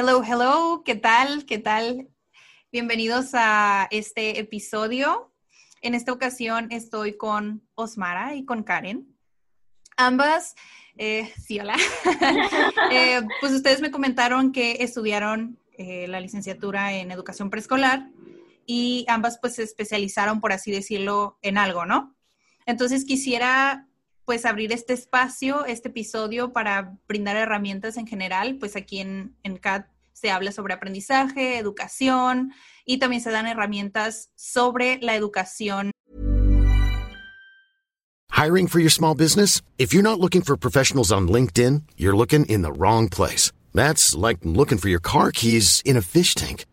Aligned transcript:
Hello, 0.00 0.22
hello, 0.22 0.84
¿qué 0.84 0.94
tal? 0.94 1.44
¿Qué 1.44 1.58
tal? 1.58 2.08
Bienvenidos 2.70 3.30
a 3.32 3.88
este 3.90 4.38
episodio. 4.38 5.34
En 5.82 5.92
esta 5.96 6.12
ocasión 6.12 6.68
estoy 6.70 7.16
con 7.16 7.66
Osmara 7.74 8.36
y 8.36 8.44
con 8.44 8.62
Karen. 8.62 9.12
Ambas, 9.96 10.54
eh, 10.98 11.32
sí, 11.44 11.58
hola. 11.58 11.74
Eh, 12.92 13.22
pues 13.40 13.52
ustedes 13.52 13.80
me 13.80 13.90
comentaron 13.90 14.52
que 14.52 14.84
estudiaron 14.84 15.58
eh, 15.72 16.06
la 16.06 16.20
licenciatura 16.20 16.92
en 16.92 17.10
educación 17.10 17.50
preescolar 17.50 18.08
y 18.66 19.04
ambas 19.08 19.40
pues 19.40 19.56
se 19.56 19.64
especializaron, 19.64 20.40
por 20.40 20.52
así 20.52 20.70
decirlo, 20.70 21.40
en 21.42 21.58
algo, 21.58 21.86
¿no? 21.86 22.14
Entonces 22.66 23.04
quisiera 23.04 23.87
pues 24.28 24.44
abrir 24.44 24.72
este 24.72 24.92
espacio, 24.92 25.64
este 25.64 25.88
episodio 25.88 26.52
para 26.52 26.98
brindar 27.08 27.34
herramientas 27.36 27.96
en 27.96 28.06
general, 28.06 28.58
pues 28.60 28.76
aquí 28.76 28.98
en, 28.98 29.34
en 29.42 29.56
CAT 29.56 29.86
se 30.12 30.30
habla 30.30 30.52
sobre 30.52 30.74
aprendizaje, 30.74 31.56
educación 31.56 32.52
y 32.84 32.98
también 32.98 33.22
se 33.22 33.30
dan 33.30 33.46
herramientas 33.46 34.28
sobre 34.34 34.98
la 35.00 35.14
educación. 35.14 35.92
Hiring 38.30 38.68
for 38.68 38.80
your 38.80 38.90
small 38.90 39.14
business? 39.14 39.62
If 39.78 39.94
you're 39.94 40.02
not 40.02 40.20
looking 40.20 40.42
for 40.42 40.58
professionals 40.58 41.10
on 41.10 41.28
LinkedIn, 41.28 41.84
you're 41.96 42.14
looking 42.14 42.44
in 42.50 42.60
the 42.60 42.70
wrong 42.70 43.08
place. 43.08 43.50
That's 43.72 44.14
like 44.14 44.40
looking 44.44 44.76
for 44.76 44.90
your 44.90 45.00
car 45.00 45.30
keys 45.32 45.80
in 45.86 45.96
a 45.96 46.02
fish 46.02 46.34
tank. 46.34 46.66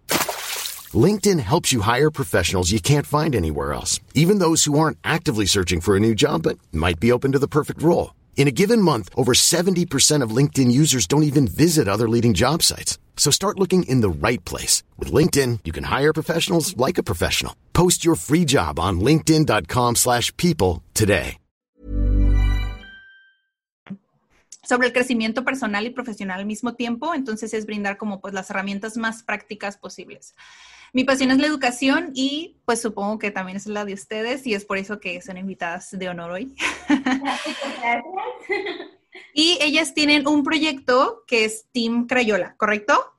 LinkedIn 0.95 1.40
helps 1.40 1.73
you 1.73 1.81
hire 1.81 2.12
professionals 2.12 2.72
you 2.72 2.80
can't 2.80 3.08
find 3.08 3.36
anywhere 3.36 3.73
else, 3.73 3.99
even 4.13 4.38
those 4.38 4.66
who 4.66 4.77
aren't 4.77 4.99
actively 5.03 5.48
searching 5.48 5.81
for 5.81 5.95
a 5.95 5.99
new 5.99 6.13
job 6.13 6.44
but 6.44 6.59
might 6.72 6.99
be 6.99 7.12
open 7.12 7.31
to 7.31 7.40
the 7.40 7.48
perfect 7.48 7.81
role. 7.81 8.13
In 8.38 8.48
a 8.48 8.52
given 8.52 8.80
month, 8.80 9.09
over 9.17 9.34
70% 9.34 10.22
of 10.22 10.36
LinkedIn 10.36 10.72
users 10.72 11.08
don't 11.08 11.23
even 11.23 11.48
visit 11.48 11.88
other 11.88 12.08
leading 12.08 12.36
job 12.36 12.62
sites. 12.62 13.00
So 13.17 13.31
start 13.31 13.59
looking 13.59 13.89
in 13.89 14.02
the 14.02 14.27
right 14.27 14.44
place. 14.45 14.84
With 15.00 15.12
LinkedIn, 15.12 15.61
you 15.66 15.73
can 15.73 15.86
hire 15.86 16.14
professionals 16.14 16.78
like 16.78 17.00
a 17.00 17.03
professional. 17.03 17.56
Post 17.73 18.06
your 18.06 18.16
free 18.16 18.45
job 18.45 18.80
on 18.80 19.00
linkedin.com 19.00 19.95
slash 19.95 20.31
people 20.38 20.84
today. 20.94 21.38
Sobre 24.67 24.88
el 24.88 24.94
crecimiento 24.94 25.45
personal 25.45 25.86
y 25.86 25.91
profesional 25.91 26.39
al 26.39 26.47
mismo 26.47 26.73
tiempo, 26.73 27.14
entonces 27.14 27.53
es 27.53 27.67
brindar 27.67 27.97
como 27.97 28.19
pues 28.19 28.34
las 28.34 28.50
herramientas 28.50 28.97
más 28.97 29.22
prácticas 29.22 29.78
posibles. 29.78 30.34
Mi 30.95 31.03
pasión 31.03 31.29
es 31.29 31.39
la 31.39 31.47
educación 31.47 32.11
y 32.13 32.55
pues 32.63 32.81
supongo 32.81 33.19
que 33.19 33.29
también 33.29 33.57
es 33.57 33.65
la 33.65 33.83
de 33.83 33.93
ustedes 33.93 34.47
y 34.47 34.53
es 34.53 34.63
por 34.63 34.77
eso 34.77 35.01
que 35.01 35.21
son 35.21 35.38
invitadas 35.38 35.91
de 35.91 36.07
honor 36.07 36.31
hoy. 36.31 36.55
Gracias. 36.88 37.35
y 39.33 39.57
ellas 39.59 39.93
tienen 39.93 40.25
un 40.25 40.45
proyecto 40.45 41.25
que 41.27 41.43
es 41.43 41.66
Team 41.73 42.07
Crayola, 42.07 42.55
¿correcto? 42.55 43.13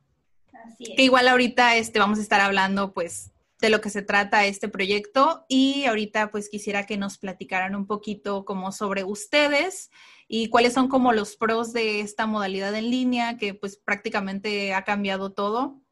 Así 0.64 0.84
es. 0.84 0.96
Que 0.96 1.02
igual 1.02 1.28
ahorita 1.28 1.76
este, 1.76 1.98
vamos 1.98 2.18
a 2.18 2.22
estar 2.22 2.40
hablando 2.40 2.94
pues 2.94 3.32
de 3.60 3.68
lo 3.68 3.82
que 3.82 3.90
se 3.90 4.00
trata 4.00 4.46
este 4.46 4.68
proyecto 4.68 5.44
y 5.46 5.84
ahorita 5.84 6.30
pues 6.30 6.48
quisiera 6.48 6.86
que 6.86 6.96
nos 6.96 7.18
platicaran 7.18 7.76
un 7.76 7.86
poquito 7.86 8.46
como 8.46 8.72
sobre 8.72 9.04
ustedes 9.04 9.90
y 10.28 10.48
cuáles 10.48 10.72
son 10.72 10.88
como 10.88 11.12
los 11.12 11.36
pros 11.36 11.74
de 11.74 12.00
esta 12.00 12.24
modalidad 12.24 12.74
en 12.74 12.90
línea 12.90 13.36
que 13.36 13.52
pues 13.52 13.76
prácticamente 13.76 14.72
ha 14.72 14.82
cambiado 14.84 15.32
todo 15.34 15.82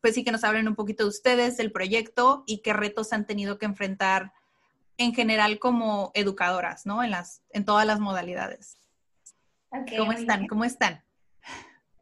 pues 0.00 0.14
sí 0.14 0.24
que 0.24 0.32
nos 0.32 0.44
hablen 0.44 0.68
un 0.68 0.74
poquito 0.74 1.04
de 1.04 1.10
ustedes, 1.10 1.56
del 1.56 1.72
proyecto 1.72 2.44
y 2.46 2.58
qué 2.58 2.72
retos 2.72 3.12
han 3.12 3.26
tenido 3.26 3.58
que 3.58 3.66
enfrentar 3.66 4.32
en 4.98 5.14
general 5.14 5.58
como 5.58 6.10
educadoras, 6.14 6.86
¿no? 6.86 7.02
En, 7.02 7.10
las, 7.10 7.42
en 7.50 7.64
todas 7.64 7.86
las 7.86 8.00
modalidades. 8.00 8.76
¿Cómo 9.96 10.12
están? 10.12 10.46
¿Cómo 10.46 10.64
están? 10.64 11.02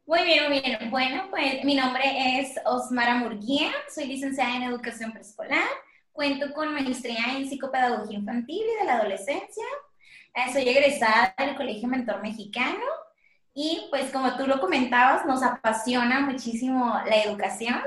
Muy 0.07 0.23
bien, 0.23 0.49
muy 0.49 0.61
bien. 0.61 0.91
Bueno, 0.91 1.29
pues 1.31 1.65
mi 1.65 1.75
nombre 1.75 2.05
es 2.39 2.55
Osmara 2.67 3.17
Murguía, 3.17 3.73
soy 3.93 4.07
licenciada 4.07 4.57
en 4.57 4.65
Educación 4.65 5.13
Preescolar, 5.13 5.67
cuento 6.13 6.53
con 6.53 6.75
maestría 6.75 7.37
en 7.37 7.49
Psicopedagogía 7.49 8.19
Infantil 8.19 8.63
y 8.63 8.81
de 8.81 8.85
la 8.85 8.97
Adolescencia, 8.97 9.65
eh, 10.35 10.53
soy 10.53 10.69
egresada 10.69 11.35
del 11.39 11.57
Colegio 11.57 11.89
Mentor 11.89 12.21
Mexicano 12.21 12.85
y 13.55 13.87
pues 13.89 14.11
como 14.11 14.37
tú 14.37 14.47
lo 14.49 14.61
comentabas, 14.61 15.25
nos 15.25 15.43
apasiona 15.43 16.21
muchísimo 16.21 17.01
la 17.07 17.23
educación, 17.23 17.81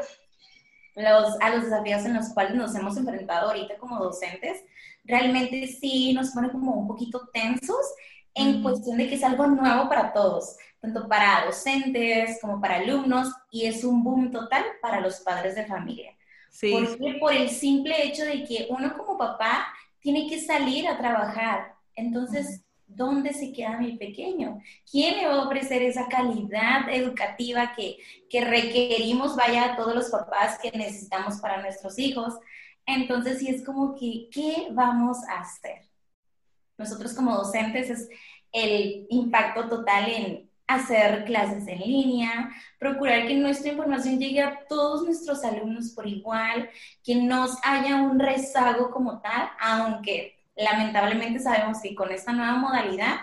los, 0.96 1.40
a 1.42 1.50
los 1.50 1.66
desafíos 1.66 2.06
en 2.06 2.14
los 2.14 2.30
cuales 2.30 2.56
nos 2.56 2.74
hemos 2.74 2.96
enfrentado 2.96 3.50
ahorita 3.50 3.78
como 3.78 4.00
docentes. 4.00 4.64
Realmente 5.04 5.68
sí 5.68 6.14
nos 6.14 6.32
pone 6.32 6.50
como 6.50 6.74
un 6.74 6.88
poquito 6.88 7.30
tensos 7.34 7.86
en 8.34 8.64
cuestión 8.64 8.98
de 8.98 9.10
que 9.10 9.16
es 9.16 9.24
algo 9.24 9.46
nuevo 9.48 9.90
para 9.90 10.14
todos, 10.14 10.56
tanto 10.80 11.08
para 11.08 11.46
docentes 11.46 12.40
como 12.40 12.62
para 12.62 12.76
alumnos, 12.76 13.34
y 13.52 13.66
es 13.66 13.84
un 13.84 14.04
boom 14.04 14.32
total 14.32 14.64
para 14.82 15.02
los 15.02 15.20
padres 15.20 15.56
de 15.56 15.66
familia. 15.66 16.16
Sí. 16.50 16.72
Porque 16.72 17.18
por 17.20 17.34
el 17.34 17.50
simple 17.50 18.06
hecho 18.06 18.24
de 18.24 18.44
que 18.44 18.68
uno 18.70 18.96
como 18.96 19.18
papá 19.18 19.68
tiene 20.00 20.30
que 20.30 20.40
salir 20.40 20.88
a 20.88 20.98
trabajar. 20.98 21.76
Entonces, 21.96 22.64
¿dónde 22.88 23.34
se 23.34 23.52
queda 23.52 23.78
mi 23.78 23.98
pequeño? 23.98 24.62
¿Quién 24.90 25.18
le 25.18 25.28
va 25.28 25.36
a 25.36 25.46
ofrecer 25.46 25.82
esa 25.82 26.08
calidad 26.08 26.90
educativa 26.90 27.74
que, 27.76 27.98
requerimos, 28.42 29.36
vaya, 29.36 29.74
a 29.74 29.76
todos 29.76 29.94
los 29.94 30.10
papás 30.10 30.58
que 30.60 30.72
necesitamos 30.72 31.38
para 31.38 31.62
nuestros 31.62 32.00
hijos? 32.00 32.34
Entonces, 32.86 33.40
sí 33.40 33.50
es 33.50 33.64
como 33.66 33.96
que, 33.96 34.30
¿qué 34.32 34.70
vamos 34.72 35.18
a 35.30 35.42
hacer? 35.42 35.84
Nosotros 36.78 37.14
como 37.14 37.36
docentes 37.36 37.90
es 37.90 38.10
el 38.52 39.06
impacto 39.10 39.68
total 39.68 40.10
en 40.10 40.50
hacer 40.68 41.24
clases 41.26 41.68
en 41.68 41.80
línea, 41.80 42.50
procurar 42.78 43.28
que 43.28 43.36
nuestra 43.36 43.72
información 43.72 44.20
llegue 44.20 44.42
a 44.42 44.66
todos 44.68 45.04
nuestros 45.04 45.44
alumnos 45.44 45.92
por 45.92 46.06
igual, 46.06 46.70
que 47.04 47.16
no 47.16 47.48
haya 47.64 48.02
un 48.02 48.20
rezago 48.20 48.92
como 48.92 49.22
tal, 49.22 49.50
aunque 49.60 50.37
lamentablemente 50.58 51.40
sabemos 51.40 51.80
que 51.82 51.96
con 51.96 52.12
esta 52.12 52.34
nueva 52.34 52.54
modalidad 52.54 53.18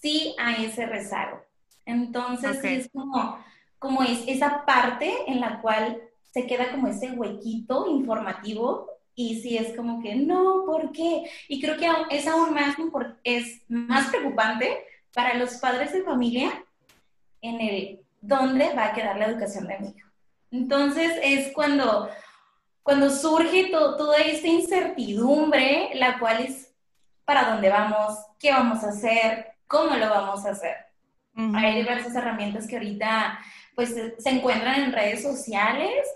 sí 0.00 0.34
hay 0.38 0.66
ese 0.66 0.86
rezago. 0.86 1.40
Entonces, 1.86 2.62
es 2.62 2.90
como, 2.92 3.38
como 3.78 4.02
es 4.02 4.24
esa 4.26 4.64
parte 4.64 5.12
en 5.26 5.40
la 5.40 5.60
cual 5.60 6.00
se 6.32 6.46
queda 6.46 6.70
como 6.70 6.88
ese 6.88 7.12
huequito 7.12 7.86
informativo 7.88 8.88
y 9.14 9.40
sí 9.42 9.58
es 9.58 9.76
como 9.76 10.02
que, 10.02 10.14
no, 10.14 10.64
¿por 10.64 10.92
qué? 10.92 11.30
Y 11.48 11.60
creo 11.60 11.76
que 11.76 11.90
es 12.10 12.26
aún 12.26 12.54
más, 12.54 12.76
es 13.24 13.62
más 13.68 14.08
preocupante 14.08 14.84
para 15.12 15.34
los 15.34 15.54
padres 15.56 15.92
de 15.92 16.02
familia 16.02 16.64
en 17.42 17.60
el 17.60 18.00
dónde 18.20 18.72
va 18.74 18.86
a 18.86 18.92
quedar 18.94 19.18
la 19.18 19.26
educación 19.26 19.66
de 19.66 19.78
mi 19.80 19.88
hijo. 19.88 20.08
Entonces 20.50 21.12
es 21.22 21.52
cuando, 21.52 22.08
cuando 22.82 23.10
surge 23.10 23.68
toda 23.70 24.16
esta 24.18 24.48
incertidumbre, 24.48 25.90
la 25.94 26.18
cual 26.18 26.44
es 26.44 26.71
para 27.24 27.50
dónde 27.50 27.68
vamos, 27.68 28.18
qué 28.38 28.50
vamos 28.52 28.82
a 28.84 28.88
hacer, 28.88 29.52
cómo 29.66 29.96
lo 29.96 30.08
vamos 30.08 30.44
a 30.44 30.50
hacer. 30.50 30.76
Hay 31.34 31.76
diversas 31.76 32.14
herramientas 32.14 32.66
que 32.66 32.76
ahorita 32.76 33.38
pues 33.74 33.94
se 34.18 34.30
encuentran 34.30 34.82
en 34.82 34.92
redes 34.92 35.22
sociales, 35.22 36.06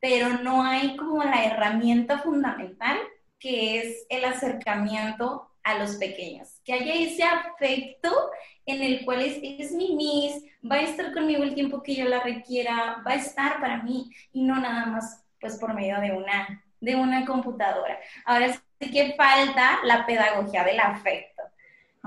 pero 0.00 0.30
no 0.42 0.64
hay 0.64 0.96
como 0.96 1.22
la 1.22 1.44
herramienta 1.44 2.18
fundamental 2.18 2.98
que 3.38 3.78
es 3.78 4.06
el 4.08 4.24
acercamiento 4.24 5.50
a 5.62 5.78
los 5.78 5.96
pequeños, 5.96 6.48
que 6.64 6.72
haya 6.72 6.94
ese 6.94 7.22
afecto 7.24 8.30
en 8.66 8.82
el 8.82 9.04
cual 9.04 9.20
es, 9.20 9.38
es 9.42 9.72
mi 9.72 9.94
Miss, 9.94 10.42
va 10.64 10.76
a 10.76 10.82
estar 10.82 11.12
conmigo 11.12 11.42
el 11.42 11.54
tiempo 11.54 11.82
que 11.82 11.94
yo 11.94 12.06
la 12.06 12.20
requiera, 12.20 13.02
va 13.06 13.12
a 13.12 13.16
estar 13.16 13.60
para 13.60 13.82
mí 13.82 14.10
y 14.32 14.42
no 14.42 14.58
nada 14.58 14.86
más 14.86 15.22
pues 15.38 15.58
por 15.58 15.74
medio 15.74 16.00
de 16.00 16.12
una, 16.12 16.64
de 16.80 16.96
una 16.96 17.26
computadora. 17.26 17.98
Ahora 18.24 18.46
que 18.90 19.14
falta 19.16 19.80
la 19.84 20.06
pedagogía 20.06 20.64
del 20.64 20.80
afecto. 20.80 21.42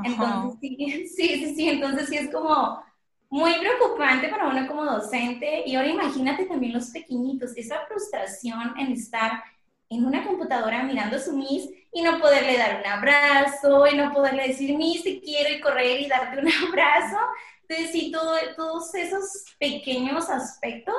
Entonces, 0.03 0.59
sí, 0.61 1.07
sí, 1.15 1.55
sí, 1.55 1.69
entonces 1.69 2.09
sí 2.09 2.17
es 2.17 2.31
como 2.31 2.83
muy 3.29 3.53
preocupante 3.55 4.29
para 4.29 4.47
uno 4.47 4.67
como 4.67 4.85
docente. 4.85 5.63
Y 5.65 5.75
ahora 5.75 5.89
imagínate 5.89 6.45
también 6.45 6.73
los 6.73 6.91
pequeñitos, 6.91 7.55
esa 7.55 7.85
frustración 7.87 8.73
en 8.77 8.93
estar 8.93 9.43
en 9.89 10.05
una 10.05 10.25
computadora 10.25 10.83
mirando 10.83 11.15
a 11.15 11.19
su 11.19 11.35
Miss 11.35 11.69
y 11.93 12.01
no 12.01 12.19
poderle 12.19 12.57
dar 12.57 12.79
un 12.79 12.85
abrazo, 12.85 13.87
y 13.87 13.95
no 13.95 14.11
poderle 14.11 14.49
decir, 14.49 14.77
Miss, 14.77 15.03
te 15.03 15.19
quiero 15.21 15.55
y 15.55 15.61
correr 15.61 16.01
y 16.01 16.07
darte 16.07 16.39
un 16.39 16.47
abrazo. 16.69 17.17
Entonces, 17.61 17.91
sí, 17.91 18.11
todo, 18.11 18.35
todos 18.55 18.93
esos 18.95 19.45
pequeños 19.59 20.29
aspectos, 20.29 20.95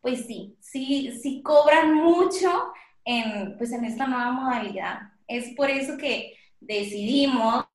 pues 0.00 0.26
sí, 0.26 0.56
sí, 0.60 1.18
sí 1.22 1.42
cobran 1.42 1.94
mucho 1.94 2.72
en, 3.04 3.56
pues 3.58 3.72
en 3.72 3.84
esta 3.84 4.06
nueva 4.06 4.32
modalidad. 4.32 5.12
Es 5.26 5.54
por 5.54 5.70
eso 5.70 5.96
que 5.96 6.36
decidimos 6.60 7.66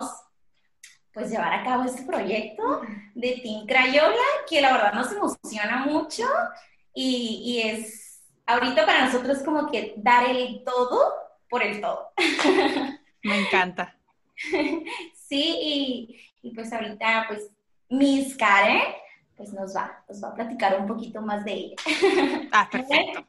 pues 1.14 1.32
llevar 1.32 1.54
a 1.54 1.64
cabo 1.64 1.84
este 1.84 2.04
proyecto 2.04 2.82
de 3.16 3.42
Team 3.44 3.66
Crayola, 3.66 4.16
que 4.48 4.62
la 4.62 4.72
verdad 4.72 4.94
nos 4.94 5.12
emociona 5.12 5.86
mucho 5.86 6.26
y, 6.94 7.42
y 7.44 7.62
es 7.68 8.22
ahorita 8.46 8.86
para 8.86 9.06
nosotros 9.06 9.40
como 9.40 9.70
que 9.70 9.94
dar 9.98 10.30
el 10.30 10.64
todo 10.64 11.14
por 11.50 11.64
el 11.64 11.82
todo. 11.82 12.12
Me 13.24 13.40
encanta. 13.40 13.96
Sí, 15.28 15.58
y, 15.62 16.22
y 16.42 16.56
pues 16.56 16.72
ahorita 16.72 17.26
pues 17.28 17.50
Miss 17.90 18.36
Karen 18.38 18.82
pues 19.36 19.54
nos 19.54 19.76
va, 19.76 20.04
nos 20.10 20.24
va 20.24 20.30
a 20.30 20.34
platicar 20.36 20.80
un 20.80 20.88
poquito 20.88 21.22
más 21.22 21.46
de 21.46 21.54
ella. 21.54 21.76
Ah, 22.52 22.68
perfecto. 22.70 23.26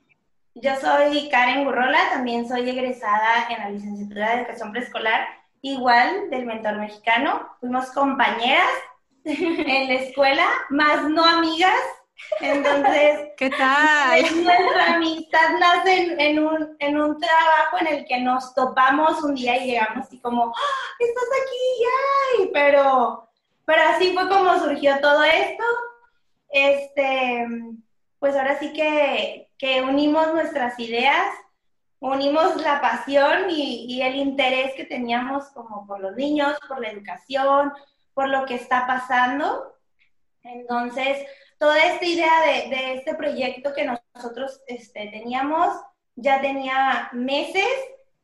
Yo 0.55 0.75
soy 0.81 1.29
Karen 1.29 1.65
Gurrola, 1.65 2.11
también 2.11 2.49
soy 2.49 2.69
egresada 2.69 3.47
en 3.51 3.59
la 3.59 3.71
licenciatura 3.71 4.31
de 4.31 4.41
educación 4.43 4.73
preescolar, 4.73 5.29
igual 5.63 6.29
del 6.29 6.45
mentor 6.45 6.77
mexicano. 6.77 7.49
Fuimos 7.61 7.91
compañeras 7.93 8.69
en 9.25 9.89
la 9.89 9.95
escuela, 9.95 10.47
más 10.71 11.09
no 11.09 11.25
amigas. 11.25 11.81
Entonces, 12.41 13.29
¿qué 13.37 13.49
tal? 13.51 14.23
Nuestra 14.43 14.95
amistad 14.95 15.51
nace 15.61 16.17
en, 16.19 16.41
un, 16.41 16.77
en 16.81 17.01
un 17.01 17.19
trabajo 17.21 17.79
en 17.81 17.87
el 17.87 18.05
que 18.07 18.21
nos 18.21 18.53
topamos 18.53 19.23
un 19.23 19.37
día 19.37 19.57
y 19.57 19.71
llegamos 19.71 20.13
y 20.13 20.21
como, 20.21 20.47
¡Ah, 20.47 20.97
estás 20.99 21.29
aquí, 21.43 22.43
¡ay! 22.43 22.51
Pero, 22.53 23.29
pero 23.65 23.83
así 23.89 24.13
fue 24.15 24.29
como 24.29 24.59
surgió 24.59 24.99
todo 25.01 25.23
esto. 25.23 25.65
Este, 26.49 27.47
pues 28.19 28.35
ahora 28.35 28.59
sí 28.59 28.73
que, 28.73 29.50
que 29.61 29.83
unimos 29.83 30.33
nuestras 30.33 30.79
ideas, 30.81 31.35
unimos 31.99 32.57
la 32.63 32.81
pasión 32.81 33.51
y, 33.51 33.85
y 33.95 34.01
el 34.01 34.17
interés 34.17 34.73
que 34.75 34.87
teníamos 34.87 35.51
como 35.51 35.87
por 35.87 36.01
los 36.01 36.17
niños, 36.17 36.59
por 36.67 36.81
la 36.81 36.89
educación, 36.89 37.71
por 38.15 38.31
lo 38.31 38.47
que 38.47 38.55
está 38.55 38.87
pasando. 38.87 39.77
Entonces, 40.43 41.27
toda 41.59 41.77
esta 41.77 42.07
idea 42.07 42.33
de, 42.47 42.75
de 42.75 42.95
este 42.95 43.15
proyecto 43.15 43.75
que 43.75 43.85
nosotros 43.85 44.63
este, 44.67 45.09
teníamos 45.09 45.69
ya 46.17 46.41
tenía 46.41 47.11
meses, 47.13 47.69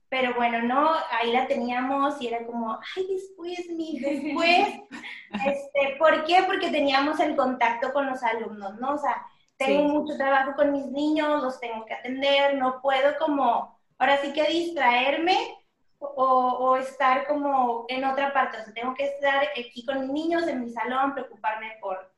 pero 0.09 0.35
bueno, 0.35 0.63
no, 0.63 0.91
ahí 1.11 1.33
la 1.33 1.47
teníamos 1.47 2.21
y 2.23 2.29
era 2.29 2.47
como, 2.47 2.79
ay, 2.97 3.07
después, 3.09 3.69
mi, 3.77 4.01
después. 4.01 4.81
este, 5.47 5.97
¿Por 5.99 6.25
qué? 6.25 6.45
Porque 6.47 6.71
teníamos 6.71 7.21
el 7.21 7.37
contacto 7.37 7.93
con 7.93 8.07
los 8.07 8.23
alumnos, 8.23 8.79
¿no? 8.81 8.95
O 8.95 8.99
sea, 8.99 9.27
tengo 9.57 9.89
mucho 9.89 10.17
trabajo 10.17 10.55
con 10.55 10.73
mis 10.73 10.87
niños, 10.87 11.43
los 11.43 11.59
tengo 11.61 11.85
que 11.85 11.95
atender, 11.95 12.57
no 12.57 12.81
puedo 12.81 13.17
como, 13.19 13.79
ahora 13.99 14.19
sí 14.19 14.33
que 14.33 14.45
distraerme 14.45 15.57
o, 15.99 16.77
estar 16.77 17.27
como 17.27 17.87
en 17.89 18.05
otra 18.05 18.33
parte, 18.33 18.59
o 18.59 18.65
sea, 18.65 18.75
tengo 18.75 18.95
que 18.95 19.07
estar 19.07 19.49
aquí 19.59 19.85
con 19.85 20.01
mis 20.01 20.11
niños 20.11 20.47
en 20.47 20.61
mi 20.61 20.71
salón, 20.71 21.15
preocuparme 21.15 21.79
por, 21.81 22.13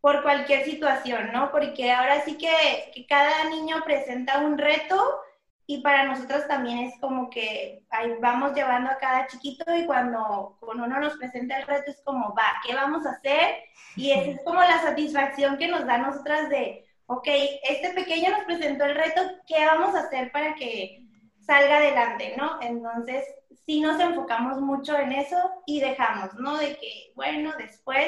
por 0.00 0.22
cualquier 0.22 0.64
situación, 0.64 1.32
¿no? 1.32 1.50
Porque 1.50 1.90
ahora 1.90 2.20
sí 2.24 2.36
que, 2.36 2.90
que 2.94 3.06
cada 3.06 3.44
niño 3.48 3.82
presenta 3.84 4.40
un 4.40 4.58
reto 4.58 5.22
y 5.66 5.80
para 5.80 6.04
nosotros 6.04 6.46
también 6.48 6.78
es 6.78 6.98
como 7.00 7.30
que 7.30 7.84
ahí 7.90 8.14
vamos 8.20 8.54
llevando 8.54 8.90
a 8.90 8.98
cada 8.98 9.26
chiquito 9.28 9.64
y 9.76 9.86
cuando, 9.86 10.56
cuando 10.60 10.84
uno 10.84 11.00
nos 11.00 11.16
presenta 11.16 11.58
el 11.58 11.66
reto 11.66 11.90
es 11.90 12.02
como, 12.04 12.34
va, 12.34 12.60
¿qué 12.66 12.74
vamos 12.74 13.06
a 13.06 13.12
hacer? 13.12 13.62
Y 13.96 14.10
esa 14.10 14.30
es 14.30 14.40
como 14.44 14.60
la 14.60 14.82
satisfacción 14.82 15.56
que 15.58 15.68
nos 15.68 15.86
da 15.86 15.94
a 15.94 15.98
nosotras 15.98 16.48
de, 16.48 16.84
ok, 17.06 17.26
este 17.68 17.90
pequeño 17.94 18.30
nos 18.30 18.44
presentó 18.44 18.84
el 18.84 18.96
reto, 18.96 19.22
¿qué 19.46 19.64
vamos 19.64 19.94
a 19.94 20.00
hacer 20.00 20.32
para 20.32 20.54
que 20.54 21.06
salga 21.40 21.76
adelante, 21.76 22.34
¿no? 22.36 22.60
Entonces, 22.60 23.24
sí 23.64 23.80
nos 23.80 24.00
enfocamos 24.00 24.60
mucho 24.60 24.96
en 24.96 25.12
eso 25.12 25.36
y 25.66 25.80
dejamos, 25.80 26.34
¿no? 26.34 26.56
De 26.56 26.76
que, 26.76 27.12
bueno, 27.14 27.52
después, 27.56 28.06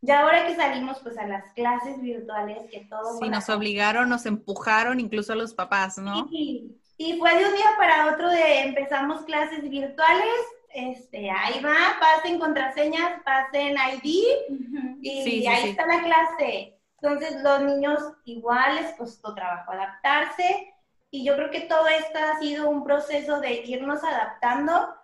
ya 0.00 0.22
ahora 0.22 0.46
que 0.46 0.56
salimos 0.56 0.98
pues 1.00 1.18
a 1.18 1.26
las 1.26 1.52
clases 1.52 2.00
virtuales, 2.00 2.70
que 2.70 2.86
todo... 2.88 3.18
Sí, 3.18 3.28
nos 3.28 3.48
obligaron, 3.48 4.08
nos 4.08 4.26
empujaron 4.26 5.00
incluso 5.00 5.32
a 5.32 5.36
los 5.36 5.54
papás, 5.54 5.98
¿no? 5.98 6.28
Sí, 6.28 6.80
y 6.98 7.18
fue 7.18 7.36
de 7.36 7.46
un 7.46 7.54
día 7.54 7.74
para 7.76 8.12
otro 8.12 8.30
de 8.30 8.60
empezamos 8.60 9.24
clases 9.24 9.68
virtuales, 9.68 10.34
este, 10.70 11.30
ahí 11.30 11.60
va, 11.62 11.74
pasen 12.00 12.38
contraseñas, 12.38 13.22
pasen 13.22 13.76
ID 13.76 15.00
y 15.02 15.46
ahí 15.46 15.70
está 15.70 15.86
la 15.86 16.02
clase. 16.02 16.78
Entonces 17.00 17.42
los 17.42 17.62
niños 17.62 18.00
igual 18.24 18.76
les 18.76 18.94
costó 18.94 19.34
trabajo 19.34 19.72
adaptarse 19.72 20.74
y 21.10 21.24
yo 21.24 21.34
creo 21.36 21.50
que 21.50 21.62
todo 21.62 21.86
esto 21.86 22.18
ha 22.18 22.38
sido 22.38 22.68
un 22.70 22.82
proceso 22.82 23.40
de 23.40 23.62
irnos 23.64 24.02
adaptando, 24.02 24.94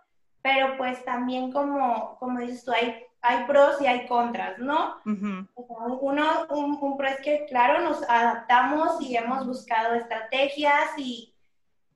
pero 0.40 0.76
pues 0.78 1.04
también 1.04 1.52
como, 1.52 2.16
como 2.18 2.40
dices 2.40 2.64
tú, 2.64 2.72
hay, 2.72 3.04
hay 3.20 3.44
pros 3.44 3.80
y 3.80 3.86
hay 3.86 4.06
contras, 4.08 4.58
¿no? 4.58 4.96
Uno, 5.54 6.46
un, 6.50 6.78
un 6.80 6.96
pro 6.96 7.06
es 7.06 7.20
que 7.20 7.44
claro, 7.46 7.80
nos 7.80 8.02
adaptamos 8.08 9.00
y 9.00 9.16
hemos 9.16 9.46
buscado 9.46 9.94
estrategias 9.94 10.90
y, 10.96 11.31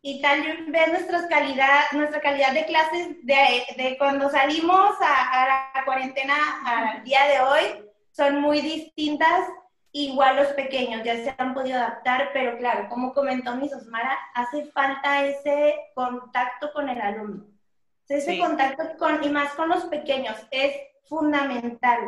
y 0.06 0.20
tal 0.20 0.41
vez 0.69 0.88
nuestra 0.93 1.26
calidad, 1.26 1.81
nuestra 1.91 2.20
calidad 2.20 2.53
de 2.53 2.64
clases 2.64 3.26
de, 3.26 3.67
de 3.76 3.99
cuando 3.99 4.31
salimos 4.31 4.94
a, 5.00 5.69
la 5.75 5.85
cuarentena 5.85 6.37
al 6.64 7.03
día 7.03 7.25
de 7.26 7.41
hoy 7.41 7.91
son 8.12 8.41
muy 8.41 8.61
distintas. 8.61 9.49
Igual 9.91 10.37
los 10.37 10.47
pequeños 10.53 11.03
ya 11.03 11.17
se 11.17 11.35
han 11.37 11.55
podido 11.55 11.79
adaptar, 11.79 12.31
pero 12.32 12.56
claro, 12.56 12.88
como 12.88 13.12
comentó 13.12 13.56
mi 13.56 13.67
Osmara, 13.67 14.17
hace 14.35 14.67
falta 14.67 15.26
ese 15.26 15.75
contacto 15.97 16.73
con 16.73 16.88
el 16.88 17.00
alumno. 17.00 17.44
Ese 18.08 18.38
contacto 18.38 18.97
con, 18.99 19.25
y 19.25 19.29
más 19.29 19.55
con 19.55 19.70
los 19.70 19.87
pequeños 19.87 20.37
es 20.53 20.73
fundamental. 21.08 21.99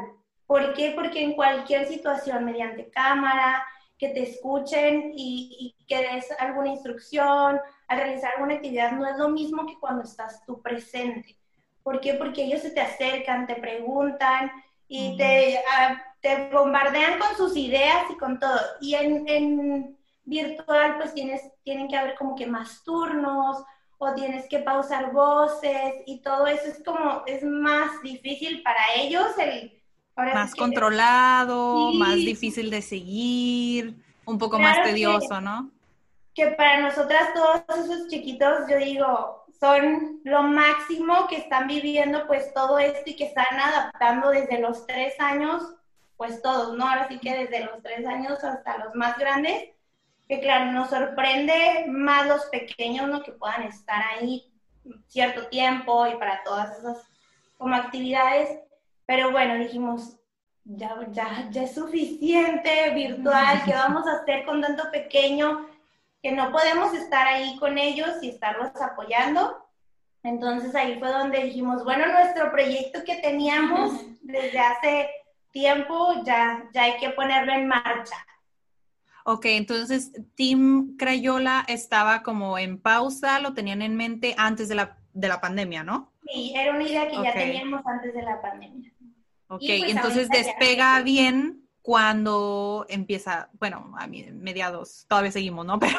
¿Por 0.47 0.73
qué? 0.75 0.93
Porque 0.95 1.21
en 1.21 1.33
cualquier 1.33 1.89
situación, 1.89 2.45
mediante 2.45 2.91
cámara, 2.91 3.67
que 3.99 4.09
te 4.11 4.23
escuchen 4.23 5.13
y, 5.15 5.75
y 5.79 5.85
que 5.87 5.99
des 5.99 6.31
alguna 6.39 6.69
instrucción, 6.69 7.61
al 7.89 7.99
realizar 7.99 8.33
alguna 8.35 8.55
actividad 8.55 8.93
no 8.93 9.07
es 9.07 9.17
lo 9.17 9.29
mismo 9.29 9.67
que 9.67 9.79
cuando 9.79 10.05
estás 10.05 10.45
tú 10.47 10.63
presente. 10.63 11.37
¿Por 11.83 12.01
qué? 12.01 12.15
Porque 12.15 12.45
ellos 12.45 12.63
se 12.63 12.71
te 12.71 12.81
acercan, 12.81 13.47
te 13.47 13.57
preguntan 13.57 14.51
y 14.89 15.17
te, 15.17 15.59
ah, 15.73 16.03
te 16.21 16.49
bombardean 16.51 17.19
con 17.19 17.37
sus 17.37 17.57
ideas 17.57 18.05
y 18.11 18.17
con 18.17 18.39
todo. 18.39 18.61
Y 18.81 18.95
en, 18.95 19.29
en 19.29 19.99
virtual 20.25 20.97
pues 20.99 21.15
tienes, 21.15 21.43
tienen 21.63 21.89
que 21.89 21.97
haber 21.97 22.15
como 22.17 22.37
que 22.37 22.47
más 22.47 22.83
turnos 22.85 23.65
o 23.99 24.15
tienes 24.15 24.49
que 24.49 24.61
pausar 24.61 25.13
voces 25.13 25.95
y 26.07 26.21
todo 26.21 26.47
eso 26.47 26.69
es 26.69 26.83
como, 26.85 27.23
es 27.27 27.43
más 27.43 28.01
difícil 28.03 28.63
para 28.63 28.81
ellos 28.97 29.27
el... 29.39 29.78
más 30.35 30.55
controlado, 30.55 31.93
más 31.93 32.17
difícil 32.17 32.71
de 32.71 32.83
seguir, 32.83 33.95
un 34.25 34.39
poco 34.39 34.59
más 34.59 34.83
tedioso, 34.83 35.41
¿no? 35.41 35.71
que 36.39 36.53
para 36.53 36.79
nosotras 36.79 37.35
todos 37.35 37.85
esos 37.85 38.07
chiquitos, 38.07 38.61
yo 38.71 38.79
digo, 38.79 39.45
son 39.59 40.21
lo 40.23 40.45
máximo 40.45 41.27
que 41.27 41.35
están 41.35 41.67
viviendo 41.67 42.29
pues 42.29 42.55
todo 42.55 42.79
esto 42.79 43.03
y 43.07 43.17
que 43.17 43.25
están 43.25 43.59
adaptando 43.59 44.31
desde 44.31 44.61
los 44.61 44.87
tres 44.87 45.19
años, 45.19 45.65
pues 46.17 46.41
todos, 46.41 46.77
¿no? 46.77 46.89
Ahora 46.89 47.09
sí 47.09 47.19
que 47.19 47.37
desde 47.37 47.65
los 47.65 47.83
tres 47.83 48.07
años 48.07 48.45
hasta 48.45 48.79
los 48.79 48.95
más 48.95 49.19
grandes, 49.19 49.71
que 50.29 50.39
claro, 50.39 50.71
nos 50.71 50.91
sorprende 50.91 51.87
más 51.89 52.29
los 52.29 52.45
pequeños, 52.47 53.09
¿no? 53.09 53.25
Que 53.25 53.33
puedan 53.33 53.65
estar 53.65 54.01
ahí 54.13 54.49
cierto 55.09 55.49
tiempo 55.49 56.07
y 56.07 56.15
para 56.19 56.45
todas 56.45 56.79
esas 56.79 56.99
como 57.57 57.75
actividades, 57.75 58.61
pero 59.07 59.33
bueno, 59.33 59.57
dijimos, 59.57 60.18
ya, 60.69 60.97
ya, 61.11 61.49
ya 61.51 61.63
es 61.65 61.75
suficiente 61.75 62.91
virtual, 62.95 63.63
¿qué 63.65 63.73
vamos 63.75 64.07
a 64.07 64.21
hacer 64.21 64.45
con 64.47 64.61
tanto 64.63 64.85
pequeño? 64.91 65.67
que 66.23 66.33
no 66.33 66.51
podemos 66.51 66.93
estar 66.95 67.27
ahí 67.27 67.57
con 67.59 67.79
ellos 67.79 68.09
y 68.23 68.31
estarlos 68.31 68.71
apoyando. 68.81 69.65
Entonces 70.23 70.75
ahí 70.75 70.99
fue 70.99 71.11
donde 71.11 71.45
dijimos, 71.45 71.85
bueno, 71.85 72.07
nuestro 72.07 72.51
proyecto 72.51 73.05
que 73.05 73.17
teníamos 73.17 74.05
desde 74.21 74.59
hace 74.59 75.11
tiempo 75.53 76.23
ya, 76.25 76.69
ya 76.75 76.85
hay 76.85 76.99
que 76.99 77.11
ponerlo 77.11 77.53
en 77.53 77.69
marcha. 77.69 78.17
Ok, 79.25 79.45
entonces 79.47 80.13
Team 80.35 80.97
Crayola 80.97 81.65
estaba 81.69 82.23
como 82.23 82.59
en 82.59 82.81
pausa, 82.81 83.41
lo 83.41 83.55
tenían 83.55 83.83
en 83.83 83.97
mente 83.97 84.35
antes 84.39 84.69
de 84.69 84.75
la, 84.75 84.99
de 85.13 85.29
la 85.29 85.41
pandemia, 85.41 85.85
¿no? 85.85 86.13
Sí, 86.27 86.53
era 86.57 86.75
una 86.75 86.83
idea 86.83 87.09
que 87.09 87.23
ya 87.23 87.33
teníamos 87.33 87.87
antes 87.87 88.13
de 88.15 88.23
la 88.23 88.41
pandemia. 88.41 88.91
Ok, 89.49 89.63
pues, 89.67 89.83
entonces 89.91 90.29
despega 90.29 91.01
bien 91.03 91.69
cuando 91.81 92.85
empieza, 92.91 93.49
bueno, 93.59 93.95
a 93.99 94.07
mediados, 94.07 95.07
todavía 95.09 95.33
seguimos, 95.33 95.65
¿no? 95.65 95.79
Pero 95.81 95.99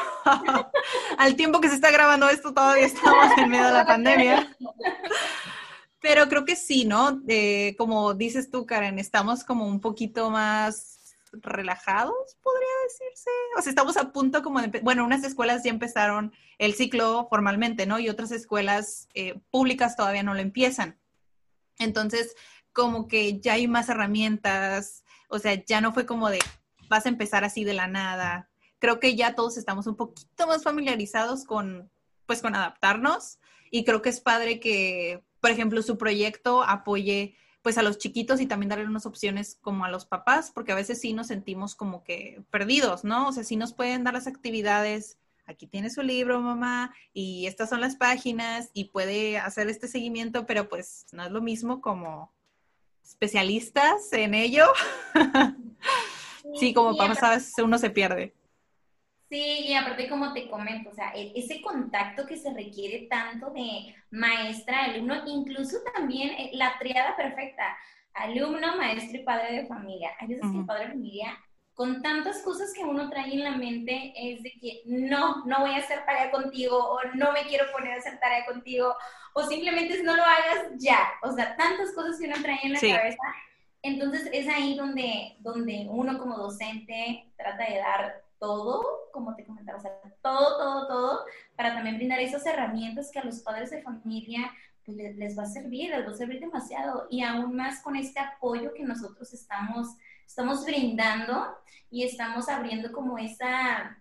al 1.18 1.36
tiempo 1.36 1.60
que 1.60 1.70
se 1.70 1.76
está 1.76 1.90
grabando 1.90 2.30
esto, 2.30 2.54
todavía 2.54 2.86
estamos 2.86 3.38
en 3.38 3.50
medio 3.50 3.66
de 3.66 3.72
la 3.72 3.86
pandemia. 3.86 4.56
Pero 6.00 6.30
creo 6.30 6.46
que 6.46 6.56
sí, 6.56 6.86
¿no? 6.86 7.22
como 7.78 8.14
dices 8.14 8.52
tú, 8.52 8.66
Karen, 8.66 9.00
estamos 9.00 9.44
como 9.44 9.66
un 9.66 9.82
poquito 9.82 10.30
más 10.30 11.16
relajados, 11.32 12.38
podría 12.42 12.68
decirse. 12.84 13.30
O 13.58 13.62
sea, 13.62 13.70
estamos 13.72 13.98
a 13.98 14.12
punto 14.12 14.44
como 14.44 14.62
de, 14.62 14.80
bueno, 14.82 15.04
unas 15.04 15.24
escuelas 15.24 15.64
ya 15.64 15.72
empezaron 15.72 16.34
el 16.58 16.76
ciclo 16.76 17.28
formalmente, 17.30 17.86
¿no? 17.86 18.00
Y 18.00 18.10
otras 18.10 18.32
escuelas 18.32 19.08
eh, 19.14 19.40
públicas 19.50 19.96
todavía 19.96 20.24
no 20.24 20.34
lo 20.34 20.40
empiezan. 20.40 21.00
Entonces, 21.80 22.36
como 22.74 23.08
que 23.08 23.40
ya 23.40 23.54
hay 23.54 23.68
más 23.68 23.90
herramientas, 23.90 25.04
o 25.30 25.40
sea, 25.40 25.64
ya 25.66 25.82
no 25.82 25.94
fue 25.94 26.06
como 26.06 26.30
de 26.30 26.40
vas 26.90 27.06
a 27.06 27.10
empezar 27.10 27.44
así 27.44 27.64
de 27.64 27.74
la 27.74 27.88
nada. 27.88 28.50
Creo 28.80 29.00
que 29.00 29.16
ya 29.16 29.36
todos 29.36 29.58
estamos 29.58 29.88
un 29.88 29.96
poquito 29.96 30.48
más 30.48 30.64
familiarizados 30.64 31.46
con, 31.46 31.92
pues, 32.26 32.42
con 32.42 32.56
adaptarnos 32.56 33.40
y 33.72 33.84
creo 33.84 34.02
que 34.02 34.10
es 34.10 34.22
padre 34.22 34.60
que, 34.60 35.24
por 35.40 35.52
ejemplo, 35.52 35.82
su 35.82 35.98
proyecto 35.98 36.64
apoye 36.64 37.36
pues 37.62 37.78
a 37.78 37.84
los 37.84 37.98
chiquitos 37.98 38.40
y 38.40 38.46
también 38.46 38.70
darle 38.70 38.86
unas 38.86 39.06
opciones 39.06 39.58
como 39.62 39.84
a 39.84 39.90
los 39.90 40.06
papás, 40.06 40.50
porque 40.52 40.72
a 40.72 40.76
veces 40.76 41.02
sí 41.02 41.14
nos 41.14 41.28
sentimos 41.28 41.76
como 41.76 42.04
que 42.04 42.42
perdidos, 42.50 43.04
¿no? 43.04 43.28
O 43.28 43.32
sea, 43.34 43.44
sí 43.44 43.58
nos 43.58 43.74
pueden 43.74 44.06
dar 44.06 44.14
las 44.14 44.28
actividades, 44.28 45.18
aquí 45.46 45.68
tiene 45.68 45.90
su 45.90 46.02
libro, 46.02 46.40
mamá, 46.40 46.94
y 47.12 47.48
estas 47.48 47.70
son 47.70 47.82
las 47.82 47.98
páginas, 47.98 48.70
y 48.74 48.86
puede 48.86 49.38
hacer 49.40 49.70
este 49.70 49.90
seguimiento, 49.90 50.46
pero 50.46 50.70
pues 50.70 51.06
no 51.12 51.24
es 51.26 51.32
lo 51.32 51.42
mismo 51.42 51.82
como 51.82 52.34
especialistas 53.10 54.12
en 54.14 54.34
ello. 54.34 54.66
sí, 56.60 56.74
como 56.74 56.96
papás 56.96 57.24
a 57.24 57.30
veces 57.32 57.54
uno 57.58 57.78
se 57.78 57.90
pierde. 57.90 58.34
Sí, 59.30 59.68
y 59.68 59.76
aparte 59.76 60.10
como 60.10 60.34
te 60.34 60.50
comento, 60.50 60.90
o 60.90 60.94
sea, 60.94 61.12
e-, 61.14 61.34
ese 61.36 61.62
contacto 61.62 62.26
que 62.26 62.38
se 62.38 62.52
requiere 62.54 63.08
tanto 63.08 63.52
de 63.52 63.96
maestra, 64.10 64.86
alumno, 64.86 65.24
incluso 65.28 65.78
también 65.94 66.30
eh, 66.32 66.52
la 66.54 66.80
triada 66.80 67.16
perfecta, 67.16 67.78
alumno, 68.14 68.76
maestro 68.78 69.20
y 69.20 69.24
padre 69.24 69.62
de 69.62 69.68
familia. 69.68 70.12
Hay 70.20 70.30
veces 70.30 70.52
que 70.52 70.58
el 70.58 70.66
padre 70.66 70.86
de 70.86 70.94
familia, 70.94 71.38
con 71.80 72.02
tantas 72.02 72.42
cosas 72.42 72.74
que 72.74 72.84
uno 72.84 73.10
trae 73.10 73.34
en 73.34 73.42
la 73.42 73.56
mente, 73.56 74.12
es 74.14 74.44
de 74.44 74.52
que 74.60 74.82
no, 74.84 75.46
no 75.46 75.62
voy 75.62 75.76
a 75.76 75.78
hacer 75.78 76.06
tarea 76.06 76.30
contigo, 76.30 76.78
o 76.78 77.00
no 77.14 77.32
me 77.32 77.44
quiero 77.44 77.72
poner 77.72 77.94
a 77.94 78.00
hacer 78.00 78.20
tarea 78.20 78.46
contigo, 78.46 78.94
o 79.34 79.44
simplemente 79.44 80.04
no 80.04 80.14
lo 80.14 80.22
hagas 80.22 80.74
ya. 80.76 81.10
O 81.24 81.32
sea, 81.32 81.56
tantas 81.56 81.94
cosas 81.94 82.20
que 82.20 82.26
uno 82.26 82.36
trae 82.42 82.60
en 82.64 82.74
la 82.74 82.82
cabeza. 82.82 83.24
Entonces 83.82 84.30
es 84.34 84.50
ahí 84.50 84.76
donde, 84.76 85.38
donde 85.40 85.88
uno 85.90 86.20
como 86.20 86.36
docente 86.36 87.32
trata 87.38 87.64
de 87.64 87.78
dar 87.78 88.24
todo, 88.40 89.10
como 89.14 89.34
te 89.38 89.46
comentaba, 89.46 89.78
o 89.78 89.82
sea, 89.82 90.02
todo, 90.22 90.58
todo, 90.58 90.88
todo, 90.90 91.26
para 91.56 91.76
también 91.76 91.96
brindar 91.96 92.20
esas 92.20 92.46
herramientas 92.46 93.10
que 93.10 93.20
a 93.20 93.24
los 93.24 93.40
padres 93.40 93.70
de 93.70 93.82
familia 93.82 94.52
pues, 94.86 94.98
les, 94.98 95.40
va 95.40 95.44
a 95.44 95.46
servir, 95.46 95.92
les 95.92 96.06
va 96.06 96.12
a 96.12 96.18
servir 96.18 96.42
demasiado, 96.42 97.08
y 97.10 97.24
aún 97.24 97.56
más 97.56 97.82
con 97.82 97.96
este 97.96 98.20
apoyo 98.20 98.74
que 98.74 98.84
nosotros 98.84 99.34
estamos, 99.34 99.96
estamos 100.30 100.64
brindando 100.64 101.58
y 101.90 102.04
estamos 102.04 102.48
abriendo 102.50 102.92
como 102.92 103.18
esa, 103.18 103.98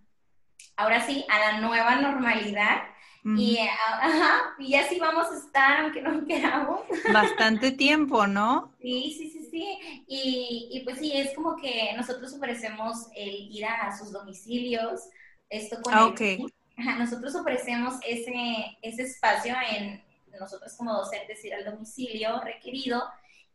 ahora 0.77 1.05
sí, 1.07 1.25
a 1.31 1.39
la 1.39 1.61
nueva 1.61 1.97
normalidad, 1.97 2.83
y, 3.25 3.59
ajá, 3.59 4.55
y 4.59 4.75
así 4.75 4.99
vamos 4.99 5.27
a 5.31 5.37
estar, 5.37 5.81
aunque 5.81 6.01
no 6.01 6.25
queramos. 6.27 6.81
Bastante 7.13 7.73
tiempo, 7.73 8.27
¿no? 8.27 8.73
Sí, 8.81 9.15
sí, 9.19 9.31
sí, 9.31 9.49
sí. 9.51 10.05
Y, 10.07 10.69
y, 10.71 10.85
pues 10.85 10.99
sí, 10.99 11.13
es 11.15 11.35
como 11.35 11.57
que 11.57 11.93
nosotros 11.97 12.33
ofrecemos 12.33 13.09
el 13.15 13.51
ir 13.51 13.67
a 13.67 13.97
sus 13.99 14.13
domicilios, 14.13 15.01
esto 15.51 15.81
con 15.83 15.95
ah, 15.95 16.15
ajá, 16.77 16.99
nosotros 16.99 17.35
ofrecemos 17.35 17.95
ese, 18.07 18.79
ese 18.83 19.03
espacio 19.03 19.55
en 19.73 20.03
nosotros 20.39 20.75
como 20.77 20.93
docentes 20.93 21.45
ir 21.45 21.55
al 21.55 21.65
domicilio 21.65 22.41
requerido 22.41 23.03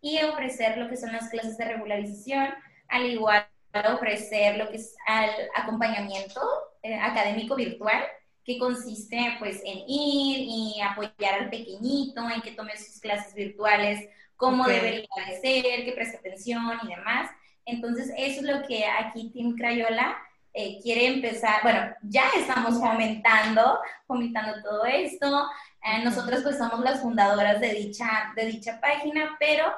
y 0.04 0.22
ofrecer 0.22 0.78
lo 0.78 0.90
que 0.90 0.98
son 0.98 1.14
las 1.14 1.30
clases 1.30 1.58
de 1.58 1.64
regularización, 1.64 2.50
al 2.90 3.06
igual 3.06 3.48
ofrecer 3.94 4.58
lo 4.58 4.70
que 4.70 4.76
es 4.76 4.96
al 5.08 5.30
acompañamiento 5.56 6.42
eh, 6.84 6.94
académico 6.96 7.56
virtual 7.56 8.04
que 8.44 8.60
consiste 8.60 9.38
pues 9.40 9.62
en 9.64 9.80
ir 9.88 10.40
y 10.40 10.82
apoyar 10.82 11.36
al 11.40 11.50
pequeñito, 11.50 12.30
en 12.30 12.42
que 12.42 12.52
tome 12.52 12.78
sus 12.78 13.00
clases 13.00 13.34
virtuales, 13.34 14.10
cómo 14.36 14.66
debería 14.66 15.08
de 15.26 15.40
ser, 15.40 15.86
que 15.86 15.94
preste 15.96 16.18
atención 16.18 16.80
y 16.84 16.88
demás. 16.90 17.32
Entonces, 17.66 18.12
eso 18.18 18.42
es 18.42 18.46
lo 18.46 18.68
que 18.68 18.86
aquí 18.86 19.32
Team 19.32 19.56
Crayola 19.56 20.18
eh, 20.54 20.80
quiere 20.84 21.08
empezar, 21.08 21.62
bueno, 21.64 21.96
ya 22.02 22.26
estamos 22.38 22.78
fomentando, 22.78 23.80
fomentando 24.06 24.62
todo 24.62 24.84
esto. 24.84 25.48
Eh, 25.82 26.04
nosotros 26.04 26.44
pues 26.44 26.58
somos 26.58 26.82
las 26.82 27.02
fundadoras 27.02 27.62
de 27.62 27.74
dicha, 27.74 28.34
de 28.36 28.48
dicha 28.48 28.82
página, 28.82 29.38
pero 29.40 29.74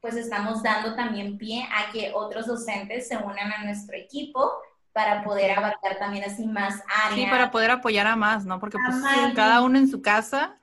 pues 0.00 0.16
estamos 0.16 0.62
dando 0.62 0.94
también 0.94 1.36
pie 1.36 1.68
a 1.72 1.92
que 1.92 2.12
otros 2.14 2.46
docentes 2.46 3.08
se 3.08 3.16
unan 3.16 3.52
a 3.52 3.64
nuestro 3.64 3.96
equipo 3.96 4.50
para 4.92 5.22
poder 5.22 5.52
abarcar 5.52 5.98
también 5.98 6.24
así 6.24 6.46
más 6.46 6.82
áreas. 7.04 7.14
Sí, 7.14 7.26
para 7.30 7.50
poder 7.50 7.70
apoyar 7.70 8.06
a 8.06 8.16
más, 8.16 8.44
¿no? 8.44 8.58
Porque 8.58 8.78
pues 8.84 9.34
cada 9.34 9.62
uno 9.62 9.78
en 9.78 9.88
su 9.88 10.02
casa 10.02 10.58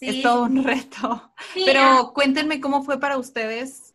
es 0.00 0.22
todo 0.22 0.44
un 0.44 0.64
reto. 0.64 1.32
Pero 1.54 1.80
ah. 1.80 2.12
cuéntenme 2.12 2.60
cómo 2.60 2.82
fue 2.82 3.00
para 3.00 3.16
ustedes 3.16 3.94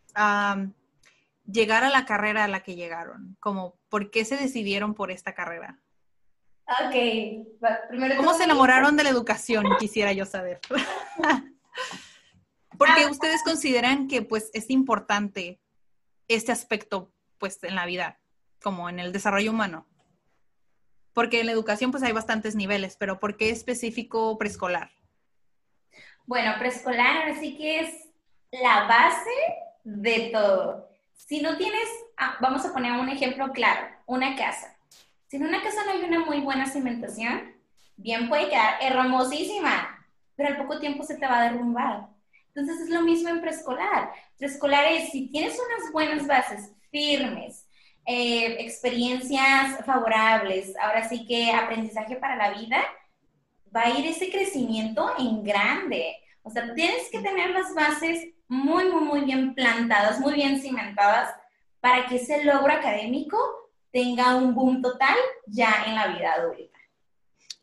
llegar 1.45 1.83
a 1.83 1.89
la 1.89 2.05
carrera 2.05 2.45
a 2.45 2.47
la 2.47 2.61
que 2.61 2.75
llegaron. 2.75 3.37
Como, 3.39 3.75
¿por 3.89 4.11
qué 4.11 4.25
se 4.25 4.37
decidieron 4.37 4.93
por 4.93 5.11
esta 5.11 5.33
carrera? 5.33 5.79
Ok, 6.65 6.95
primero... 7.89 8.15
¿Cómo 8.17 8.33
se 8.33 8.45
enamoraron 8.45 8.95
de 8.95 9.03
la 9.03 9.09
educación? 9.09 9.65
Quisiera 9.79 10.13
yo 10.13 10.25
saber. 10.25 10.61
Porque 12.87 13.05
ustedes 13.11 13.43
consideran 13.43 14.07
que 14.07 14.21
pues 14.21 14.49
es 14.53 14.69
importante 14.69 15.61
este 16.27 16.51
aspecto 16.51 17.11
pues 17.37 17.63
en 17.63 17.75
la 17.75 17.85
vida 17.85 18.19
como 18.61 18.89
en 18.89 18.99
el 18.99 19.11
desarrollo 19.11 19.51
humano? 19.51 19.87
Porque 21.13 21.41
en 21.41 21.45
la 21.45 21.51
educación 21.51 21.91
pues 21.91 22.03
hay 22.03 22.11
bastantes 22.11 22.55
niveles, 22.55 22.95
pero 22.97 23.19
¿por 23.19 23.37
qué 23.37 23.49
específico 23.49 24.37
preescolar? 24.37 24.91
Bueno, 26.25 26.53
preescolar 26.57 27.17
ahora 27.17 27.39
sí 27.39 27.57
que 27.57 27.81
es 27.81 28.09
la 28.51 28.87
base 28.87 29.29
de 29.83 30.29
todo. 30.31 30.89
Si 31.15 31.41
no 31.41 31.57
tienes, 31.57 31.87
ah, 32.17 32.37
vamos 32.41 32.65
a 32.65 32.73
poner 32.73 32.93
un 32.93 33.09
ejemplo 33.09 33.51
claro, 33.51 33.87
una 34.05 34.35
casa. 34.35 34.75
Si 35.27 35.37
en 35.37 35.45
una 35.45 35.61
casa 35.61 35.83
no 35.85 35.91
hay 35.91 36.03
una 36.03 36.19
muy 36.19 36.41
buena 36.41 36.65
cimentación, 36.65 37.53
bien 37.97 38.29
puede 38.29 38.49
quedar 38.49 38.75
hermosísima, 38.81 40.07
pero 40.35 40.49
al 40.49 40.57
poco 40.57 40.79
tiempo 40.79 41.03
se 41.03 41.15
te 41.15 41.25
va 41.25 41.41
a 41.41 41.51
derrumbar. 41.51 42.12
Entonces 42.55 42.83
es 42.83 42.89
lo 42.89 43.01
mismo 43.01 43.29
en 43.29 43.41
preescolar. 43.41 44.11
Preescolar 44.37 44.85
es, 44.91 45.09
si 45.09 45.29
tienes 45.29 45.53
unas 45.53 45.91
buenas 45.91 46.27
bases 46.27 46.71
firmes, 46.91 47.67
eh, 48.05 48.57
experiencias 48.59 49.83
favorables, 49.85 50.75
ahora 50.77 51.07
sí 51.07 51.25
que 51.25 51.51
aprendizaje 51.51 52.17
para 52.17 52.35
la 52.35 52.51
vida, 52.51 52.83
va 53.75 53.83
a 53.83 53.97
ir 53.97 54.05
ese 54.05 54.29
crecimiento 54.29 55.11
en 55.17 55.43
grande. 55.43 56.17
O 56.43 56.49
sea, 56.49 56.73
tienes 56.75 57.09
que 57.09 57.21
tener 57.21 57.51
las 57.51 57.73
bases 57.73 58.27
muy, 58.47 58.89
muy, 58.89 59.01
muy 59.01 59.21
bien 59.21 59.55
plantadas, 59.55 60.19
muy 60.19 60.33
bien 60.33 60.61
cimentadas, 60.61 61.33
para 61.79 62.05
que 62.05 62.17
ese 62.17 62.43
logro 62.43 62.71
académico 62.71 63.37
tenga 63.91 64.35
un 64.35 64.53
boom 64.53 64.81
total 64.81 65.17
ya 65.47 65.85
en 65.87 65.95
la 65.95 66.07
vida 66.07 66.33
adulta. 66.33 66.79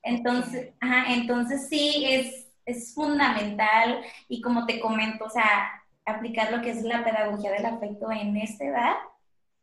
Entonces, 0.03 0.73
entonces 1.09 1.69
sí, 1.69 2.05
es, 2.07 2.40
es 2.71 2.95
fundamental 2.95 4.03
y 4.29 4.41
como 4.41 4.67
te 4.67 4.81
comento, 4.81 5.25
o 5.25 5.31
sea, 5.31 5.83
aplicar 6.05 6.53
lo 6.53 6.63
que 6.63 6.71
es 6.71 6.83
la 6.83 7.05
pedagogía 7.05 7.53
del 7.53 7.67
afecto 7.67 8.11
en 8.11 8.37
esta 8.37 8.65
edad 8.65 8.97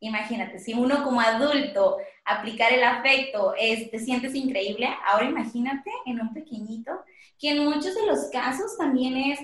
Imagínate, 0.00 0.58
si 0.60 0.74
uno 0.74 1.02
como 1.02 1.20
adulto 1.20 1.98
aplicar 2.24 2.72
el 2.72 2.84
afecto 2.84 3.54
es, 3.58 3.90
te 3.90 3.98
sientes 3.98 4.34
increíble, 4.34 4.88
ahora 5.06 5.28
imagínate 5.28 5.90
en 6.06 6.20
un 6.20 6.32
pequeñito, 6.32 6.92
que 7.38 7.50
en 7.50 7.64
muchos 7.64 7.94
de 7.94 8.06
los 8.06 8.26
casos 8.30 8.76
también 8.76 9.16
es, 9.16 9.40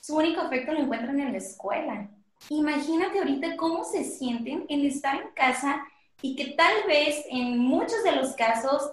su 0.00 0.16
único 0.16 0.40
afecto 0.40 0.72
lo 0.72 0.80
encuentran 0.80 1.20
en 1.20 1.32
la 1.32 1.38
escuela. 1.38 2.08
Imagínate 2.48 3.18
ahorita 3.18 3.56
cómo 3.56 3.84
se 3.84 4.04
sienten 4.04 4.64
en 4.68 4.86
estar 4.86 5.20
en 5.20 5.28
casa 5.34 5.84
y 6.22 6.34
que 6.34 6.52
tal 6.52 6.72
vez 6.86 7.22
en 7.28 7.58
muchos 7.58 8.02
de 8.02 8.12
los 8.12 8.32
casos 8.32 8.90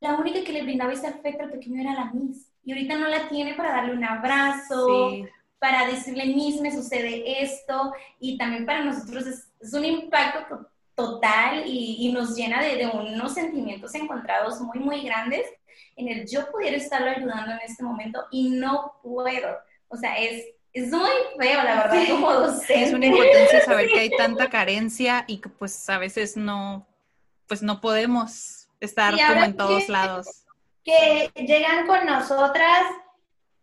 la 0.00 0.16
única 0.16 0.42
que 0.42 0.52
le 0.52 0.62
brindaba 0.62 0.92
ese 0.92 1.06
afecto 1.06 1.44
al 1.44 1.52
pequeño 1.52 1.80
era 1.80 1.94
la 1.94 2.12
Miss. 2.12 2.47
Y 2.68 2.72
ahorita 2.72 2.98
no 2.98 3.08
la 3.08 3.30
tiene 3.30 3.54
para 3.54 3.72
darle 3.72 3.94
un 3.94 4.04
abrazo, 4.04 5.10
para 5.58 5.86
decirle, 5.86 6.26
Miss, 6.26 6.60
me 6.60 6.70
sucede 6.70 7.42
esto. 7.42 7.94
Y 8.20 8.36
también 8.36 8.66
para 8.66 8.84
nosotros 8.84 9.26
es 9.26 9.48
es 9.60 9.72
un 9.72 9.84
impacto 9.84 10.68
total 10.94 11.64
y, 11.66 12.10
nos 12.12 12.34
llena 12.34 12.60
de, 12.62 12.86
unos 12.86 13.34
sentimientos 13.34 13.94
encontrados 13.94 14.60
muy, 14.60 14.78
muy 14.78 15.02
grandes 15.02 15.46
en 15.96 16.08
el 16.08 16.28
yo 16.28 16.50
pudiera 16.50 16.76
estarlo 16.76 17.10
ayudando 17.10 17.52
en 17.52 17.60
este 17.64 17.82
momento 17.82 18.24
y 18.30 18.50
no 18.50 18.94
puedo. 19.02 19.56
O 19.88 19.96
sea, 19.96 20.16
es, 20.18 20.44
es 20.72 20.90
muy 20.90 21.10
feo, 21.38 21.62
la 21.62 21.88
verdad, 21.88 22.08
como 22.08 22.32
docente. 22.32 22.84
Es 22.84 22.92
una 22.92 23.06
impotencia 23.06 23.64
saber 23.64 23.88
que 23.88 24.00
hay 24.00 24.10
tanta 24.10 24.50
carencia 24.50 25.24
y 25.26 25.38
que 25.38 25.48
pues 25.48 25.88
a 25.88 25.98
veces 25.98 26.36
no, 26.36 26.86
pues 27.46 27.62
no 27.62 27.80
podemos 27.80 28.68
estar 28.80 29.14
como 29.14 29.44
en 29.44 29.56
todos 29.56 29.88
lados. 29.88 30.44
Que 30.88 31.30
llegan 31.44 31.86
con 31.86 32.06
nosotras 32.06 32.82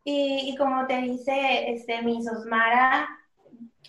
y, 0.04 0.52
y 0.52 0.58
como 0.58 0.86
te 0.86 1.02
dice 1.02 1.72
este, 1.72 2.04
mi 2.04 2.24
Sosmara, 2.24 3.10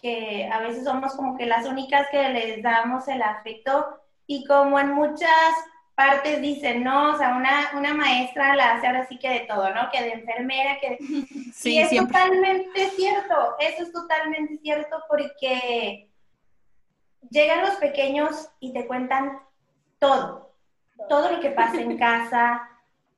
que 0.01 0.49
a 0.51 0.61
veces 0.61 0.85
somos 0.85 1.15
como 1.15 1.37
que 1.37 1.45
las 1.45 1.67
únicas 1.67 2.07
que 2.11 2.29
les 2.31 2.63
damos 2.63 3.07
el 3.09 3.21
afecto 3.21 4.01
y 4.27 4.45
como 4.47 4.79
en 4.81 4.93
muchas 4.93 5.53
partes 5.95 6.43
dicen, 6.43 6.85
no, 6.85 7.15
o 7.15 7.19
sea, 7.19 7.37
una, 7.37 7.71
una 7.75 7.95
maestra 7.95 8.55
la 8.55 8.75
hace 8.75 8.87
ahora 8.87 9.07
sí 9.07 9.19
que 9.19 9.31
de 9.31 9.41
todo, 9.41 9.75
¿no? 9.75 9.91
Que 9.91 10.03
de 10.03 10.13
enfermera, 10.13 10.79
que 10.81 10.99
Sí, 11.53 11.75
y 11.75 11.79
es 11.79 11.91
totalmente 11.91 12.91
cierto, 12.91 13.57
eso 13.59 13.83
es 13.83 13.93
totalmente 13.93 14.59
cierto 14.59 15.03
porque 15.09 16.11
llegan 17.31 17.63
los 17.63 17.77
pequeños 17.77 18.51
y 18.61 18.73
te 18.73 18.87
cuentan 18.87 19.41
todo, 19.99 20.55
todo 21.09 21.33
lo 21.33 21.41
que 21.41 21.51
pasa 21.51 21.81
en 21.81 21.97
casa, 21.99 22.69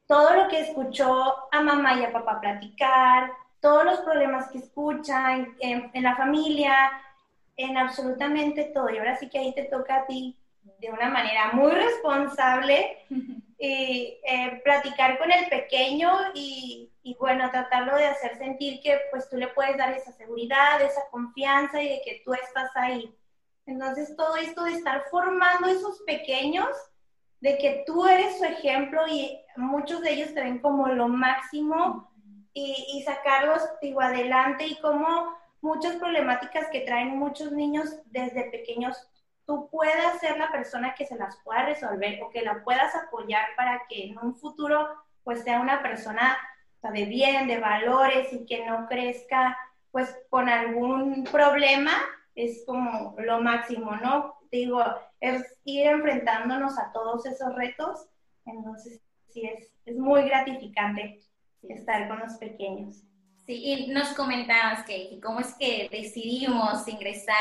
todo 0.09 0.35
lo 0.35 0.49
que 0.49 0.61
escuchó 0.61 1.37
a 1.53 1.61
mamá 1.61 1.95
y 1.95 2.05
a 2.05 2.13
papá 2.13 2.41
platicar, 2.41 3.31
todos 3.61 3.85
los 3.85 4.01
problemas 4.01 4.49
que 4.51 4.59
escuchan 4.59 5.55
en, 5.61 5.91
en 5.93 6.03
la 6.03 6.17
familia, 6.17 6.91
en 7.57 7.77
absolutamente 7.77 8.65
todo. 8.75 8.91
Y 8.91 8.99
ahora 8.99 9.17
sí 9.17 9.29
que 9.29 9.39
ahí 9.39 9.55
te 9.55 9.65
toca 9.65 9.97
a 9.97 10.07
ti 10.07 10.37
de 10.81 10.91
una 10.91 11.11
manera 11.11 11.53
muy 11.53 11.71
responsable 11.73 13.05
y, 13.59 14.19
eh, 14.25 14.61
platicar 14.65 15.19
con 15.19 15.31
el 15.31 15.47
pequeño 15.49 16.11
y, 16.35 16.91
y, 17.03 17.15
bueno, 17.17 17.51
tratarlo 17.51 17.97
de 17.97 18.07
hacer 18.07 18.39
sentir 18.39 18.81
que 18.81 18.99
pues 19.11 19.29
tú 19.29 19.37
le 19.37 19.49
puedes 19.49 19.77
dar 19.77 19.93
esa 19.93 20.13
seguridad, 20.13 20.81
esa 20.81 21.03
confianza 21.11 21.83
y 21.83 21.89
de 21.89 22.01
que 22.05 22.23
tú 22.25 22.33
estás 22.33 22.71
ahí. 22.77 23.15
Entonces 23.67 24.17
todo 24.17 24.37
esto 24.37 24.65
de 24.65 24.73
estar 24.73 25.05
formando 25.11 25.69
esos 25.69 26.01
pequeños, 26.07 26.69
de 27.41 27.59
que 27.59 27.85
tú 27.87 28.07
eres 28.07 28.39
su 28.39 28.45
ejemplo 28.45 29.07
y 29.09 29.39
muchos 29.57 30.01
de 30.03 30.13
ellos 30.13 30.35
te 30.35 30.43
ven 30.43 30.59
como 30.59 30.89
lo 30.89 31.09
máximo 31.09 32.11
y, 32.53 32.75
y 32.95 33.03
sacarlos 33.03 33.63
digo, 33.81 34.01
adelante 34.01 34.67
y 34.67 34.81
como 34.81 35.37
muchas 35.61 35.97
problemáticas 35.97 36.69
que 36.71 36.81
traen 36.81 37.19
muchos 37.19 37.53
niños 37.53 38.01
desde 38.07 38.51
pequeños, 38.51 38.97
tú 39.47 39.69
puedas 39.71 40.21
ser 40.21 40.39
la 40.39 40.51
persona 40.53 40.95
que 40.95 41.07
se 41.07 41.17
las 41.17 41.37
pueda 41.45 41.65
resolver 41.65 42.23
o 42.23 42.31
que 42.31 42.43
la 42.43 42.63
puedas 42.65 42.95
apoyar 42.95 43.47
para 43.57 43.83
que 43.89 44.07
en 44.07 44.19
un 44.19 44.35
futuro 44.37 44.89
pues 45.25 45.43
sea 45.43 45.61
una 45.61 45.83
persona 45.83 46.37
de 46.83 47.05
bien, 47.05 47.49
de 47.49 47.59
valores 47.59 48.33
y 48.33 48.47
que 48.47 48.65
no 48.65 48.87
crezca 48.87 49.57
pues 49.91 50.17
con 50.31 50.49
algún 50.49 51.25
problema, 51.25 51.93
es 52.35 52.65
como 52.67 53.17
lo 53.19 53.41
máximo, 53.41 53.97
¿no? 53.97 54.38
Digo, 54.51 54.83
es 55.21 55.43
ir 55.65 55.87
enfrentándonos 55.87 56.79
a 56.79 56.93
todos 56.93 57.27
esos 57.27 57.55
retos, 57.55 58.09
entonces 58.47 59.01
sí 59.29 59.43
es, 59.45 59.73
es 59.85 59.97
muy 59.97 60.23
gratificante 60.23 61.21
estar 61.63 62.09
con 62.09 62.21
los 62.21 62.35
pequeños. 62.35 63.03
Sí, 63.49 63.63
y 63.65 63.87
nos 63.89 64.09
comentabas 64.09 64.85
que 64.85 65.19
cómo 65.23 65.41
es 65.41 65.55
que 65.55 65.89
decidimos 65.91 66.87
ingresar 66.87 67.35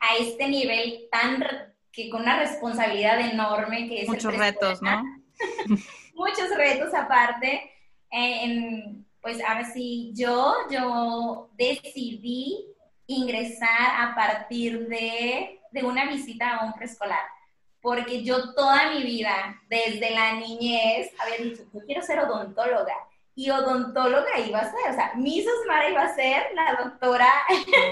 a, 0.00 0.16
este 0.18 0.48
nivel 0.48 1.06
tan 1.10 1.44
que 1.92 2.10
con 2.10 2.22
una 2.22 2.40
responsabilidad 2.40 3.20
enorme 3.20 3.88
que 3.88 4.02
es 4.02 4.08
muchos 4.08 4.36
retos, 4.36 4.82
¿no? 4.82 5.04
muchos 6.14 6.50
retos 6.56 6.92
aparte. 6.94 7.70
pues 9.20 9.40
ahora 9.44 9.64
sí, 9.72 10.12
yo 10.14 10.52
yo 10.68 11.50
decidí 11.56 12.66
ingresar 13.06 14.08
a 14.10 14.14
partir 14.16 14.88
de, 14.88 15.59
de 15.72 15.82
una 15.82 16.06
visita 16.06 16.56
a 16.56 16.64
un 16.64 16.72
preescolar 16.74 17.20
porque 17.80 18.22
yo 18.22 18.54
toda 18.54 18.90
mi 18.90 19.02
vida, 19.02 19.60
desde 19.68 20.10
la 20.10 20.34
niñez, 20.34 21.12
había 21.18 21.36
dicho, 21.36 21.62
yo 21.72 21.80
quiero 21.86 22.02
ser 22.02 22.18
odontóloga 22.20 22.94
y 23.34 23.48
odontóloga 23.48 24.38
iba 24.46 24.58
a 24.58 24.70
ser, 24.70 24.90
o 24.90 24.94
sea, 24.94 25.12
mi 25.16 25.40
Osmara 25.40 25.88
iba 25.88 26.02
a 26.02 26.14
ser 26.14 26.48
la 26.54 26.82
doctora 26.82 27.32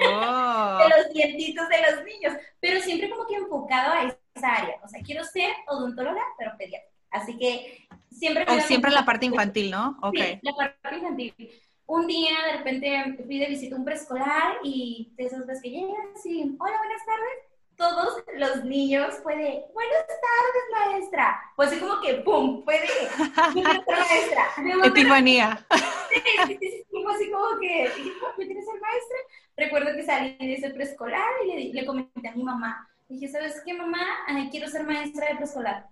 oh. 0.07 0.79
de 0.83 0.89
los 0.89 1.15
dientitos 1.15 1.69
de 1.69 1.77
los 1.91 2.05
niños, 2.05 2.35
pero 2.61 2.81
siempre 2.81 3.09
como 3.09 3.27
que 3.27 3.37
enfocado 3.37 3.95
a 3.95 4.15
esa 4.37 4.55
área, 4.55 4.77
o 4.85 4.89
sea, 4.89 5.01
quiero 5.03 5.25
ser 5.25 5.51
odontóloga, 5.67 6.23
pero 6.37 6.53
pediatra. 6.59 6.89
Así 7.11 7.39
que 7.39 7.89
siempre... 8.11 8.45
O 8.47 8.61
siempre 8.61 8.91
la 8.91 9.07
parte 9.07 9.25
infantil, 9.25 9.71
¿no? 9.71 9.99
Ok. 10.03 10.17
Sí, 10.17 10.41
la 10.43 10.77
parte 10.83 10.99
infantil. 10.99 11.51
Un 11.87 12.07
día 12.07 12.37
de 12.45 12.59
repente 12.59 13.17
fui 13.25 13.39
de 13.39 13.47
visita 13.47 13.75
a 13.75 13.79
un 13.79 13.85
preescolar 13.87 14.59
y 14.63 15.15
de 15.17 15.25
esas 15.25 15.47
veces 15.47 15.63
que 15.63 15.71
llegas 15.71 16.27
y, 16.27 16.55
hola, 16.59 16.77
buenas 16.77 17.07
tardes, 17.07 17.48
todos 17.79 18.25
los 18.35 18.65
niños 18.65 19.15
fue 19.23 19.37
de, 19.37 19.65
buenas 19.73 20.07
tardes, 20.07 20.91
maestra. 20.91 21.41
Pues 21.57 21.71
así 21.71 21.81
como 21.81 22.01
que, 22.01 22.15
¡pum! 22.17 22.63
Fue 22.65 22.81
de, 22.81 23.63
maestra. 23.87 24.47
Epifanía. 24.85 25.67
Sí, 26.09 26.57
sí, 26.59 26.69
sí, 26.71 26.87
fue 26.91 27.15
así 27.15 27.31
como 27.31 27.59
que, 27.61 27.91
¿me 28.39 28.47
tienes 28.47 28.65
ser 28.65 28.81
maestra? 28.81 29.19
Recuerdo 29.57 29.95
que 29.95 30.03
salí 30.03 30.37
de 30.39 30.55
ese 30.55 30.71
preescolar 30.71 31.31
y 31.45 31.47
le, 31.47 31.75
le 31.75 31.87
comenté 31.87 32.29
a 32.29 32.35
mi 32.35 32.43
mamá. 32.43 32.89
Dije, 33.09 33.29
¿sabes 33.29 33.63
qué, 33.65 33.75
mamá? 33.75 34.01
Ay, 34.27 34.49
quiero 34.51 34.69
ser 34.69 34.85
maestra 34.85 35.29
de 35.29 35.37
preescolar 35.37 35.87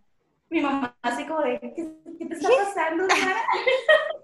mi 0.48 0.60
mamá 0.60 0.96
así 1.02 1.24
como 1.24 1.40
de, 1.40 1.58
¿qué, 1.60 2.24
te 2.26 2.34
está 2.34 2.48
pasando, 2.48 3.06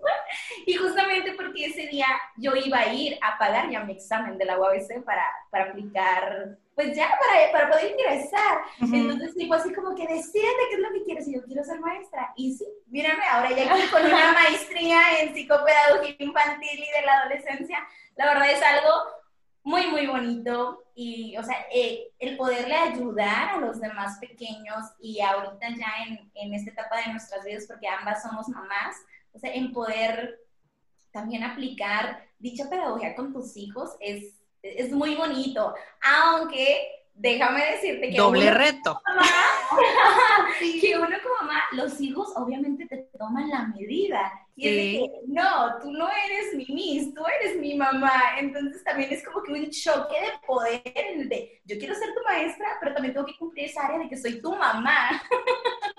y 0.67 0.75
justamente 0.75 1.33
porque 1.33 1.67
ese 1.67 1.87
día 1.88 2.07
yo 2.37 2.55
iba 2.55 2.79
a 2.79 2.93
ir 2.93 3.19
a 3.21 3.38
pagar 3.38 3.71
ya 3.71 3.85
mi 3.85 3.93
examen 3.93 4.38
de 4.38 4.45
la 4.45 4.59
UABC 4.59 5.05
para, 5.05 5.25
para 5.51 5.71
aplicar, 5.71 6.59
pues 6.75 6.97
ya 6.97 7.09
para, 7.09 7.53
para 7.53 7.71
poder 7.71 7.93
ingresar. 7.93 8.59
Entonces, 8.81 9.35
tipo 9.35 9.55
así 9.55 9.73
como 9.73 9.95
que 9.95 10.07
decídete 10.07 10.69
qué 10.71 10.75
es 10.75 10.81
lo 10.81 10.93
que 10.93 11.05
quieres 11.05 11.29
y 11.29 11.35
yo 11.35 11.43
quiero 11.45 11.65
ser 11.65 11.81
maestra. 11.81 12.33
Y 12.37 12.55
sí, 12.55 12.67
mírame, 12.87 13.25
ahora 13.31 13.51
ya 13.51 13.69
con 13.91 14.05
una 14.05 14.33
maestría 14.49 15.21
en 15.21 15.35
psicopedagogía 15.35 16.17
infantil 16.19 16.79
y 16.79 17.01
de 17.01 17.07
la 17.07 17.19
adolescencia, 17.19 17.79
la 18.17 18.27
verdad 18.27 18.51
es 18.51 18.62
algo 18.62 18.91
muy, 19.65 19.87
muy 19.87 20.07
bonito 20.07 20.83
y, 20.95 21.37
o 21.37 21.43
sea, 21.43 21.57
eh, 21.73 22.09
el 22.19 22.37
poderle 22.37 22.75
ayudar 22.75 23.51
a 23.51 23.57
los 23.59 23.81
demás 23.81 24.19
pequeños 24.19 24.85
y 25.01 25.21
ahorita 25.21 25.69
ya 25.71 26.05
en, 26.07 26.31
en, 26.35 26.55
esta 26.55 26.71
etapa 26.71 26.97
de 26.97 27.12
nuestras 27.12 27.45
vidas, 27.45 27.67
porque 27.67 27.88
ambas 27.88 28.23
somos 28.23 28.49
mamás, 28.49 28.97
o 29.33 29.38
sea, 29.38 29.53
en 29.53 29.73
poder 29.73 30.38
también 31.11 31.45
aplicar 31.45 32.27
dicha 32.38 32.68
pedagogía 32.68 33.14
con 33.14 33.33
tus 33.33 33.57
hijos 33.57 33.90
es, 34.01 34.40
es 34.62 34.90
muy 34.90 35.14
bonito, 35.14 35.75
aunque 36.03 37.03
déjame 37.14 37.64
decirte 37.73 38.11
que... 38.11 38.16
Doble 38.16 38.51
reto. 38.51 39.01
que 40.81 40.97
uno 40.97 41.16
como 41.23 41.35
mamá, 41.42 41.62
los 41.73 42.01
hijos 42.01 42.29
obviamente 42.37 42.87
te 42.87 43.09
toman 43.18 43.49
la 43.51 43.66
medida. 43.68 44.33
Y 44.55 44.69
es 44.69 44.75
de 44.75 44.83
que, 44.83 45.11
no, 45.29 45.79
tú 45.81 45.91
no 45.93 46.09
eres 46.09 46.55
mi 46.55 46.67
miss, 46.75 47.15
tú 47.15 47.23
eres 47.41 47.59
mi 47.59 47.75
mamá. 47.75 48.38
Entonces 48.38 48.85
también 48.85 49.12
es 49.12 49.25
como 49.25 49.43
que 49.43 49.53
un 49.53 49.71
choque 49.71 50.15
de 50.21 50.47
poder 50.47 51.29
de, 51.29 51.62
yo 51.65 51.79
quiero 51.79 51.95
ser 51.95 52.15
tu 52.15 52.23
maestra, 52.25 52.67
pero 52.81 52.93
también 52.93 53.15
tengo 53.15 53.27
que 53.27 53.37
cumplir 53.38 53.67
esa 53.67 53.87
área 53.87 53.99
de 53.99 54.09
que 54.09 54.17
soy 54.17 54.41
tu 54.41 54.55
mamá. 54.55 55.23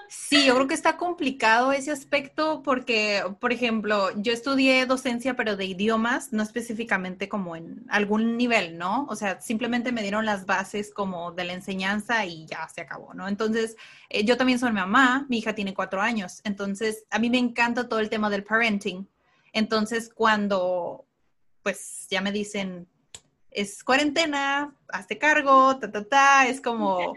Sí, 0.10 0.46
yo 0.46 0.54
creo 0.54 0.68
que 0.68 0.74
está 0.76 0.98
complicado 0.98 1.72
ese 1.72 1.90
aspecto 1.90 2.62
porque, 2.62 3.24
por 3.40 3.52
ejemplo, 3.52 4.10
yo 4.16 4.32
estudié 4.32 4.86
docencia, 4.86 5.36
pero 5.36 5.56
de 5.56 5.66
idiomas, 5.66 6.32
no 6.32 6.44
específicamente 6.44 7.28
como 7.28 7.56
en 7.56 7.84
algún 7.90 8.38
nivel, 8.38 8.78
¿no? 8.78 9.08
O 9.10 9.16
sea, 9.16 9.42
simplemente 9.42 9.92
me 9.92 10.04
dieron 10.04 10.26
las 10.26 10.46
bases 10.46 10.94
como 10.94 11.32
de 11.32 11.46
la 11.46 11.54
enseñanza 11.54 12.26
y 12.26 12.46
ya 12.46 12.68
se 12.68 12.82
acabó, 12.82 13.14
¿no? 13.14 13.28
Entonces, 13.28 13.76
eh, 14.10 14.24
yo 14.24 14.38
también 14.38 14.60
soy 14.60 14.72
mamá, 14.72 15.26
mi 15.30 15.40
hija 15.40 15.56
tiene 15.56 15.74
cuatro 15.74 16.02
años, 16.02 16.42
entonces 16.44 17.06
a 17.10 17.18
mí 17.18 17.30
me 17.30 17.40
encanta 17.40 17.90
todo 17.90 18.00
el 18.00 18.10
tema 18.10 18.30
del 18.30 18.44
parenting. 18.54 19.08
Entonces, 19.52 20.12
cuando, 20.14 21.06
pues, 21.64 22.08
ya 22.10 22.22
me 22.22 22.32
dicen, 22.32 22.88
es 23.52 23.84
cuarentena, 23.84 24.76
hazte 24.90 25.18
cargo, 25.18 25.78
ta, 25.78 25.92
ta, 25.92 26.04
ta, 26.04 26.48
es 26.48 26.62
como 26.62 27.14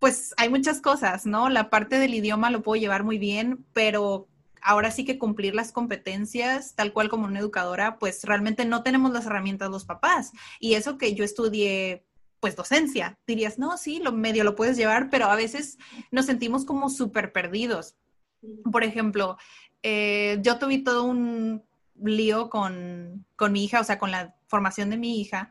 pues 0.00 0.34
hay 0.38 0.48
muchas 0.48 0.80
cosas, 0.80 1.26
¿no? 1.26 1.50
La 1.50 1.70
parte 1.70 1.98
del 1.98 2.14
idioma 2.14 2.50
lo 2.50 2.62
puedo 2.62 2.80
llevar 2.80 3.04
muy 3.04 3.18
bien, 3.18 3.64
pero 3.74 4.26
ahora 4.62 4.90
sí 4.90 5.04
que 5.04 5.18
cumplir 5.18 5.54
las 5.54 5.72
competencias, 5.72 6.74
tal 6.74 6.92
cual 6.92 7.10
como 7.10 7.26
una 7.26 7.38
educadora, 7.38 7.98
pues 7.98 8.24
realmente 8.24 8.64
no 8.64 8.82
tenemos 8.82 9.12
las 9.12 9.26
herramientas 9.26 9.70
los 9.70 9.84
papás. 9.84 10.32
Y 10.58 10.74
eso 10.74 10.96
que 10.96 11.14
yo 11.14 11.22
estudié, 11.22 12.06
pues 12.40 12.56
docencia, 12.56 13.18
dirías, 13.26 13.58
no, 13.58 13.76
sí, 13.76 14.00
lo 14.02 14.10
medio 14.10 14.42
lo 14.42 14.56
puedes 14.56 14.78
llevar, 14.78 15.10
pero 15.10 15.26
a 15.26 15.36
veces 15.36 15.78
nos 16.10 16.26
sentimos 16.26 16.64
como 16.64 16.88
súper 16.88 17.32
perdidos. 17.32 17.94
Por 18.70 18.84
ejemplo, 18.84 19.36
eh, 19.82 20.38
yo 20.42 20.58
tuve 20.58 20.78
todo 20.78 21.04
un 21.04 21.62
lío 22.02 22.48
con, 22.50 23.26
con 23.36 23.52
mi 23.52 23.64
hija, 23.64 23.80
o 23.80 23.84
sea, 23.84 23.98
con 23.98 24.10
la 24.10 24.34
formación 24.46 24.90
de 24.90 24.96
mi 24.96 25.20
hija, 25.20 25.50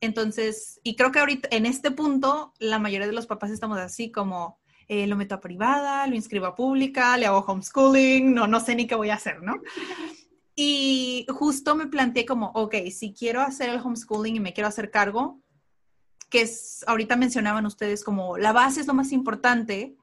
entonces, 0.00 0.80
y 0.82 0.96
creo 0.96 1.10
que 1.12 1.18
ahorita, 1.18 1.48
en 1.50 1.66
este 1.66 1.90
punto, 1.90 2.52
la 2.58 2.78
mayoría 2.78 3.06
de 3.06 3.12
los 3.12 3.26
papás 3.26 3.50
estamos 3.50 3.78
así 3.78 4.10
como, 4.10 4.58
eh, 4.86 5.06
lo 5.06 5.16
meto 5.16 5.34
a 5.34 5.40
privada, 5.40 6.06
lo 6.06 6.14
inscribo 6.14 6.46
a 6.46 6.54
pública, 6.54 7.16
le 7.16 7.26
hago 7.26 7.40
homeschooling, 7.40 8.34
no, 8.34 8.46
no 8.46 8.60
sé 8.60 8.74
ni 8.74 8.86
qué 8.86 8.94
voy 8.94 9.10
a 9.10 9.16
hacer, 9.16 9.42
¿no? 9.42 9.60
Y 10.54 11.26
justo 11.28 11.74
me 11.74 11.86
planteé 11.86 12.26
como, 12.26 12.50
ok, 12.54 12.74
si 12.90 13.12
quiero 13.12 13.40
hacer 13.40 13.70
el 13.70 13.80
homeschooling 13.80 14.36
y 14.36 14.40
me 14.40 14.52
quiero 14.52 14.68
hacer 14.68 14.90
cargo, 14.90 15.40
que 16.30 16.42
es, 16.42 16.84
ahorita 16.86 17.16
mencionaban 17.16 17.66
ustedes 17.66 18.04
como 18.04 18.38
la 18.38 18.52
base 18.52 18.80
es 18.80 18.86
lo 18.86 18.94
más 18.94 19.12
importante, 19.12 19.96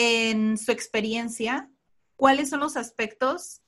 en 0.00 0.58
su 0.58 0.70
experiencia, 0.70 1.68
¿cuáles 2.14 2.50
son 2.50 2.60
los 2.60 2.76
aspectos 2.76 3.62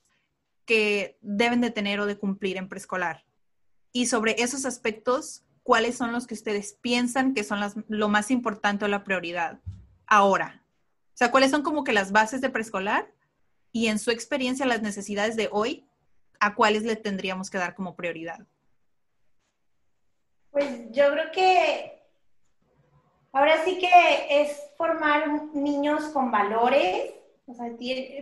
que 0.65 1.17
deben 1.19 1.59
de 1.59 1.71
tener 1.71 1.99
o 1.99 2.05
de 2.05 2.17
cumplir 2.17 2.55
en 2.55 2.69
preescolar? 2.69 3.25
Y 3.91 4.05
sobre 4.05 4.41
esos 4.41 4.65
aspectos, 4.65 5.43
cuáles 5.61 5.97
son 5.97 6.13
los 6.13 6.27
que 6.27 6.33
ustedes 6.33 6.77
piensan 6.81 7.33
que 7.33 7.43
son 7.43 7.59
lo 7.89 8.07
más 8.07 8.31
importante 8.31 8.85
o 8.85 8.87
la 8.87 9.03
prioridad 9.03 9.59
ahora. 10.07 10.63
O 11.07 11.17
sea, 11.17 11.31
cuáles 11.31 11.51
son 11.51 11.63
como 11.63 11.83
que 11.83 11.91
las 11.91 12.13
bases 12.13 12.39
de 12.39 12.49
preescolar 12.49 13.11
y 13.73 13.87
en 13.87 13.99
su 13.99 14.09
experiencia 14.09 14.65
las 14.65 14.81
necesidades 14.81 15.35
de 15.35 15.49
hoy, 15.51 15.85
a 16.39 16.55
cuáles 16.55 16.83
le 16.83 16.95
tendríamos 16.95 17.49
que 17.49 17.57
dar 17.57 17.75
como 17.75 17.97
prioridad. 17.97 18.47
Pues 20.51 20.89
yo 20.91 21.11
creo 21.11 21.31
que 21.33 22.00
ahora 23.33 23.63
sí 23.63 23.79
que 23.79 24.41
es 24.41 24.71
formar 24.77 25.27
niños 25.53 26.05
con 26.05 26.31
valores, 26.31 27.11
o 27.47 27.53
sea, 27.53 27.67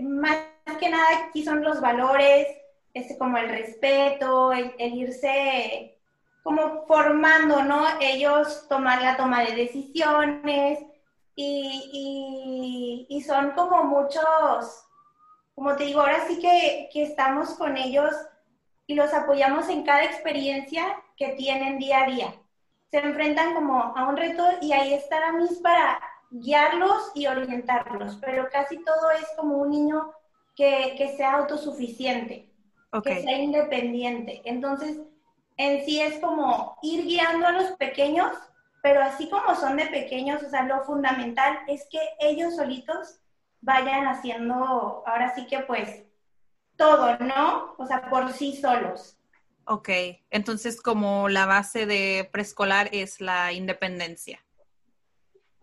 más 0.02 0.38
que 0.80 0.90
nada 0.90 1.28
aquí 1.28 1.44
son 1.44 1.64
los 1.64 1.82
valores, 1.82 2.48
este, 2.94 3.18
como 3.18 3.38
el 3.38 3.50
respeto, 3.50 4.52
el, 4.52 4.74
irse 4.80 5.98
como 6.44 6.86
formando, 6.88 7.64
¿no? 7.64 7.86
Ellos 8.00 8.68
tomar 8.68 9.02
la 9.02 9.18
toma 9.18 9.44
de 9.44 9.56
decisiones 9.56 10.80
y, 11.36 13.06
y, 13.10 13.22
son 13.22 13.52
como 13.52 13.84
muchos, 13.84 14.86
como 15.54 15.76
te 15.76 15.86
digo, 15.86 16.02
ahora 16.02 16.26
sí 16.28 16.40
que, 16.40 16.90
que 16.92 17.04
estamos 17.04 17.52
con 17.52 17.78
ellos 17.78 18.14
y 18.88 18.96
los 18.96 19.14
apoyamos 19.14 19.70
en 19.70 19.84
cada 19.84 20.04
experiencia 20.04 21.02
que 21.16 21.30
tienen 21.30 21.78
día 21.78 22.04
a 22.04 22.08
día. 22.08 22.34
Se 22.92 22.98
enfrentan 22.98 23.54
como 23.54 23.82
a 23.96 24.08
un 24.08 24.18
reto 24.18 24.46
y 24.62 24.74
ahí 24.74 24.94
está 24.94 25.20
la 25.20 25.32
mis 25.34 25.60
para 25.60 26.00
guiarlos 26.32 27.12
y 27.16 27.28
orientarlos, 27.28 28.18
pero 28.18 28.48
casi 28.52 28.78
todo 28.84 29.12
es 29.12 29.28
como 29.36 29.58
un 29.58 29.72
niño 29.72 30.12
que, 30.56 30.96
que 30.98 31.16
sea 31.16 31.34
autosuficiente, 31.34 32.52
que 33.04 33.22
sea 33.22 33.38
independiente. 33.38 34.42
Entonces, 34.46 35.00
en 35.58 35.86
sí 35.86 36.02
es 36.02 36.20
como 36.20 36.78
ir 36.82 37.06
guiando 37.06 37.48
a 37.48 37.52
los 37.52 37.72
pequeños, 37.74 38.32
pero 38.82 39.02
así 39.02 39.30
como 39.30 39.56
son 39.56 39.78
de 39.78 39.88
pequeños, 39.88 40.42
o 40.44 40.50
sea, 40.50 40.64
lo 40.64 40.84
fundamental 40.84 41.60
es 41.68 41.88
que 41.90 42.00
ellos 42.20 42.56
solitos 42.56 43.20
vayan 43.62 44.08
haciendo, 44.08 45.04
ahora 45.06 45.34
sí 45.36 45.46
que 45.48 45.60
pues, 45.60 46.04
todo, 46.78 47.18
¿no? 47.18 47.76
O 47.78 47.86
sea, 47.86 48.10
por 48.10 48.32
sí 48.32 48.56
solos. 48.56 49.19
Ok, 49.72 49.90
entonces 50.32 50.82
como 50.82 51.30
la 51.30 51.46
base 51.46 51.86
de 51.86 52.28
preescolar 52.32 52.90
es 52.92 53.22
la 53.22 53.54
independencia. 53.54 54.44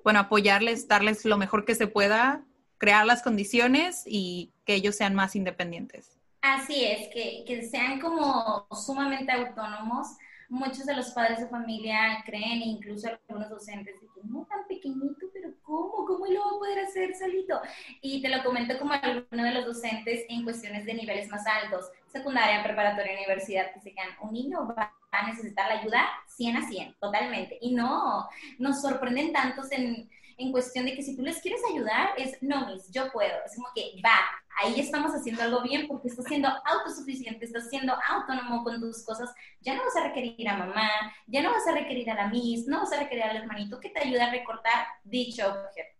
Bueno, 0.05 0.21
apoyarles, 0.21 0.87
darles 0.87 1.25
lo 1.25 1.37
mejor 1.37 1.65
que 1.65 1.75
se 1.75 1.89
pueda, 1.89 2.45
crear 2.79 3.05
las 3.05 3.25
condiciones 3.25 4.05
y 4.07 4.53
que 4.65 4.75
ellos 4.75 4.95
sean 4.95 5.17
más 5.17 5.35
independientes. 5.35 6.21
Así 6.41 6.85
es, 6.85 7.09
que, 7.13 7.43
que 7.49 7.69
sean 7.69 7.99
como 7.99 8.69
sumamente 8.71 9.33
autónomos 9.33 10.07
muchos 10.49 10.87
de 10.87 10.95
los 10.95 11.11
padres 11.11 11.41
de 11.41 11.49
familia 11.49 12.23
creen, 12.25 12.63
incluso 12.63 13.09
algunos 13.09 13.51
docentes, 13.51 13.95
que 14.01 14.21
no 14.25 14.47
tan 14.47 14.67
pequeñito, 14.67 15.27
pero 15.33 15.51
¿cómo? 15.63 16.05
¿Cómo 16.07 16.27
lo 16.27 16.41
va 16.41 16.51
a 16.51 16.59
poder 16.59 16.79
hacer 16.81 17.15
solito? 17.15 17.61
Y 18.01 18.23
te 18.23 18.29
lo 18.29 18.43
comento 18.45 18.79
como 18.79 18.93
alguno 18.93 19.45
de 19.45 19.53
los 19.53 19.67
docentes 19.67 20.25
en 20.29 20.45
cuestiones 20.45 20.85
de 20.85 20.95
niveles 20.95 21.29
más 21.29 21.45
altos, 21.47 21.91
secundaria, 22.07 22.63
preparatoria, 22.63 23.15
universidad, 23.15 23.73
que 23.73 23.81
se 23.81 23.93
quedan, 23.93 24.11
un 24.21 24.33
niño 24.33 24.67
va 24.67 24.93
a 25.11 25.27
necesitar 25.27 25.69
la 25.69 25.81
ayuda 25.81 26.07
100 26.29 26.57
a 26.57 26.69
100, 26.69 26.97
totalmente. 27.01 27.59
Y 27.61 27.75
no, 27.75 28.29
nos 28.59 28.81
sorprenden 28.81 29.33
tantos 29.33 29.71
en, 29.73 30.09
en 30.39 30.53
cuestión 30.53 30.85
de 30.85 30.95
que 30.95 31.03
si 31.03 31.17
tú 31.17 31.23
les 31.23 31.41
quieres 31.41 31.61
ayudar, 31.73 32.11
es, 32.19 32.43
no, 32.43 32.67
mis, 32.67 32.91
yo 32.91 33.11
puedo. 33.13 33.35
Es 33.45 33.57
como 33.57 33.69
que 33.75 34.01
va, 34.05 34.19
ahí 34.63 34.79
estás 34.79 35.15
haciendo 35.15 35.43
algo 35.43 35.63
bien 35.63 35.87
porque 35.89 36.09
estás 36.09 36.27
siendo 36.27 36.49
autosuficiente, 36.65 37.45
estás 37.45 37.69
siendo 37.71 37.95
autónomo 38.09 38.63
con 38.63 38.81
tus 38.81 39.05
cosas, 39.05 39.33
ya 39.61 39.75
no 39.75 39.85
vas 39.85 39.97
a 39.97 40.09
requerir 40.09 40.49
a 40.49 40.57
mamá, 40.57 40.91
ya 41.27 41.43
no 41.43 41.51
vas 41.51 41.67
a 41.67 41.73
requerir 41.73 42.11
a 42.11 42.15
la 42.15 42.29
miss, 42.29 42.67
no 42.67 42.81
vas 42.81 42.93
a 42.93 42.99
requerir 42.99 43.25
al 43.25 43.37
hermanito 43.37 43.81
que 43.81 43.91
te 43.91 44.01
ayude 44.01 44.21
a 44.21 44.31
recortar 44.31 44.87
dicho 45.05 45.47
objeto. 45.47 45.97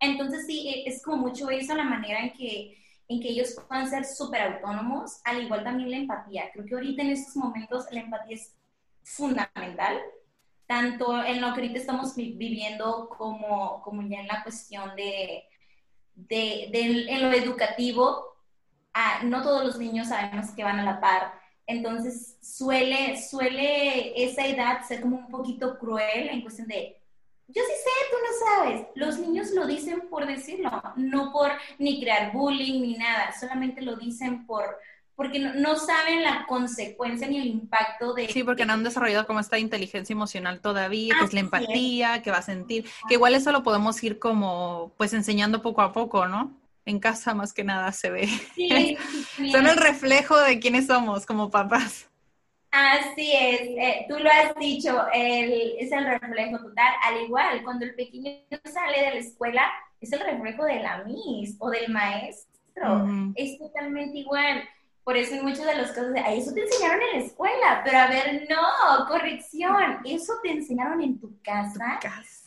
Entonces 0.00 0.46
sí, 0.46 0.68
e, 0.68 0.88
es 0.88 1.02
como 1.02 1.18
mucho 1.18 1.50
eso 1.50 1.74
la 1.74 1.84
manera 1.84 2.20
en 2.20 2.32
que, 2.32 2.76
en 3.08 3.20
que 3.20 3.28
ellos 3.28 3.54
puedan 3.68 3.88
ser 3.88 4.04
súper 4.04 4.42
autónomos, 4.42 5.20
al 5.24 5.42
igual 5.42 5.64
también 5.64 5.90
la 5.90 5.96
empatía. 5.98 6.50
Creo 6.52 6.64
que 6.66 6.74
ahorita 6.74 7.02
en 7.02 7.10
estos 7.10 7.36
momentos 7.36 7.86
la 7.90 8.00
empatía 8.00 8.36
es 8.36 8.54
fundamental, 9.02 10.00
tanto 10.66 11.22
en 11.24 11.40
lo 11.40 11.48
que 11.54 11.60
ahorita 11.60 11.78
estamos 11.78 12.16
viviendo 12.16 13.08
como, 13.08 13.80
como 13.82 14.02
ya 14.02 14.20
en 14.20 14.26
la 14.26 14.42
cuestión 14.42 14.96
de 14.96 15.44
de, 16.16 16.70
en 17.08 17.22
lo 17.22 17.32
educativo, 17.32 18.36
no 19.24 19.42
todos 19.42 19.64
los 19.64 19.78
niños 19.78 20.08
sabemos 20.08 20.50
que 20.50 20.64
van 20.64 20.80
a 20.80 20.84
la 20.84 21.00
par. 21.00 21.34
Entonces 21.66 22.38
suele, 22.40 23.20
suele 23.20 24.24
esa 24.24 24.46
edad 24.46 24.82
ser 24.86 25.00
como 25.00 25.16
un 25.16 25.28
poquito 25.28 25.78
cruel 25.78 26.28
en 26.30 26.40
cuestión 26.40 26.68
de, 26.68 27.00
yo 27.48 27.62
sí 27.62 27.72
sé, 27.84 27.90
tú 28.10 28.16
no 28.22 28.46
sabes. 28.46 28.86
Los 28.94 29.18
niños 29.18 29.50
lo 29.52 29.66
dicen 29.66 30.08
por 30.10 30.26
decirlo, 30.26 30.82
no 30.96 31.32
por 31.32 31.52
ni 31.78 32.00
crear 32.00 32.32
bullying 32.32 32.82
ni 32.82 32.94
nada, 32.96 33.32
solamente 33.38 33.82
lo 33.82 33.96
dicen 33.96 34.46
por, 34.46 34.78
porque 35.14 35.38
no, 35.38 35.76
saben 35.76 36.22
la 36.22 36.44
consecuencia 36.46 37.28
ni 37.28 37.38
el 37.38 37.46
impacto 37.46 38.14
de... 38.14 38.28
Sí, 38.28 38.42
porque 38.42 38.66
no 38.66 38.72
han 38.72 38.82
desarrollado 38.82 39.26
como 39.26 39.40
esta 39.40 39.58
inteligencia 39.58 40.12
emocional 40.12 40.60
todavía, 40.60 41.14
que 41.18 41.24
es 41.24 41.32
la 41.32 41.40
empatía, 41.40 42.22
que 42.22 42.30
va 42.32 42.38
a 42.38 42.42
sentir, 42.42 42.84
que 43.08 43.14
igual 43.14 43.34
eso 43.34 43.52
lo 43.52 43.62
podemos 43.62 44.02
ir 44.02 44.18
como 44.18 44.92
pues 44.96 45.12
enseñando 45.12 45.62
poco 45.62 45.82
a 45.82 45.92
poco, 45.92 46.26
¿no? 46.26 46.52
En 46.84 47.00
casa 47.00 47.34
más 47.34 47.52
que 47.52 47.64
nada 47.64 47.92
se 47.92 48.10
ve. 48.10 48.28
Sí, 48.54 48.96
Son 49.52 49.66
el 49.66 49.76
reflejo 49.76 50.36
de 50.38 50.58
quiénes 50.58 50.86
somos 50.86 51.26
como 51.26 51.50
papás. 51.50 52.08
Así 52.78 53.32
es, 53.32 53.60
eh, 53.62 54.04
tú 54.06 54.18
lo 54.18 54.28
has 54.30 54.54
dicho, 54.56 55.06
es 55.14 55.90
el 55.90 56.04
reflejo 56.04 56.58
total. 56.58 56.92
Al 57.04 57.22
igual, 57.22 57.64
cuando 57.64 57.86
el 57.86 57.94
pequeño 57.94 58.30
sale 58.64 59.00
de 59.00 59.10
la 59.12 59.20
escuela, 59.20 59.62
es 59.98 60.12
el 60.12 60.20
reflejo 60.20 60.62
de 60.66 60.80
la 60.80 61.02
Miss 61.04 61.56
o 61.58 61.70
del 61.70 61.90
maestro. 61.90 63.08
Es 63.34 63.58
totalmente 63.58 64.18
igual. 64.18 64.68
Por 65.04 65.16
eso 65.16 65.36
en 65.36 65.44
muchos 65.44 65.64
de 65.64 65.74
los 65.74 65.90
casos, 65.92 66.12
de, 66.12 66.20
eso 66.36 66.52
te 66.52 66.64
enseñaron 66.64 67.00
en 67.00 67.20
la 67.20 67.26
escuela, 67.26 67.80
pero 67.82 67.98
a 67.98 68.08
ver, 68.08 68.46
no, 68.50 69.06
corrección, 69.06 70.00
eso 70.04 70.34
te 70.42 70.50
enseñaron 70.50 71.00
en 71.00 71.18
tu 71.18 71.40
casa. 71.42 71.98
casa. 72.02 72.45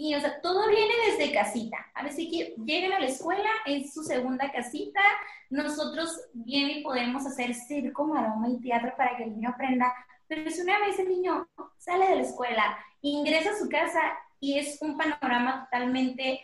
Sí, 0.00 0.14
o 0.14 0.20
sea, 0.20 0.40
todo 0.40 0.66
viene 0.66 0.94
desde 1.10 1.30
casita. 1.30 1.76
A 1.92 2.02
veces 2.02 2.26
llegan 2.64 2.92
a 2.94 3.00
la 3.00 3.06
escuela, 3.06 3.50
es 3.66 3.92
su 3.92 4.02
segunda 4.02 4.50
casita, 4.50 5.02
nosotros 5.50 6.18
bien 6.32 6.70
y 6.70 6.82
podemos 6.82 7.26
hacer 7.26 7.52
circo, 7.54 8.06
maroma 8.06 8.48
y 8.48 8.58
teatro 8.62 8.94
para 8.96 9.14
que 9.18 9.24
el 9.24 9.32
niño 9.32 9.50
aprenda, 9.50 9.92
pero 10.26 10.50
si 10.50 10.62
una 10.62 10.78
vez 10.78 10.98
el 10.98 11.08
niño 11.10 11.46
sale 11.76 12.06
de 12.08 12.16
la 12.16 12.22
escuela, 12.22 12.78
ingresa 13.02 13.50
a 13.50 13.58
su 13.58 13.68
casa 13.68 14.00
y 14.40 14.58
es 14.58 14.80
un 14.80 14.96
panorama 14.96 15.64
totalmente 15.64 16.40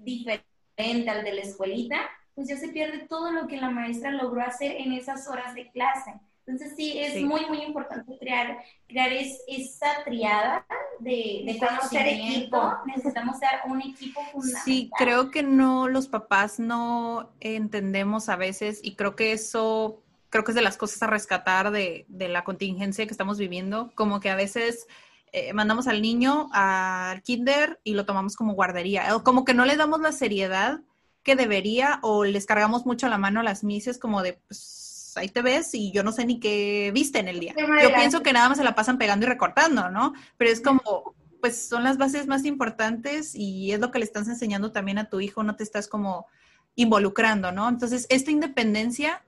diferente 0.00 1.08
al 1.08 1.22
de 1.22 1.32
la 1.32 1.42
escuelita, 1.42 2.10
pues 2.34 2.48
ya 2.48 2.56
se 2.56 2.70
pierde 2.70 3.06
todo 3.06 3.30
lo 3.30 3.46
que 3.46 3.56
la 3.56 3.70
maestra 3.70 4.10
logró 4.10 4.42
hacer 4.42 4.72
en 4.72 4.92
esas 4.92 5.28
horas 5.28 5.54
de 5.54 5.70
clase. 5.70 6.12
Entonces 6.46 6.74
sí, 6.76 6.98
es 6.98 7.20
muy, 7.22 7.44
muy 7.46 7.62
importante 7.62 8.16
crear, 8.18 8.58
crear 8.86 9.10
esa 9.12 10.04
triada 10.04 10.64
de, 11.00 11.42
de 11.44 11.58
conocer 11.58 12.06
equipo. 12.06 12.72
Necesitamos 12.86 13.38
ser 13.38 13.48
un 13.66 13.82
equipo 13.82 14.20
fundamental. 14.30 14.62
Sí, 14.64 14.90
creo 14.96 15.30
que 15.32 15.42
no, 15.42 15.88
los 15.88 16.06
papás 16.06 16.60
no 16.60 17.30
entendemos 17.40 18.28
a 18.28 18.36
veces 18.36 18.80
y 18.82 18.94
creo 18.94 19.16
que 19.16 19.32
eso, 19.32 20.02
creo 20.30 20.44
que 20.44 20.52
es 20.52 20.56
de 20.56 20.62
las 20.62 20.76
cosas 20.76 21.02
a 21.02 21.08
rescatar 21.08 21.72
de, 21.72 22.06
de 22.08 22.28
la 22.28 22.44
contingencia 22.44 23.06
que 23.06 23.12
estamos 23.12 23.38
viviendo, 23.38 23.90
como 23.94 24.20
que 24.20 24.30
a 24.30 24.36
veces... 24.36 24.86
Eh, 25.32 25.52
mandamos 25.52 25.86
al 25.88 26.00
niño 26.00 26.48
al 26.52 27.20
kinder 27.22 27.78
y 27.84 27.92
lo 27.92 28.06
tomamos 28.06 28.36
como 28.36 28.54
guardería, 28.54 29.12
como 29.22 29.44
que 29.44 29.52
no 29.52 29.66
le 29.66 29.76
damos 29.76 30.00
la 30.00 30.12
seriedad 30.12 30.80
que 31.24 31.34
debería 31.34 31.98
o 32.02 32.24
les 32.24 32.46
cargamos 32.46 32.86
mucho 32.86 33.08
la 33.08 33.18
mano 33.18 33.40
a 33.40 33.42
las 33.42 33.64
mises 33.64 33.98
como 33.98 34.22
de, 34.22 34.34
pues 34.34 34.85
ahí 35.16 35.28
te 35.28 35.42
ves 35.42 35.74
y 35.74 35.92
yo 35.92 36.02
no 36.02 36.12
sé 36.12 36.24
ni 36.24 36.40
qué 36.40 36.90
viste 36.92 37.18
en 37.18 37.28
el 37.28 37.40
día. 37.40 37.54
Yo 37.56 37.94
pienso 37.94 38.22
que 38.22 38.32
nada 38.32 38.48
más 38.48 38.58
se 38.58 38.64
la 38.64 38.74
pasan 38.74 38.98
pegando 38.98 39.26
y 39.26 39.28
recortando, 39.28 39.90
¿no? 39.90 40.14
Pero 40.36 40.50
es 40.50 40.60
como, 40.60 41.14
pues 41.40 41.68
son 41.68 41.84
las 41.84 41.98
bases 41.98 42.26
más 42.26 42.44
importantes 42.44 43.34
y 43.34 43.72
es 43.72 43.80
lo 43.80 43.90
que 43.90 43.98
le 43.98 44.04
estás 44.04 44.28
enseñando 44.28 44.72
también 44.72 44.98
a 44.98 45.08
tu 45.08 45.20
hijo, 45.20 45.42
no 45.42 45.56
te 45.56 45.64
estás 45.64 45.88
como 45.88 46.26
involucrando, 46.74 47.52
¿no? 47.52 47.68
Entonces, 47.68 48.06
esta 48.10 48.30
independencia, 48.30 49.24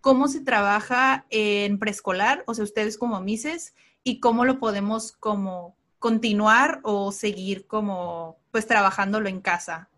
¿cómo 0.00 0.28
se 0.28 0.40
trabaja 0.40 1.26
en 1.30 1.78
preescolar? 1.78 2.44
O 2.46 2.54
sea, 2.54 2.64
ustedes 2.64 2.98
como 2.98 3.20
mises, 3.20 3.74
y 4.02 4.20
cómo 4.20 4.44
lo 4.44 4.58
podemos 4.58 5.12
como 5.12 5.76
continuar 5.98 6.80
o 6.82 7.12
seguir 7.12 7.66
como 7.66 8.38
pues 8.50 8.66
trabajándolo 8.66 9.28
en 9.28 9.40
casa. 9.40 9.90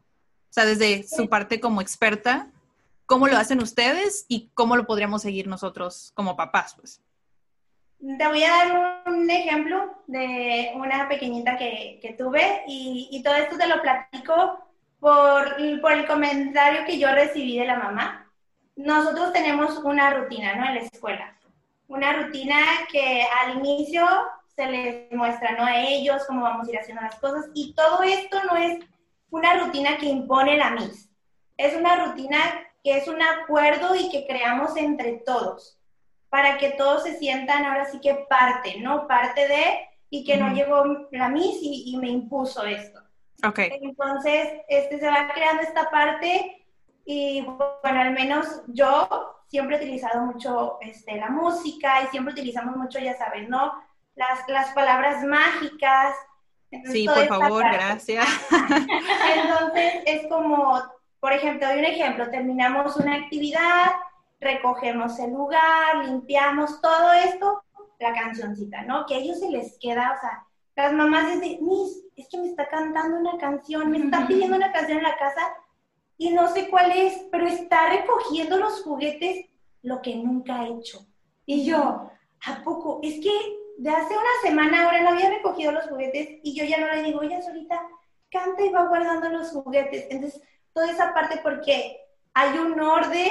O 0.50 0.52
sea, 0.52 0.64
desde 0.64 1.05
su 1.05 1.28
parte 1.28 1.61
como 1.61 1.81
experta, 1.81 2.50
¿cómo 3.12 3.29
lo 3.29 3.37
hacen 3.37 3.61
ustedes 3.61 4.25
y 4.27 4.48
cómo 4.55 4.75
lo 4.75 4.87
podríamos 4.87 5.20
seguir 5.20 5.46
nosotros 5.46 6.12
como 6.14 6.35
papás? 6.35 6.75
Pues? 6.75 7.03
Te 7.98 8.27
voy 8.27 8.42
a 8.42 8.48
dar 8.48 9.05
un 9.07 9.31
ejemplo 9.31 10.03
de 10.07 10.72
una 10.77 11.07
pequeñita 11.11 11.59
que, 11.59 12.14
tuve 12.16 12.62
y, 12.66 13.22
todo 13.22 13.35
esto 13.35 13.59
te 13.59 13.68
lo 13.68 13.83
platico 13.83 14.66
por, 14.98 15.57
por 15.83 15.92
el 15.92 16.07
comentario 16.07 16.87
que 16.87 16.98
yo 16.98 17.12
recibí 17.12 17.59
de 17.59 17.66
la 17.66 17.79
mamá. 17.79 18.33
Nosotros 18.77 19.35
tenemos 19.35 19.77
una 19.85 20.09
rutina, 20.14 20.55
¿no? 20.55 20.66
En 20.68 20.77
la 20.77 20.81
escuela. 20.81 21.37
Una 21.88 22.14
rutina 22.14 22.57
que 22.90 23.27
al 23.42 23.59
inicio 23.59 24.09
se 24.57 24.66
les 24.70 25.12
muestra, 25.12 25.53
¿no? 25.53 25.66
A 25.66 25.77
ellos, 25.77 26.22
cómo 26.27 26.44
vamos 26.44 26.66
a 26.66 26.70
ir 26.70 26.79
haciendo 26.79 27.03
las 27.03 27.16
cosas. 27.16 27.51
Y 27.53 27.75
todo 27.75 28.03
esto 28.05 28.42
no 28.44 28.57
es 28.57 28.79
una 29.29 29.59
rutina 29.59 29.98
que 29.98 30.07
impone 30.07 30.57
la 30.57 30.70
MIS. 30.70 31.11
Es 31.59 31.77
una 31.77 32.07
rutina 32.07 32.38
que 32.82 32.96
es 32.96 33.08
un 33.08 33.22
acuerdo 33.22 33.94
y 33.94 34.10
que 34.10 34.26
creamos 34.26 34.76
entre 34.76 35.12
todos, 35.24 35.78
para 36.28 36.58
que 36.58 36.70
todos 36.70 37.04
se 37.04 37.18
sientan 37.18 37.64
ahora 37.64 37.84
sí 37.86 38.00
que 38.00 38.26
parte, 38.28 38.80
¿no? 38.80 39.06
Parte 39.06 39.46
de, 39.46 39.88
y 40.10 40.24
que 40.24 40.36
no 40.36 40.52
llegó 40.52 41.08
la 41.10 41.28
MIS 41.28 41.58
y, 41.60 41.96
me 41.98 42.08
impuso 42.08 42.64
esto. 42.64 43.00
Ok. 43.46 43.58
Entonces, 43.58 44.60
este, 44.68 44.98
se 44.98 45.06
va 45.06 45.30
creando 45.32 45.62
esta 45.62 45.90
parte 45.90 46.66
y, 47.04 47.42
bueno, 47.42 48.00
al 48.00 48.12
menos 48.12 48.62
yo 48.68 49.08
siempre 49.48 49.76
he 49.76 49.80
utilizado 49.80 50.24
mucho 50.26 50.78
este, 50.80 51.16
la 51.16 51.28
música 51.28 52.02
y 52.02 52.06
siempre 52.08 52.32
utilizamos 52.32 52.76
mucho, 52.76 52.98
ya 52.98 53.16
sabes, 53.16 53.48
¿no? 53.48 53.72
Las, 54.14 54.40
las 54.48 54.70
palabras 54.72 55.24
mágicas. 55.24 56.14
sí, 56.90 57.06
por 57.06 57.26
favor, 57.26 57.62
gracias. 57.62 58.26
Entonces, 59.36 59.94
es 60.06 60.26
como, 60.26 60.82
por 61.22 61.32
ejemplo, 61.32 61.68
doy 61.68 61.78
un 61.78 61.85
ejemplo, 61.85 62.30
terminamos 62.30 62.96
una 62.96 63.14
actividad, 63.14 63.92
recogemos 64.40 65.16
el 65.20 65.30
lugar, 65.30 66.04
limpiamos 66.04 66.80
todo 66.80 67.12
esto, 67.12 67.62
la 68.00 68.12
cancioncita, 68.12 68.82
¿no? 68.82 69.06
Que 69.06 69.14
a 69.14 69.18
ellos 69.18 69.38
se 69.38 69.48
les 69.48 69.78
queda, 69.78 70.16
o 70.16 70.20
sea, 70.20 70.44
las 70.74 70.92
mamás 70.92 71.40
dicen, 71.40 71.64
Miss, 71.64 72.02
es 72.16 72.26
que 72.28 72.38
me 72.38 72.48
está 72.48 72.66
cantando 72.66 73.20
una 73.20 73.38
canción, 73.38 73.92
me 73.92 73.98
está 73.98 74.26
pidiendo 74.26 74.56
una 74.56 74.72
canción 74.72 74.98
en 74.98 75.04
la 75.04 75.16
casa 75.16 75.42
y 76.18 76.30
no 76.30 76.48
sé 76.48 76.68
cuál 76.68 76.90
es, 76.90 77.24
pero 77.30 77.46
está 77.46 77.88
recogiendo 77.90 78.56
los 78.56 78.82
juguetes 78.82 79.46
lo 79.82 80.02
que 80.02 80.16
nunca 80.16 80.62
ha 80.62 80.66
hecho. 80.66 81.06
Y 81.46 81.64
yo, 81.64 82.11
¿a 82.44 82.64
poco? 82.64 82.98
Es 83.00 83.20
que 83.20 83.30
de 83.78 83.90
hace 83.90 84.12
una 84.12 84.42
semana 84.42 84.87
ahora 84.87 85.02
no 85.02 85.11
había 85.11 85.30
recogido 85.30 85.70
los 85.70 85.87
juguetes 85.87 86.40
y 86.42 86.52
yo 86.56 86.64
ya 86.64 86.78
no 86.78 86.88
le 86.88 87.04
digo, 87.04 87.22
ella 87.22 87.40
solita 87.42 87.80
canta 88.28 88.64
y 88.64 88.70
va 88.70 88.88
guardando 88.88 89.28
los 89.28 89.52
juguetes. 89.52 90.08
Entonces, 90.11 90.42
toda 90.72 90.90
esa 90.90 91.14
parte 91.14 91.40
porque 91.42 92.00
hay 92.35 92.58
un 92.58 92.80
orden 92.80 93.30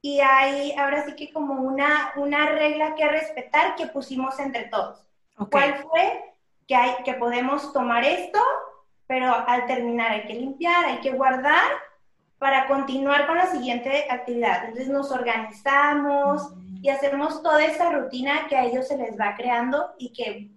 y 0.00 0.20
hay 0.20 0.72
ahora 0.72 1.04
sí 1.06 1.14
que 1.16 1.32
como 1.32 1.54
una, 1.62 2.12
una 2.16 2.46
regla 2.50 2.94
que 2.94 3.08
respetar 3.08 3.74
que 3.74 3.86
pusimos 3.86 4.38
entre 4.38 4.64
todos. 4.64 5.02
¿Cuál 5.50 5.76
fue? 5.76 6.34
Que, 6.68 6.76
hay, 6.76 7.02
que 7.04 7.14
podemos 7.14 7.72
tomar 7.72 8.04
esto, 8.04 8.38
pero 9.06 9.34
al 9.46 9.66
terminar 9.66 10.12
hay 10.12 10.26
que 10.26 10.34
limpiar, 10.34 10.84
hay 10.84 10.98
que 10.98 11.12
guardar 11.12 11.64
para 12.38 12.66
continuar 12.66 13.26
con 13.26 13.38
la 13.38 13.46
siguiente 13.46 14.06
actividad. 14.10 14.64
Entonces 14.64 14.88
nos 14.88 15.10
organizamos 15.10 16.52
y 16.82 16.90
hacemos 16.90 17.42
toda 17.42 17.64
esta 17.64 17.90
rutina 17.90 18.46
que 18.46 18.56
a 18.56 18.64
ellos 18.64 18.86
se 18.86 18.98
les 18.98 19.18
va 19.18 19.34
creando 19.36 19.94
y 19.98 20.12
que 20.12 20.50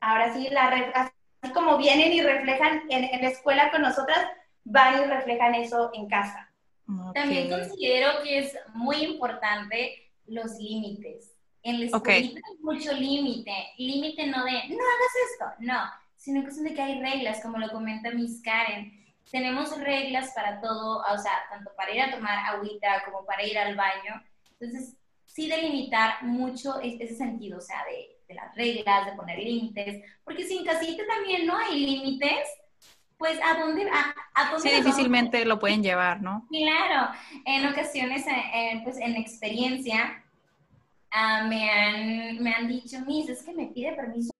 ahora 0.00 0.34
sí, 0.34 0.48
la, 0.50 0.68
así 0.92 1.52
como 1.54 1.78
vienen 1.78 2.12
y 2.12 2.20
reflejan 2.20 2.82
en, 2.90 3.04
en 3.04 3.22
la 3.22 3.28
escuela 3.28 3.70
con 3.70 3.80
nosotras, 3.80 4.26
van 4.64 5.02
y 5.02 5.06
reflejan 5.06 5.54
eso 5.54 5.90
en 5.94 6.08
casa. 6.08 6.50
También 7.14 7.48
considero 7.48 8.22
que 8.22 8.38
es 8.38 8.58
muy 8.74 8.96
importante 8.96 10.10
los 10.26 10.56
límites. 10.58 11.36
En 11.62 11.80
la 11.80 11.86
escuela 11.86 12.16
hay 12.16 12.56
mucho 12.60 12.92
límite. 12.92 13.52
Límite 13.76 14.26
no 14.26 14.44
de, 14.44 14.52
no 14.52 14.76
hagas 14.76 15.14
esto, 15.30 15.44
no, 15.60 15.78
sino 16.16 16.44
que 16.44 16.50
de 16.50 16.74
que 16.74 16.82
hay 16.82 17.00
reglas, 17.00 17.40
como 17.42 17.58
lo 17.58 17.70
comenta 17.70 18.10
Miss 18.10 18.42
Karen. 18.42 18.98
Tenemos 19.30 19.78
reglas 19.78 20.32
para 20.34 20.60
todo, 20.60 20.98
o 20.98 21.18
sea, 21.18 21.32
tanto 21.50 21.70
para 21.76 21.94
ir 21.94 22.02
a 22.02 22.10
tomar 22.10 22.38
agüita 22.38 23.04
como 23.04 23.24
para 23.24 23.46
ir 23.46 23.58
al 23.58 23.76
baño. 23.76 24.22
Entonces, 24.58 24.96
sí 25.26 25.48
delimitar 25.48 26.24
mucho 26.24 26.80
ese 26.80 27.14
sentido, 27.14 27.58
o 27.58 27.60
sea, 27.60 27.84
de, 27.84 28.18
de 28.26 28.34
las 28.34 28.54
reglas, 28.56 29.06
de 29.06 29.12
poner 29.12 29.38
límites, 29.38 30.04
porque 30.24 30.44
si 30.44 30.58
en 30.58 30.64
casita 30.64 31.02
también 31.06 31.46
no 31.46 31.56
hay 31.56 31.78
límites, 31.78 32.48
pues 33.20 33.38
a 33.44 33.60
dónde, 33.60 33.86
a, 33.90 34.14
a 34.34 34.58
sí, 34.58 34.70
difícilmente 34.70 35.44
lo 35.44 35.58
pueden 35.58 35.82
llevar, 35.82 36.22
¿no? 36.22 36.46
Claro, 36.48 37.12
en 37.44 37.66
ocasiones, 37.66 38.26
eh, 38.26 38.42
eh, 38.54 38.80
pues 38.82 38.96
en 38.96 39.14
experiencia, 39.14 40.24
uh, 41.12 41.46
me, 41.46 41.70
han, 41.70 42.42
me 42.42 42.54
han 42.54 42.66
dicho, 42.66 42.98
Miss, 43.06 43.28
es 43.28 43.42
que 43.42 43.52
me 43.52 43.66
pide 43.66 43.92
permiso. 43.92 44.30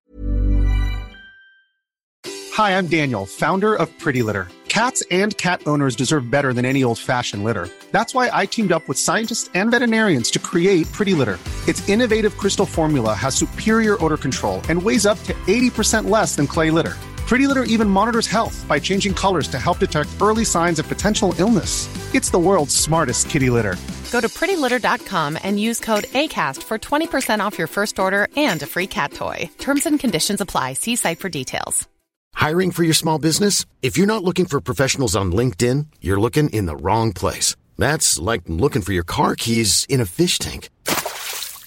Hi, 2.56 2.70
I'm 2.70 2.86
Daniel, 2.86 3.26
founder 3.26 3.74
of 3.74 3.90
Pretty 3.98 4.22
Litter. 4.22 4.48
Cats 4.68 5.02
and 5.10 5.36
cat 5.36 5.60
owners 5.66 5.94
deserve 5.94 6.30
better 6.30 6.54
than 6.54 6.64
any 6.64 6.82
old-fashioned 6.82 7.44
litter. 7.44 7.68
That's 7.90 8.14
why 8.14 8.30
I 8.32 8.46
teamed 8.46 8.72
up 8.72 8.88
with 8.88 8.96
scientists 8.96 9.50
and 9.52 9.70
veterinarians 9.70 10.30
to 10.30 10.38
create 10.38 10.90
Pretty 10.92 11.12
Litter. 11.12 11.38
Its 11.68 11.86
innovative 11.86 12.38
crystal 12.38 12.64
formula 12.64 13.12
has 13.12 13.34
superior 13.34 14.02
odor 14.02 14.16
control 14.16 14.62
and 14.70 14.82
weighs 14.82 15.04
up 15.04 15.18
to 15.24 15.34
80% 15.46 16.08
less 16.08 16.34
than 16.34 16.46
clay 16.46 16.70
litter. 16.70 16.96
Pretty 17.30 17.46
Litter 17.46 17.62
even 17.62 17.88
monitors 17.88 18.26
health 18.26 18.66
by 18.66 18.80
changing 18.80 19.14
colors 19.14 19.46
to 19.46 19.56
help 19.56 19.78
detect 19.78 20.08
early 20.20 20.44
signs 20.44 20.80
of 20.80 20.88
potential 20.88 21.32
illness. 21.38 21.86
It's 22.12 22.28
the 22.28 22.40
world's 22.40 22.74
smartest 22.74 23.30
kitty 23.30 23.50
litter. 23.50 23.76
Go 24.10 24.20
to 24.20 24.26
prettylitter.com 24.26 25.38
and 25.40 25.60
use 25.60 25.78
code 25.78 26.06
ACAST 26.22 26.60
for 26.64 26.76
20% 26.76 27.38
off 27.38 27.56
your 27.56 27.68
first 27.68 28.00
order 28.00 28.26
and 28.36 28.60
a 28.64 28.66
free 28.66 28.88
cat 28.88 29.12
toy. 29.12 29.48
Terms 29.58 29.86
and 29.86 30.00
conditions 30.00 30.40
apply. 30.40 30.72
See 30.72 30.96
site 30.96 31.20
for 31.20 31.28
details. 31.28 31.88
Hiring 32.34 32.72
for 32.72 32.82
your 32.82 32.94
small 32.94 33.20
business? 33.20 33.64
If 33.80 33.96
you're 33.96 34.14
not 34.14 34.24
looking 34.24 34.46
for 34.46 34.60
professionals 34.60 35.14
on 35.14 35.30
LinkedIn, 35.30 35.86
you're 36.00 36.18
looking 36.18 36.48
in 36.50 36.66
the 36.66 36.74
wrong 36.74 37.12
place. 37.12 37.54
That's 37.78 38.18
like 38.18 38.42
looking 38.48 38.82
for 38.82 38.92
your 38.92 39.04
car 39.04 39.36
keys 39.36 39.86
in 39.88 40.00
a 40.00 40.04
fish 40.04 40.40
tank. 40.40 40.68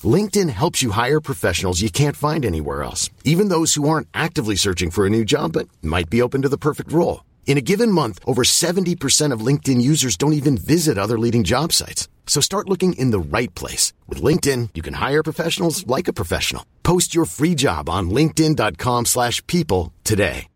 LinkedIn 0.03 0.49
helps 0.49 0.81
you 0.81 0.91
hire 0.91 1.21
professionals 1.21 1.81
you 1.81 1.91
can't 1.91 2.15
find 2.15 2.43
anywhere 2.43 2.81
else, 2.81 3.11
even 3.23 3.49
those 3.49 3.75
who 3.75 3.87
aren't 3.87 4.07
actively 4.13 4.55
searching 4.55 4.89
for 4.89 5.05
a 5.05 5.09
new 5.09 5.23
job 5.23 5.53
but 5.53 5.67
might 5.83 6.09
be 6.09 6.21
open 6.23 6.41
to 6.41 6.49
the 6.49 6.57
perfect 6.57 6.91
role. 6.91 7.23
In 7.45 7.57
a 7.59 7.61
given 7.61 7.91
month, 7.91 8.19
over 8.25 8.41
70% 8.43 9.31
of 9.31 9.45
LinkedIn 9.45 9.79
users 9.79 10.17
don't 10.17 10.33
even 10.33 10.57
visit 10.57 10.97
other 10.97 11.19
leading 11.19 11.43
job 11.43 11.71
sites. 11.71 12.07
So 12.25 12.41
start 12.41 12.67
looking 12.67 12.93
in 12.93 13.11
the 13.11 13.19
right 13.19 13.53
place. 13.53 13.93
With 14.07 14.23
LinkedIn, 14.23 14.69
you 14.73 14.81
can 14.81 14.95
hire 14.95 15.21
professionals 15.21 15.85
like 15.85 16.07
a 16.07 16.13
professional. 16.13 16.65
Post 16.81 17.13
your 17.13 17.25
free 17.25 17.53
job 17.53 17.87
on 17.87 18.09
linkedin.com 18.09 19.05
slash 19.05 19.45
people 19.45 19.93
today. 20.03 20.47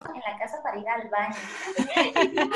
En 0.00 0.14
la 0.14 0.38
casa 0.38 0.58
para 0.62 0.78
ir 0.78 0.88
al 0.88 1.08
baño. 1.10 1.34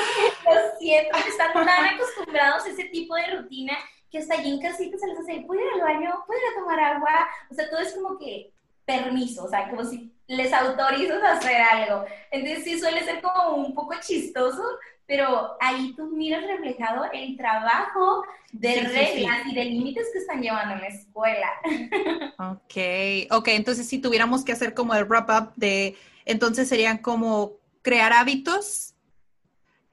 Lo 0.45 0.61
siento, 0.79 1.17
están 1.27 1.53
tan 1.53 1.67
acostumbrados 1.67 2.65
a 2.65 2.69
ese 2.69 2.85
tipo 2.85 3.15
de 3.15 3.37
rutina 3.37 3.73
que 4.13 4.19
hasta 4.19 4.35
allí 4.35 4.51
en 4.51 4.61
casita 4.61 4.95
se 4.95 5.07
les 5.07 5.17
hace, 5.17 5.43
¿puedo 5.47 5.59
ir 5.59 5.73
al 5.73 5.81
baño? 5.81 6.23
¿Puedo 6.27 6.39
ir 6.39 6.45
a 6.51 6.59
tomar 6.59 6.79
agua? 6.79 7.27
O 7.49 7.55
sea, 7.55 7.67
todo 7.67 7.79
es 7.79 7.93
como 7.93 8.19
que 8.19 8.53
permiso, 8.85 9.45
o 9.45 9.49
sea, 9.49 9.67
como 9.71 9.83
si 9.83 10.13
les 10.27 10.53
autorizas 10.53 11.23
a 11.23 11.31
hacer 11.31 11.59
algo. 11.59 12.05
Entonces 12.29 12.63
sí 12.63 12.79
suele 12.79 13.03
ser 13.03 13.23
como 13.23 13.55
un 13.55 13.73
poco 13.73 13.95
chistoso, 13.99 14.61
pero 15.07 15.57
ahí 15.59 15.95
tú 15.97 16.11
miras 16.15 16.45
reflejado 16.45 17.05
el 17.11 17.35
trabajo 17.35 18.23
de 18.51 18.81
reglas 18.81 19.47
y 19.47 19.55
de 19.55 19.65
límites 19.65 20.07
que 20.13 20.19
están 20.19 20.43
llevando 20.43 20.75
en 20.75 20.81
la 20.81 20.87
escuela. 20.87 21.49
Ok, 22.37 23.31
ok, 23.31 23.47
entonces 23.49 23.87
si 23.87 23.99
tuviéramos 23.99 24.43
que 24.43 24.51
hacer 24.51 24.73
como 24.73 24.93
el 24.93 25.05
wrap-up 25.05 25.53
de, 25.55 25.95
entonces 26.25 26.67
serían 26.67 26.97
como 26.97 27.53
crear 27.81 28.11
hábitos 28.11 28.92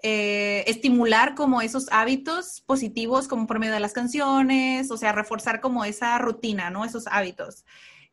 eh, 0.03 0.65
estimular 0.67 1.35
como 1.35 1.61
esos 1.61 1.87
hábitos 1.93 2.63
positivos 2.63 3.29
como 3.29 3.47
por 3.47 3.59
medio 3.59 3.75
de 3.75 3.81
las 3.81 3.93
canciones, 3.93 4.91
o 4.91 4.97
sea, 4.97 5.13
reforzar 5.13 5.61
como 5.61 5.85
esa 5.85 6.19
rutina, 6.19 6.71
¿no? 6.71 6.85
Esos 6.85 7.07
hábitos. 7.07 7.65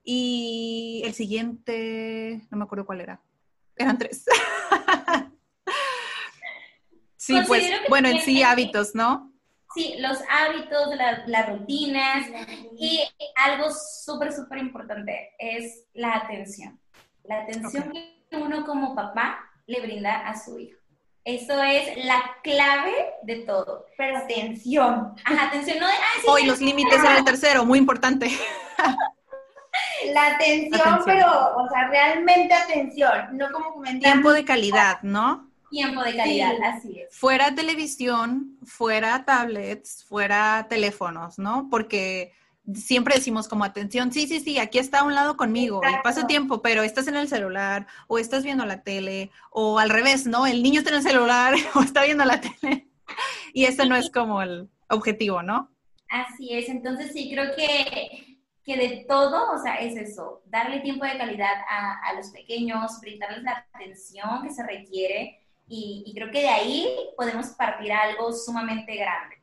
Y 0.04 1.02
el 1.06 1.14
siguiente, 1.14 2.48
no 2.50 2.58
me 2.58 2.64
acuerdo 2.64 2.86
cuál 2.86 3.02
era. 3.02 3.22
Eran 3.76 3.98
tres. 3.98 4.26
sí, 7.18 7.38
pues, 7.48 7.70
bueno, 7.90 8.10
en 8.10 8.22
sí 8.22 8.44
hábitos, 8.44 8.96
¿no? 8.96 9.34
Sí, 9.74 9.96
los 10.00 10.18
hábitos, 10.30 10.96
las 11.28 11.50
rutinas 11.50 12.26
y 12.80 13.02
algo 13.36 13.70
súper, 13.72 14.34
súper 14.34 14.60
importante 14.60 15.36
es 15.38 15.86
la 15.94 16.16
atención. 16.16 16.80
La 17.24 17.44
atención 17.44 17.92
que 17.92 18.38
uno 18.38 18.66
como 18.66 18.96
papá 18.96 19.40
le 19.68 19.82
brinda 19.82 20.28
a 20.28 20.38
su 20.40 20.58
hijo. 20.58 20.77
Eso 21.28 21.62
es 21.62 22.06
la 22.06 22.38
clave 22.42 22.94
de 23.24 23.36
todo. 23.42 23.86
Pero 23.98 24.16
atención. 24.16 25.14
Ajá, 25.26 25.48
atención. 25.48 25.78
No 25.78 25.86
de, 25.86 25.94
Hoy 26.26 26.46
los 26.46 26.62
límites 26.62 27.02
eran 27.02 27.18
el 27.18 27.26
tercero, 27.26 27.66
muy 27.66 27.80
importante. 27.80 28.32
La 30.14 30.28
atención, 30.28 31.02
pero, 31.06 31.28
o 31.58 31.70
sea, 31.70 31.90
realmente 31.90 32.54
atención, 32.54 33.38
no 33.38 33.52
como 33.52 33.74
comentar. 33.74 34.12
Tiempo 34.14 34.32
de 34.32 34.46
calidad, 34.46 35.02
¿no? 35.02 35.52
Tiempo 35.70 36.02
de 36.02 36.16
calidad, 36.16 36.54
así 36.64 37.02
es. 37.02 37.16
Fuera 37.16 37.54
televisión, 37.54 38.58
fuera 38.66 39.26
tablets, 39.26 40.06
fuera 40.06 40.66
teléfonos, 40.70 41.38
¿no? 41.38 41.68
Porque 41.70 42.32
siempre 42.74 43.16
decimos 43.16 43.48
como 43.48 43.64
atención, 43.64 44.12
sí, 44.12 44.28
sí, 44.28 44.40
sí, 44.40 44.60
aquí 44.60 44.80
está 44.80 45.00
a 45.00 45.04
un 45.04 45.16
lado 45.16 45.38
conmigo 45.38 45.82
y 45.84 46.04
pasa 46.04 46.28
tiempo, 46.28 46.62
pero 46.62 46.84
estás 46.84 47.08
en 47.08 47.16
el 47.16 47.28
celular 47.28 47.88
o 48.08 48.18
estás 48.20 48.44
viendo 48.44 48.66
la 48.66 48.84
tele 48.84 49.32
o 49.52 49.80
al 49.80 49.90
revés, 49.90 50.26
¿no? 50.26 50.46
El 50.46 50.64
niño 50.64 50.80
está 50.80 50.92
en 50.92 50.98
el 50.98 51.04
celular 51.04 51.56
o 51.76 51.82
está 51.82 52.04
viendo 52.04 52.26
la 52.26 52.42
tele 52.42 52.88
y 53.54 53.66
ese 53.66 53.86
no 53.86 53.96
es 53.96 54.12
como 54.12 54.42
el 54.42 54.70
objetivo, 54.90 55.42
¿no? 55.42 55.72
Así 56.10 56.54
es, 56.54 56.70
entonces 56.70 57.12
sí, 57.14 57.30
creo 57.32 57.56
que, 57.56 58.40
que 58.64 58.78
de 58.78 59.06
todo, 59.08 59.52
o 59.52 59.58
sea, 59.62 59.76
es 59.76 59.96
eso, 59.96 60.42
darle 60.46 60.80
tiempo 60.80 61.06
de 61.06 61.18
calidad 61.18 61.56
a, 61.70 62.00
a 62.10 62.14
los 62.14 62.30
pequeños, 62.30 63.00
brindarles 63.02 63.44
la 63.44 63.66
atención 63.74 64.44
que 64.44 64.50
se 64.50 64.66
requiere 64.66 65.40
y, 65.68 66.04
y 66.06 66.14
creo 66.14 66.32
que 66.32 66.42
de 66.42 66.50
ahí 66.50 66.90
podemos 67.18 67.48
partir 67.48 67.92
a 67.92 68.04
algo 68.04 68.32
sumamente 68.32 68.96
grande. 68.96 69.37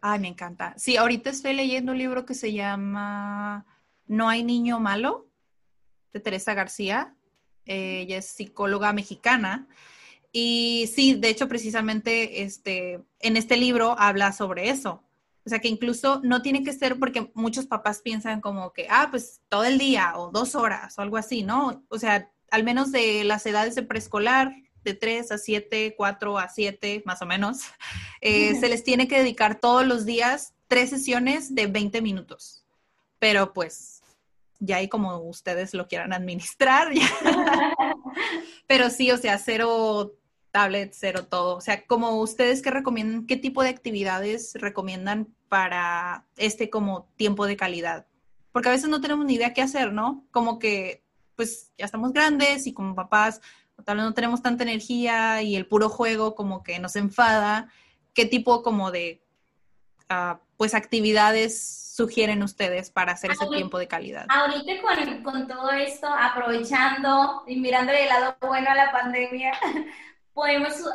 Ay, 0.00 0.18
me 0.18 0.28
encanta. 0.28 0.74
Sí, 0.76 0.96
ahorita 0.96 1.30
estoy 1.30 1.54
leyendo 1.54 1.92
un 1.92 1.98
libro 1.98 2.24
que 2.24 2.34
se 2.34 2.52
llama 2.52 3.66
No 4.06 4.28
hay 4.28 4.42
niño 4.42 4.80
malo, 4.80 5.28
de 6.12 6.20
Teresa 6.20 6.54
García. 6.54 7.14
ella 7.66 8.18
es 8.18 8.26
psicóloga 8.26 8.92
mexicana. 8.92 9.68
Y 10.32 10.90
sí, 10.94 11.14
de 11.14 11.28
hecho, 11.28 11.48
precisamente 11.48 12.42
este, 12.42 13.00
en 13.18 13.36
este 13.36 13.56
libro 13.56 13.96
habla 13.98 14.32
sobre 14.32 14.70
eso. 14.70 15.02
O 15.44 15.48
sea, 15.48 15.58
que 15.58 15.68
incluso 15.68 16.20
no 16.22 16.42
tiene 16.42 16.62
que 16.62 16.72
ser 16.72 16.98
porque 16.98 17.30
muchos 17.34 17.66
papás 17.66 18.02
piensan 18.02 18.40
como 18.40 18.72
que, 18.72 18.86
ah, 18.90 19.08
pues 19.10 19.40
todo 19.48 19.64
el 19.64 19.78
día 19.78 20.12
o 20.16 20.30
dos 20.30 20.54
horas 20.54 20.98
o 20.98 21.02
algo 21.02 21.16
así, 21.16 21.42
¿no? 21.42 21.84
O 21.88 21.98
sea, 21.98 22.30
al 22.50 22.64
menos 22.64 22.92
de 22.92 23.24
las 23.24 23.46
edades 23.46 23.74
de 23.74 23.82
preescolar, 23.82 24.54
de 24.84 24.94
3 24.94 25.32
a 25.32 25.38
7, 25.38 25.94
4 25.96 26.38
a 26.38 26.48
7, 26.48 27.02
más 27.04 27.22
o 27.22 27.26
menos, 27.26 27.62
eh, 28.20 28.54
se 28.58 28.68
les 28.68 28.84
tiene 28.84 29.08
que 29.08 29.18
dedicar 29.18 29.60
todos 29.60 29.86
los 29.86 30.04
días 30.04 30.54
tres 30.68 30.90
sesiones 30.90 31.54
de 31.54 31.66
20 31.66 32.00
minutos. 32.02 32.64
Pero 33.18 33.52
pues 33.52 34.02
ya 34.60 34.76
ahí 34.76 34.88
como 34.88 35.18
ustedes 35.18 35.74
lo 35.74 35.88
quieran 35.88 36.12
administrar. 36.12 36.92
Pero 38.66 38.90
sí, 38.90 39.10
o 39.10 39.16
sea, 39.16 39.38
cero 39.38 40.14
tablet, 40.52 40.92
cero 40.94 41.26
todo. 41.26 41.56
O 41.56 41.60
sea, 41.60 41.86
como 41.86 42.20
ustedes 42.20 42.62
que 42.62 42.70
recomiendan, 42.70 43.26
¿qué 43.26 43.36
tipo 43.36 43.62
de 43.62 43.70
actividades 43.70 44.52
recomiendan 44.54 45.28
para 45.48 46.26
este 46.36 46.70
como 46.70 47.08
tiempo 47.16 47.46
de 47.46 47.56
calidad? 47.56 48.06
Porque 48.52 48.68
a 48.68 48.72
veces 48.72 48.88
no 48.88 49.00
tenemos 49.00 49.24
ni 49.26 49.34
idea 49.34 49.54
qué 49.54 49.62
hacer, 49.62 49.92
¿no? 49.92 50.24
Como 50.30 50.58
que 50.58 51.02
pues 51.36 51.72
ya 51.78 51.86
estamos 51.86 52.12
grandes 52.12 52.66
y 52.66 52.74
como 52.74 52.94
papás 52.94 53.40
tal 53.84 53.98
vez 53.98 54.06
no 54.06 54.14
tenemos 54.14 54.42
tanta 54.42 54.62
energía 54.62 55.42
y 55.42 55.56
el 55.56 55.66
puro 55.66 55.88
juego 55.88 56.34
como 56.34 56.62
que 56.62 56.78
nos 56.78 56.96
enfada. 56.96 57.68
¿Qué 58.14 58.26
tipo 58.26 58.62
como 58.62 58.90
de 58.90 59.22
uh, 60.10 60.36
pues 60.56 60.74
actividades 60.74 61.92
sugieren 61.96 62.42
ustedes 62.42 62.90
para 62.90 63.12
hacer 63.12 63.32
ese 63.32 63.46
tiempo 63.46 63.78
de 63.78 63.88
calidad? 63.88 64.26
Ahorita 64.28 64.72
con, 64.82 65.22
con 65.22 65.46
todo 65.46 65.70
esto, 65.70 66.06
aprovechando 66.06 67.42
y 67.46 67.56
mirándole 67.56 68.02
el 68.02 68.08
lado 68.08 68.36
bueno 68.40 68.70
a 68.70 68.74
la 68.74 68.92
pandemia, 68.92 69.52
podemos 70.32 70.80
uh, 70.80 70.90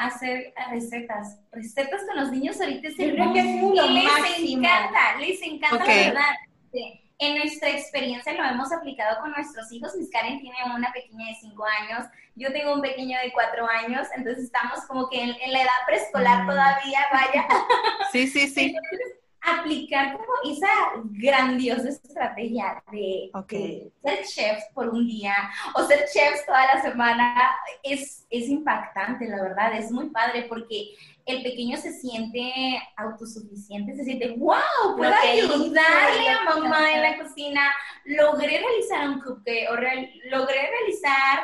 hacer 0.00 0.52
recetas. 0.70 1.38
Recetas 1.52 2.02
con 2.06 2.16
los 2.16 2.30
niños 2.30 2.60
ahorita 2.60 2.88
es 2.88 2.98
el 2.98 3.16
que 3.16 3.40
es 3.40 3.62
lo 3.62 3.86
les 3.88 4.04
máximo. 4.04 4.58
encanta, 4.58 5.16
les 5.20 5.42
encanta 5.42 5.84
verdad. 5.84 6.34
Sí. 6.72 7.07
En 7.20 7.36
nuestra 7.36 7.70
experiencia 7.70 8.32
lo 8.32 8.44
hemos 8.44 8.72
aplicado 8.72 9.20
con 9.20 9.32
nuestros 9.32 9.70
hijos. 9.72 9.94
Miss 9.96 10.08
Karen 10.10 10.40
tiene 10.40 10.56
una 10.74 10.92
pequeña 10.92 11.26
de 11.26 11.34
5 11.40 11.64
años, 11.64 12.06
yo 12.36 12.52
tengo 12.52 12.74
un 12.74 12.80
pequeño 12.80 13.18
de 13.18 13.32
4 13.32 13.66
años, 13.68 14.06
entonces 14.16 14.44
estamos 14.44 14.80
como 14.86 15.08
que 15.10 15.20
en, 15.22 15.30
en 15.40 15.52
la 15.52 15.62
edad 15.62 15.70
preescolar 15.86 16.44
Mm. 16.44 16.46
todavía, 16.46 17.00
vaya. 17.12 17.48
Sí, 18.12 18.26
sí, 18.28 18.46
sí. 18.48 18.66
Entonces, 18.74 19.18
aplicar 19.40 20.12
como 20.16 20.26
esa 20.52 20.68
grandiosa 21.04 21.88
estrategia 21.88 22.82
de, 22.92 23.30
de 23.48 23.92
ser 24.02 24.24
chefs 24.24 24.64
por 24.74 24.88
un 24.88 25.06
día 25.06 25.34
o 25.74 25.84
ser 25.84 26.00
chefs 26.12 26.44
toda 26.46 26.74
la 26.74 26.82
semana 26.82 27.50
es, 27.82 28.26
es 28.30 28.48
impactante, 28.48 29.26
la 29.28 29.42
verdad, 29.42 29.74
es 29.74 29.90
muy 29.90 30.10
padre 30.10 30.46
porque 30.48 30.90
el 31.32 31.42
pequeño 31.42 31.76
se 31.76 31.92
siente 31.92 32.52
autosuficiente, 32.96 33.94
se 33.94 34.04
siente, 34.04 34.30
wow, 34.38 34.96
puedo 34.96 35.12
ayudarle 35.14 36.28
a 36.30 36.44
mamá 36.44 36.92
en 36.92 37.02
la 37.02 37.10
hice". 37.10 37.22
cocina, 37.22 37.72
logré 38.04 38.58
realizar 38.58 39.08
un 39.08 39.20
cupcake 39.20 39.68
o 39.70 39.76
real- 39.76 40.10
logré 40.30 40.68
realizar 40.70 41.40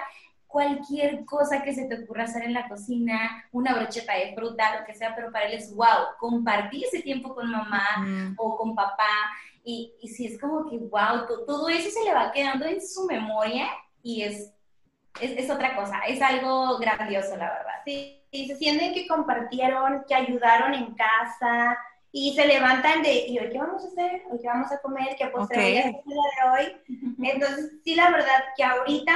cualquier 0.47 1.25
cosa 1.25 1.62
que 1.62 1.75
se 1.75 1.87
te 1.87 2.05
ocurra 2.05 2.25
hacer 2.25 2.44
en 2.44 2.55
la 2.55 2.68
cocina, 2.68 3.44
una 3.51 3.75
brocheta 3.75 4.14
de 4.14 4.35
fruta, 4.35 4.79
lo 4.79 4.87
que 4.87 4.94
sea, 4.94 5.14
pero 5.16 5.33
para 5.33 5.47
él 5.47 5.55
es 5.55 5.75
wow, 5.75 6.14
compartir 6.20 6.85
ese 6.85 7.03
tiempo 7.03 7.35
con 7.35 7.51
mamá 7.51 7.83
Mm, 7.99 8.35
o 8.38 8.57
con 8.57 8.75
papá, 8.75 9.09
y, 9.64 9.92
y 10.01 10.09
sí 10.09 10.27
es 10.27 10.38
como 10.40 10.68
que 10.70 10.79
wow, 10.79 11.27
to- 11.27 11.44
todo 11.44 11.68
eso 11.68 11.90
se 11.90 12.05
le 12.05 12.14
va 12.14 12.31
quedando 12.33 12.66
en 12.66 12.81
su 12.87 13.05
memoria 13.07 13.66
y 14.03 14.23
es, 14.23 14.53
es, 15.20 15.38
es 15.38 15.51
otra 15.51 15.75
cosa, 15.75 16.01
es 16.07 16.20
algo 16.23 16.79
grandioso, 16.79 17.37
la 17.37 17.51
verdad. 17.51 17.75
Sí, 17.85 18.20
se 18.47 18.57
sienten 18.57 18.92
que 18.92 19.07
compartieron, 19.07 20.05
que 20.09 20.14
ayudaron 20.14 20.75
en 20.75 20.94
casa 20.94 21.79
y 22.11 22.35
se 22.35 22.47
levantan 22.47 23.03
de, 23.03 23.27
¿y 23.29 23.38
hoy 23.38 23.51
qué 23.51 23.59
vamos 23.59 23.85
a 23.85 23.88
hacer? 23.88 24.23
¿Hoy 24.31 24.38
qué 24.40 24.49
vamos 24.49 24.70
a 24.73 24.81
comer? 24.81 25.14
¿Qué 25.16 25.27
postre 25.29 26.03
voy 26.05 26.16
a 26.16 26.59
de 26.59 26.64
hoy? 26.64 26.77
Entonces, 27.23 27.73
sí, 27.85 27.94
la 27.94 28.11
verdad 28.11 28.44
que 28.57 28.64
ahorita 28.64 29.14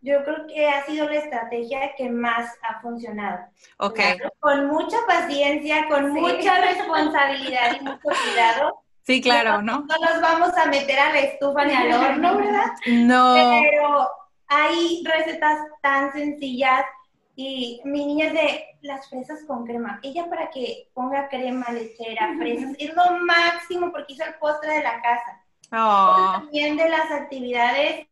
yo 0.00 0.24
creo 0.24 0.46
que 0.48 0.68
ha 0.68 0.84
sido 0.84 1.08
la 1.08 1.14
estrategia 1.16 1.94
que 1.96 2.08
más 2.10 2.52
ha 2.68 2.80
funcionado. 2.80 3.38
ok. 3.78 3.94
Claro, 3.94 4.32
Con 4.40 4.66
mucha 4.66 4.96
paciencia, 5.06 5.86
con 5.88 6.12
Sí. 6.12 6.20
mucha 6.20 6.60
responsabilidad 6.60 7.76
y 7.80 7.84
mucho 7.84 7.98
cuidado. 8.02 8.82
Sí, 9.04 9.20
claro, 9.20 9.62
¿no? 9.62 9.80
No 9.88 9.96
nos 9.98 10.20
vamos 10.20 10.56
a 10.56 10.66
meter 10.66 10.98
a 10.98 11.12
la 11.12 11.18
estufa 11.20 11.64
ni 11.64 11.74
al 11.74 11.92
horno, 11.92 12.36
¿verdad? 12.36 12.66
No. 12.86 13.34
Pero 13.34 14.10
hay 14.48 15.02
recetas 15.04 15.58
tan 15.82 16.12
sencillas 16.12 16.84
y 17.34 17.80
mi 17.84 18.04
niña 18.04 18.26
es 18.26 18.32
de 18.34 18.64
las 18.82 19.08
fresas 19.08 19.44
con 19.46 19.64
crema. 19.64 20.00
Ella 20.02 20.28
para 20.28 20.50
que 20.50 20.88
ponga 20.92 21.28
crema 21.28 21.66
lechera, 21.70 22.34
fresas, 22.36 22.74
es 22.78 22.94
lo 22.94 23.18
máximo 23.24 23.90
porque 23.90 24.12
hizo 24.14 24.24
el 24.24 24.34
postre 24.34 24.74
de 24.74 24.82
la 24.82 25.00
casa. 25.00 25.42
Oh, 25.72 26.32
También 26.34 26.76
de 26.76 26.88
las 26.90 27.10
actividades 27.10 28.06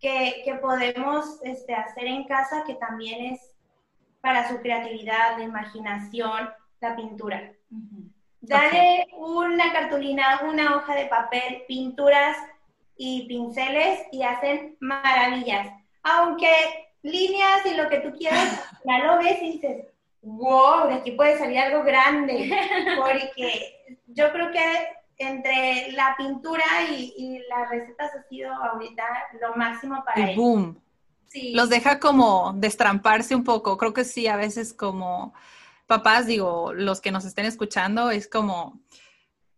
que, 0.00 0.42
que 0.44 0.54
podemos 0.60 1.38
este, 1.42 1.74
hacer 1.74 2.06
en 2.06 2.24
casa, 2.24 2.64
que 2.66 2.74
también 2.74 3.34
es 3.34 3.54
para 4.22 4.48
su 4.48 4.58
creatividad, 4.60 5.36
la 5.36 5.44
imaginación, 5.44 6.48
la 6.80 6.96
pintura. 6.96 7.52
Dale 8.40 9.06
una 9.16 9.72
cartulina, 9.72 10.40
una 10.48 10.76
hoja 10.76 10.94
de 10.94 11.06
papel, 11.06 11.64
pinturas 11.68 12.36
y 12.96 13.26
pinceles 13.26 14.00
y 14.12 14.22
hacen 14.22 14.76
maravillas. 14.80 15.68
Aunque 16.02 16.83
líneas 17.04 17.64
y 17.66 17.74
lo 17.74 17.88
que 17.88 17.98
tú 17.98 18.16
quieras, 18.16 18.60
ya 18.84 19.04
lo 19.04 19.18
ves 19.18 19.40
y 19.42 19.52
dices, 19.52 19.86
wow, 20.22 20.88
de 20.88 20.94
aquí 20.94 21.12
puede 21.12 21.38
salir 21.38 21.58
algo 21.58 21.84
grande. 21.84 22.50
Porque 22.96 23.96
yo 24.06 24.32
creo 24.32 24.50
que 24.50 24.88
entre 25.18 25.92
la 25.92 26.14
pintura 26.18 26.64
y, 26.90 27.14
y 27.16 27.38
las 27.48 27.70
recetas 27.70 28.10
ha 28.16 28.28
sido 28.28 28.52
ahorita 28.52 29.04
lo 29.40 29.54
máximo 29.54 30.02
para 30.04 30.30
el 30.30 30.36
boom. 30.36 30.80
Sí. 31.28 31.52
Los 31.52 31.68
deja 31.68 32.00
como 32.00 32.52
destramparse 32.56 33.34
un 33.34 33.44
poco. 33.44 33.76
Creo 33.76 33.92
que 33.92 34.04
sí, 34.04 34.26
a 34.26 34.36
veces 34.36 34.72
como 34.72 35.34
papás, 35.86 36.26
digo, 36.26 36.72
los 36.72 37.00
que 37.00 37.12
nos 37.12 37.24
estén 37.24 37.44
escuchando, 37.44 38.10
es 38.10 38.28
como, 38.28 38.80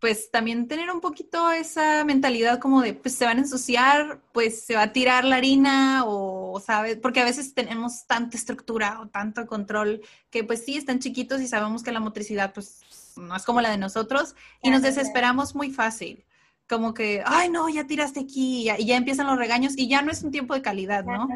pues 0.06 0.30
también 0.30 0.68
tener 0.68 0.88
un 0.92 1.00
poquito 1.00 1.50
esa 1.50 2.04
mentalidad 2.04 2.60
como 2.60 2.80
de, 2.80 2.94
pues 2.94 3.16
se 3.16 3.24
van 3.24 3.38
a 3.38 3.40
ensuciar, 3.40 4.20
pues 4.30 4.62
se 4.62 4.76
va 4.76 4.82
a 4.82 4.92
tirar 4.92 5.24
la 5.24 5.34
harina 5.34 6.04
o, 6.06 6.62
¿sabes? 6.64 6.96
Porque 6.96 7.18
a 7.18 7.24
veces 7.24 7.54
tenemos 7.54 8.06
tanta 8.06 8.36
estructura 8.36 9.00
o 9.00 9.08
tanto 9.08 9.48
control 9.48 10.00
que 10.30 10.44
pues 10.44 10.64
sí, 10.64 10.76
están 10.76 11.00
chiquitos 11.00 11.40
y 11.40 11.48
sabemos 11.48 11.82
que 11.82 11.90
la 11.90 11.98
motricidad 11.98 12.54
pues 12.54 13.14
no 13.16 13.34
es 13.34 13.42
como 13.44 13.60
la 13.60 13.72
de 13.72 13.78
nosotros 13.78 14.36
y 14.62 14.70
nos 14.70 14.82
desesperamos 14.82 15.56
muy 15.56 15.72
fácil. 15.72 16.24
Como 16.68 16.94
que, 16.94 17.24
ay, 17.26 17.48
no, 17.48 17.68
ya 17.68 17.88
tiraste 17.88 18.20
aquí 18.20 18.60
y 18.60 18.64
ya, 18.66 18.78
y 18.78 18.86
ya 18.86 18.94
empiezan 18.94 19.26
los 19.26 19.38
regaños 19.38 19.76
y 19.76 19.88
ya 19.88 20.02
no 20.02 20.12
es 20.12 20.22
un 20.22 20.30
tiempo 20.30 20.54
de 20.54 20.62
calidad, 20.62 21.04
¿no? 21.04 21.26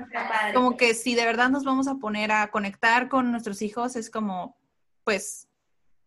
Como 0.54 0.76
que 0.76 0.94
si 0.94 1.16
de 1.16 1.24
verdad 1.24 1.50
nos 1.50 1.64
vamos 1.64 1.88
a 1.88 1.96
poner 1.96 2.30
a 2.30 2.52
conectar 2.52 3.08
con 3.08 3.32
nuestros 3.32 3.62
hijos, 3.62 3.96
es 3.96 4.10
como, 4.10 4.56
pues, 5.02 5.48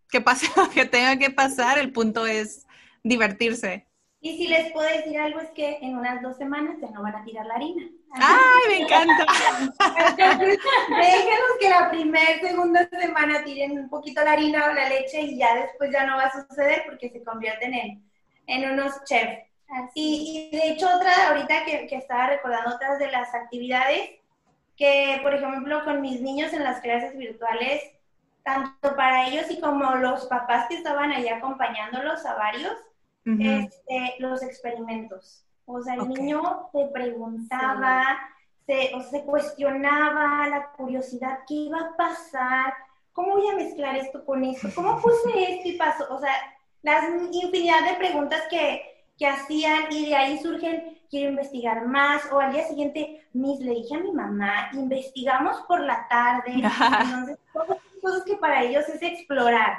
que 0.10 0.22
pase 0.22 0.48
lo 0.56 0.70
que 0.70 0.86
tenga 0.86 1.18
que 1.18 1.30
pasar, 1.30 1.78
el 1.78 1.92
punto 1.92 2.26
es 2.26 2.66
divertirse. 3.04 3.88
Y 4.22 4.38
si 4.38 4.48
les 4.48 4.72
puedo 4.72 4.88
decir 4.88 5.20
algo 5.20 5.42
es 5.42 5.50
que 5.50 5.80
en 5.82 5.98
unas 5.98 6.22
dos 6.22 6.38
semanas 6.38 6.78
ya 6.80 6.90
no 6.92 7.04
van 7.04 7.16
a 7.16 7.26
tirar 7.26 7.46
la 7.46 7.56
harina. 7.56 7.84
¡Ay, 8.14 8.70
me 8.70 8.78
encanta! 8.84 9.26
Déjenos 10.40 11.58
que 11.60 11.70
la 11.70 11.90
primera, 11.90 12.40
segunda 12.40 12.88
semana 12.90 13.44
tiren 13.44 13.72
un 13.78 13.90
poquito 13.90 14.24
la 14.24 14.32
harina 14.32 14.68
o 14.68 14.74
la 14.74 14.88
leche 14.88 15.20
y 15.20 15.38
ya 15.38 15.56
después 15.56 15.92
ya 15.92 16.06
no 16.06 16.16
va 16.16 16.24
a 16.24 16.48
suceder 16.48 16.84
porque 16.86 17.10
se 17.10 17.22
convierten 17.22 17.74
en, 17.74 18.04
en 18.48 18.72
unos 18.72 19.04
chefs. 19.04 19.44
Y, 19.94 20.50
y 20.52 20.58
de 20.58 20.70
hecho 20.70 20.88
otra, 20.88 21.30
ahorita 21.30 21.66
que, 21.66 21.88
que 21.88 21.96
estaba 21.98 22.28
recordando 22.28 22.76
otras 22.76 23.00
de 23.00 23.12
las 23.12 23.34
actividades, 23.34 24.12
que 24.78 25.20
por 25.22 25.34
ejemplo 25.34 25.84
con 25.84 26.00
mis 26.00 26.22
niños 26.22 26.54
en 26.54 26.64
las 26.64 26.80
clases 26.80 27.18
virtuales, 27.18 27.84
tanto 28.44 28.96
para 28.96 29.28
ellos 29.28 29.46
y 29.50 29.60
como 29.60 29.96
los 29.96 30.26
papás 30.28 30.68
que 30.68 30.76
estaban 30.76 31.12
ahí 31.12 31.28
acompañándolos 31.28 32.26
a 32.26 32.36
varios, 32.36 32.76
este, 33.26 34.16
los 34.20 34.44
experimentos. 34.44 35.46
O 35.66 35.82
sea, 35.82 35.96
el 35.96 36.10
niño 36.10 36.70
te 36.74 36.88
preguntaba, 36.88 38.04
se, 38.66 38.94
o 38.96 39.02
se 39.02 39.24
cuestionaba 39.24 40.48
la 40.50 40.72
curiosidad, 40.74 41.40
¿qué 41.48 41.54
iba 41.54 41.80
a 41.80 41.96
pasar? 41.96 42.74
¿Cómo 43.14 43.34
voy 43.34 43.48
a 43.50 43.56
mezclar 43.56 43.96
esto 43.96 44.26
con 44.26 44.44
esto? 44.44 44.68
¿Cómo 44.76 44.98
puse 45.02 45.54
esto 45.54 45.70
y 45.70 45.78
pasó? 45.78 46.06
O 46.14 46.20
sea, 46.20 46.34
las 46.82 47.06
infinidad 47.32 47.90
de 47.90 47.98
preguntas 47.98 48.42
que, 48.50 48.82
que 49.18 49.26
hacían 49.26 49.86
y 49.90 50.08
de 50.08 50.16
ahí 50.16 50.38
surgen, 50.40 51.00
quiero 51.10 51.30
investigar 51.30 51.88
más, 51.88 52.30
o 52.32 52.40
al 52.40 52.52
día 52.52 52.68
siguiente, 52.68 53.26
Miss, 53.32 53.62
le 53.62 53.72
dije 53.76 53.96
a 53.96 54.00
mi 54.00 54.12
mamá, 54.12 54.70
investigamos 54.74 55.62
por 55.62 55.80
la 55.80 56.08
tarde. 56.10 56.52
Entonces, 56.56 57.38
cosas 58.04 58.24
que 58.24 58.36
para 58.36 58.62
ellos 58.62 58.88
es 58.90 59.02
explorar. 59.02 59.78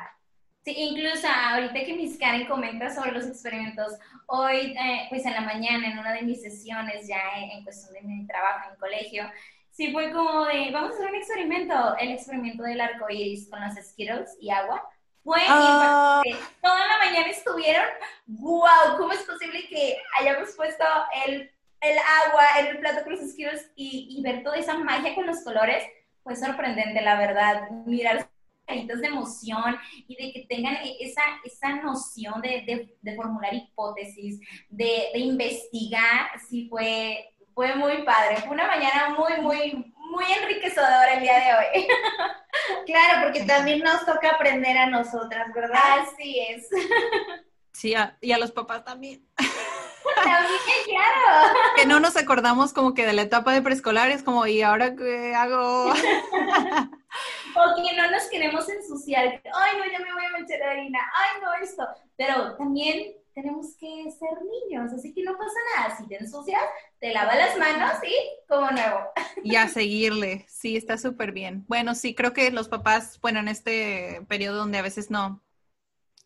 Sí, 0.64 0.74
incluso 0.76 1.28
ahorita 1.28 1.84
que 1.84 1.92
Miss 1.92 2.18
Karen 2.18 2.46
comenta 2.46 2.88
sobre 2.88 3.12
los 3.12 3.26
experimentos, 3.26 3.92
hoy, 4.26 4.74
eh, 4.76 5.06
pues 5.10 5.26
en 5.26 5.34
la 5.34 5.42
mañana, 5.42 5.88
en 5.88 5.98
una 5.98 6.14
de 6.14 6.22
mis 6.22 6.40
sesiones, 6.40 7.06
ya 7.06 7.20
en, 7.36 7.50
en 7.50 7.64
cuestión 7.64 7.92
de 7.92 8.00
mi 8.00 8.26
trabajo 8.26 8.70
en 8.70 8.76
colegio, 8.76 9.30
sí 9.70 9.92
fue 9.92 10.10
como 10.10 10.46
de, 10.46 10.70
vamos 10.72 10.92
a 10.92 10.94
hacer 10.94 11.08
un 11.08 11.16
experimento, 11.16 11.96
el 11.98 12.12
experimento 12.12 12.62
del 12.62 12.80
arco 12.80 13.10
iris 13.10 13.50
con 13.50 13.60
los 13.60 13.74
Skittles 13.74 14.36
y 14.40 14.50
agua. 14.50 14.88
Fue 15.22 15.40
impactante. 15.40 16.36
Toda 16.62 16.86
la 16.86 16.98
mañana 16.98 17.26
estuvieron, 17.28 17.86
wow, 18.26 18.96
¿cómo 18.96 19.12
es 19.12 19.22
posible 19.22 19.68
que 19.68 19.98
hayamos 20.18 20.50
puesto 20.52 20.84
el, 21.26 21.50
el 21.80 21.98
agua 22.26 22.44
en 22.60 22.66
el 22.68 22.78
plato 22.78 23.04
con 23.04 23.12
los 23.12 23.30
Skittles 23.30 23.70
y, 23.76 24.16
y 24.16 24.22
ver 24.22 24.42
toda 24.42 24.56
esa 24.56 24.78
magia 24.78 25.14
con 25.14 25.26
los 25.26 25.42
colores? 25.42 25.84
Fue 26.24 26.34
sorprendente, 26.34 27.00
la 27.02 27.16
verdad. 27.16 27.70
Mirar 27.86 28.18
sus 28.22 28.28
caritas 28.66 29.00
de 29.00 29.06
emoción 29.08 29.76
y 30.08 30.16
de 30.16 30.32
que 30.32 30.46
tengan 30.48 30.76
esa, 30.98 31.22
esa 31.44 31.74
noción 31.76 32.40
de, 32.40 32.48
de, 32.66 32.96
de 33.00 33.14
formular 33.16 33.54
hipótesis, 33.54 34.40
de, 34.68 35.10
de 35.12 35.18
investigar, 35.20 36.30
sí 36.48 36.66
fue, 36.68 37.28
fue 37.54 37.76
muy 37.76 38.02
padre. 38.02 38.38
Fue 38.38 38.50
una 38.50 38.66
mañana 38.66 39.14
muy, 39.16 39.40
muy, 39.42 39.92
muy 39.96 40.24
enriquecedora 40.42 41.14
el 41.14 41.20
día 41.22 41.38
de 41.38 41.54
hoy. 41.54 41.86
Claro, 42.86 43.24
porque 43.24 43.42
también 43.44 43.80
nos 43.80 44.06
toca 44.06 44.30
aprender 44.30 44.78
a 44.78 44.86
nosotras, 44.86 45.48
¿verdad? 45.54 45.80
Así 46.00 46.38
es. 46.38 46.68
Sí, 47.72 47.94
a- 47.94 48.16
y 48.20 48.30
a 48.32 48.38
los 48.38 48.52
papás 48.52 48.84
también. 48.84 49.26
Claro. 50.84 51.55
Que 51.76 51.86
no 51.86 52.00
nos 52.00 52.16
acordamos 52.16 52.72
como 52.72 52.94
que 52.94 53.07
de 53.07 53.12
la 53.12 53.22
etapa 53.22 53.52
de 53.52 53.62
preescolar, 53.62 54.11
es 54.11 54.22
como, 54.22 54.46
¿y 54.46 54.62
ahora 54.62 54.94
qué 54.96 55.34
hago? 55.34 55.92
O 57.57 57.76
que 57.76 57.96
no 57.96 58.11
nos 58.11 58.24
queremos 58.24 58.68
ensuciar. 58.68 59.40
Ay, 59.55 59.78
no, 59.78 59.84
ya 59.90 60.00
me 60.00 60.12
voy 60.12 60.24
a 60.24 60.30
manchar 60.30 60.59
de 60.59 60.64
harina. 60.64 60.98
Ay, 61.14 61.40
no, 61.40 61.55
esto. 61.62 61.86
Pero 62.16 62.57
también 62.57 63.14
tenemos 63.32 63.76
que 63.76 64.11
ser 64.11 64.30
niños, 64.42 64.92
así 64.92 65.12
que 65.12 65.22
no 65.22 65.36
pasa 65.36 65.55
nada. 65.76 65.96
Si 65.96 66.09
te 66.09 66.16
ensucias, 66.16 66.61
te 66.98 67.12
lavas 67.12 67.36
las 67.36 67.57
manos 67.57 67.92
y 68.02 68.14
como 68.48 68.70
nuevo. 68.70 69.00
Y 69.42 69.57
a 69.57 69.68
seguirle, 69.68 70.46
sí, 70.48 70.76
está 70.76 70.98
súper 70.98 71.32
bien. 71.32 71.64
Bueno, 71.68 71.94
sí, 71.94 72.14
creo 72.14 72.32
que 72.32 72.50
los 72.50 72.68
papás, 72.68 73.20
bueno, 73.20 73.40
en 73.40 73.48
este 73.48 74.24
periodo 74.28 74.59
donde 74.59 74.78
a 74.78 74.82
veces 74.82 75.11
no, 75.11 75.42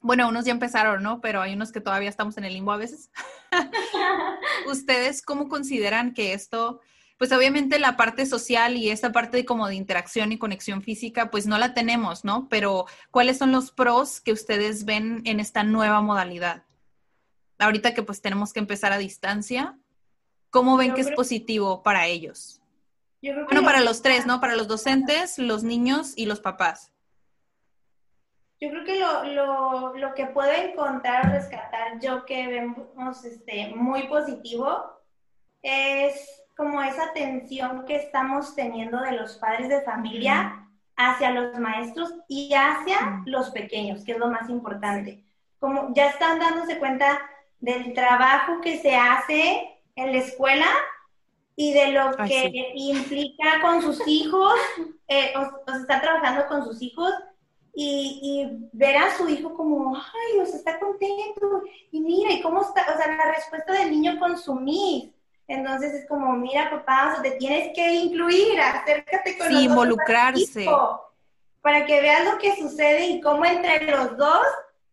bueno, 0.00 0.28
unos 0.28 0.44
ya 0.44 0.52
empezaron, 0.52 1.02
¿no? 1.02 1.20
Pero 1.20 1.40
hay 1.40 1.54
unos 1.54 1.72
que 1.72 1.80
todavía 1.80 2.08
estamos 2.08 2.38
en 2.38 2.44
el 2.44 2.52
limbo 2.52 2.72
a 2.72 2.76
veces. 2.76 3.10
¿Ustedes 4.66 5.22
cómo 5.22 5.48
consideran 5.48 6.14
que 6.14 6.34
esto, 6.34 6.80
pues 7.18 7.32
obviamente 7.32 7.78
la 7.78 7.96
parte 7.96 8.24
social 8.26 8.76
y 8.76 8.90
esta 8.90 9.10
parte 9.10 9.38
de 9.38 9.44
como 9.44 9.66
de 9.66 9.74
interacción 9.74 10.30
y 10.30 10.38
conexión 10.38 10.82
física, 10.82 11.30
pues 11.30 11.46
no 11.46 11.58
la 11.58 11.74
tenemos, 11.74 12.24
¿no? 12.24 12.48
Pero 12.48 12.86
¿cuáles 13.10 13.38
son 13.38 13.50
los 13.50 13.72
pros 13.72 14.20
que 14.20 14.32
ustedes 14.32 14.84
ven 14.84 15.22
en 15.24 15.40
esta 15.40 15.64
nueva 15.64 16.00
modalidad? 16.00 16.64
Ahorita 17.58 17.92
que 17.92 18.04
pues 18.04 18.22
tenemos 18.22 18.52
que 18.52 18.60
empezar 18.60 18.92
a 18.92 18.98
distancia, 18.98 19.76
¿cómo 20.50 20.76
ven 20.76 20.90
Yo 20.90 20.94
que 20.94 21.00
es 21.00 21.10
positivo 21.10 21.82
para 21.82 22.06
ellos? 22.06 22.60
Yo 23.20 23.32
creo 23.32 23.46
que 23.46 23.54
Bueno, 23.54 23.66
para 23.66 23.80
los 23.80 24.00
tres, 24.00 24.26
¿no? 24.26 24.40
Para 24.40 24.54
los 24.54 24.68
docentes, 24.68 25.38
los 25.38 25.64
niños 25.64 26.12
y 26.14 26.26
los 26.26 26.38
papás. 26.38 26.92
Yo 28.60 28.70
creo 28.70 28.84
que 28.84 28.98
lo, 28.98 29.24
lo, 29.24 29.94
lo 29.96 30.14
que 30.14 30.26
puedo 30.26 30.50
encontrar 30.50 31.26
o 31.26 31.30
rescatar 31.30 32.00
yo 32.00 32.24
que 32.26 32.48
vemos 32.48 33.24
este, 33.24 33.68
muy 33.74 34.08
positivo 34.08 34.98
es 35.62 36.44
como 36.56 36.82
esa 36.82 37.04
atención 37.04 37.84
que 37.84 37.94
estamos 37.94 38.56
teniendo 38.56 39.00
de 39.00 39.12
los 39.12 39.36
padres 39.36 39.68
de 39.68 39.82
familia 39.82 40.66
hacia 40.96 41.30
los 41.30 41.56
maestros 41.60 42.12
y 42.26 42.52
hacia 42.52 43.22
los 43.26 43.50
pequeños, 43.50 44.04
que 44.04 44.12
es 44.12 44.18
lo 44.18 44.28
más 44.28 44.50
importante. 44.50 45.22
Como 45.60 45.94
ya 45.94 46.08
están 46.08 46.40
dándose 46.40 46.78
cuenta 46.80 47.20
del 47.60 47.92
trabajo 47.94 48.60
que 48.60 48.78
se 48.78 48.96
hace 48.96 49.80
en 49.94 50.12
la 50.12 50.18
escuela 50.18 50.66
y 51.54 51.72
de 51.72 51.92
lo 51.92 52.10
Ay, 52.18 52.28
que 52.28 52.50
sí. 52.50 52.72
implica 52.74 53.60
con 53.62 53.82
sus 53.82 54.06
hijos, 54.08 54.54
eh, 55.08 55.32
o, 55.36 55.42
o 55.42 55.70
sea, 55.70 55.80
está 55.80 56.00
trabajando 56.00 56.46
con 56.48 56.64
sus 56.64 56.82
hijos 56.82 57.12
y, 57.80 58.20
y 58.22 58.68
ver 58.72 58.96
a 58.96 59.16
su 59.16 59.28
hijo 59.28 59.54
como, 59.54 59.94
ay, 59.96 60.40
o 60.40 60.44
sea, 60.46 60.56
está 60.56 60.80
contento, 60.80 61.62
y 61.92 62.00
mira, 62.00 62.32
y 62.32 62.42
cómo 62.42 62.62
está, 62.62 62.84
o 62.92 62.96
sea, 62.96 63.06
la 63.16 63.30
respuesta 63.32 63.72
del 63.72 63.92
niño 63.92 64.18
con 64.18 64.36
su 64.36 64.54
mis. 64.56 65.10
Entonces 65.46 65.94
es 65.94 66.08
como, 66.08 66.32
mira, 66.32 66.70
papá, 66.70 67.08
o 67.08 67.12
sea, 67.14 67.22
te 67.22 67.38
tienes 67.38 67.70
que 67.74 67.94
incluir, 67.94 68.60
acércate 68.60 69.38
con 69.38 69.46
Sí, 69.46 69.54
nosotros 69.54 69.64
involucrarse. 69.70 70.66
para 71.62 71.86
que 71.86 72.00
veas 72.00 72.24
lo 72.24 72.38
que 72.38 72.56
sucede 72.56 73.06
y 73.06 73.20
cómo 73.20 73.44
entre 73.44 73.86
los 73.90 74.16
dos 74.16 74.44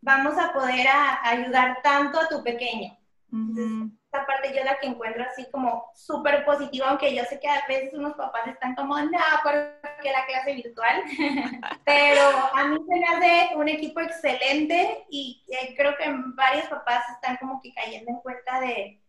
vamos 0.02 0.38
a 0.38 0.54
poder 0.54 0.88
a- 0.88 1.28
ayudar 1.28 1.80
tanto 1.82 2.20
a 2.20 2.28
tu 2.28 2.44
pequeño 2.44 2.96
Ujú. 3.34 3.85
Esta 4.16 4.26
parte 4.28 4.54
yo 4.56 4.64
la 4.64 4.80
que 4.80 4.88
encuentro 4.88 5.24
así 5.24 5.46
como 5.52 5.92
súper 5.94 6.46
positiva, 6.46 6.90
aunque 6.90 7.14
yo 7.14 7.24
sé 7.26 7.40
que 7.40 7.48
a 7.48 7.66
veces 7.68 7.94
unos 7.94 8.14
papás 8.14 8.48
están 8.48 8.76
como, 8.76 8.98
no, 8.98 9.20
porque 9.44 10.12
la 10.12 10.26
clase 10.26 10.54
virtual, 10.54 11.04
pero 11.86 12.22
a 12.54 12.66
mí 12.66 12.78
se 12.88 12.96
me 12.96 13.06
hace 13.06 13.56
un 13.56 13.68
equipo 13.68 14.00
excelente 14.00 15.06
y 15.10 15.44
eh, 15.50 15.74
creo 15.76 15.96
que 15.98 16.06
varios 16.36 16.66
papás 16.68 17.04
están 17.10 17.38
como 17.38 17.62
que 17.62 17.74
cayendo 17.74 18.12
en 18.12 18.18
cuenta 18.18 18.60
de, 18.60 19.02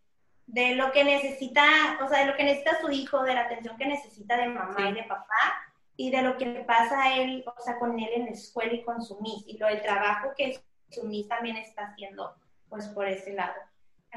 de 0.46 0.74
lo 0.74 0.92
que 0.92 1.04
necesita, 1.04 1.64
o 2.04 2.08
sea, 2.08 2.20
de 2.20 2.26
lo 2.26 2.36
que 2.36 2.44
necesita 2.44 2.80
su 2.80 2.90
hijo, 2.90 3.22
de 3.22 3.34
la 3.34 3.42
atención 3.42 3.76
que 3.76 3.86
necesita 3.86 4.36
de 4.36 4.48
mamá 4.48 4.74
Sí. 4.76 4.88
y 4.88 4.92
de 4.92 5.02
papá 5.04 5.62
y 5.98 6.10
de 6.10 6.22
lo 6.22 6.36
que 6.36 6.46
le 6.46 6.64
pasa 6.64 7.02
a 7.04 7.16
él, 7.16 7.44
o 7.46 7.62
sea, 7.62 7.78
con 7.78 7.98
él 7.98 8.08
en 8.14 8.24
la 8.26 8.32
escuela 8.32 8.72
y 8.74 8.82
con 8.82 9.02
su 9.02 9.18
MIS 9.20 9.44
y 9.46 9.56
lo 9.58 9.66
del 9.66 9.82
trabajo 9.82 10.32
que 10.36 10.60
su 10.90 11.04
MIS 11.04 11.28
también 11.28 11.56
está 11.56 11.86
haciendo, 11.86 12.36
pues 12.68 12.86
por 12.88 13.06
ese 13.08 13.32
lado. 13.32 13.54